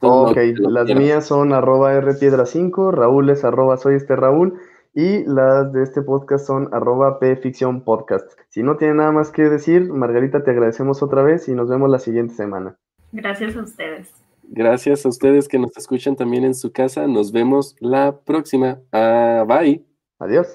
Ok, 0.00 0.36
las 0.56 0.88
mías 0.94 1.26
son 1.26 1.52
arroba 1.52 2.00
rpiedra5, 2.00 2.90
Raúl 2.90 3.28
es 3.28 3.44
arroba 3.44 3.76
soy 3.76 3.96
este 3.96 4.16
Raúl, 4.16 4.58
y 4.94 5.24
las 5.26 5.72
de 5.74 5.82
este 5.82 6.00
podcast 6.00 6.46
son 6.46 6.72
arroba 6.72 7.18
pficción 7.18 7.84
podcast. 7.84 8.26
Si 8.48 8.62
no 8.62 8.78
tiene 8.78 8.94
nada 8.94 9.12
más 9.12 9.30
que 9.30 9.42
decir, 9.42 9.92
Margarita, 9.92 10.42
te 10.42 10.52
agradecemos 10.52 11.02
otra 11.02 11.22
vez 11.22 11.48
y 11.48 11.52
nos 11.52 11.68
vemos 11.68 11.90
la 11.90 11.98
siguiente 11.98 12.32
semana. 12.32 12.76
Gracias 13.12 13.56
a 13.56 13.60
ustedes. 13.60 14.19
Gracias 14.52 15.06
a 15.06 15.08
ustedes 15.08 15.46
que 15.46 15.60
nos 15.60 15.76
escuchan 15.76 16.16
también 16.16 16.42
en 16.42 16.56
su 16.56 16.72
casa. 16.72 17.06
Nos 17.06 17.30
vemos 17.30 17.76
la 17.78 18.18
próxima. 18.18 18.80
Ah, 18.90 19.44
bye. 19.46 19.86
Adiós. 20.18 20.48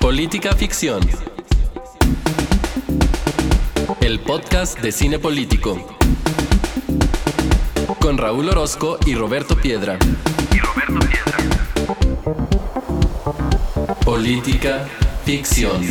Política 0.00 0.52
Ficción. 0.56 1.00
El 4.00 4.18
podcast 4.18 4.80
de 4.80 4.90
cine 4.90 5.20
político. 5.20 5.78
Con 8.00 8.18
Raúl 8.18 8.48
Orozco 8.48 8.98
y 9.06 9.14
Roberto 9.14 9.54
Piedra. 9.54 9.96
Y 10.52 10.58
Roberto 10.58 11.06
Piedra. 11.06 11.38
Política 14.04 14.88
Ficción. 15.24 15.82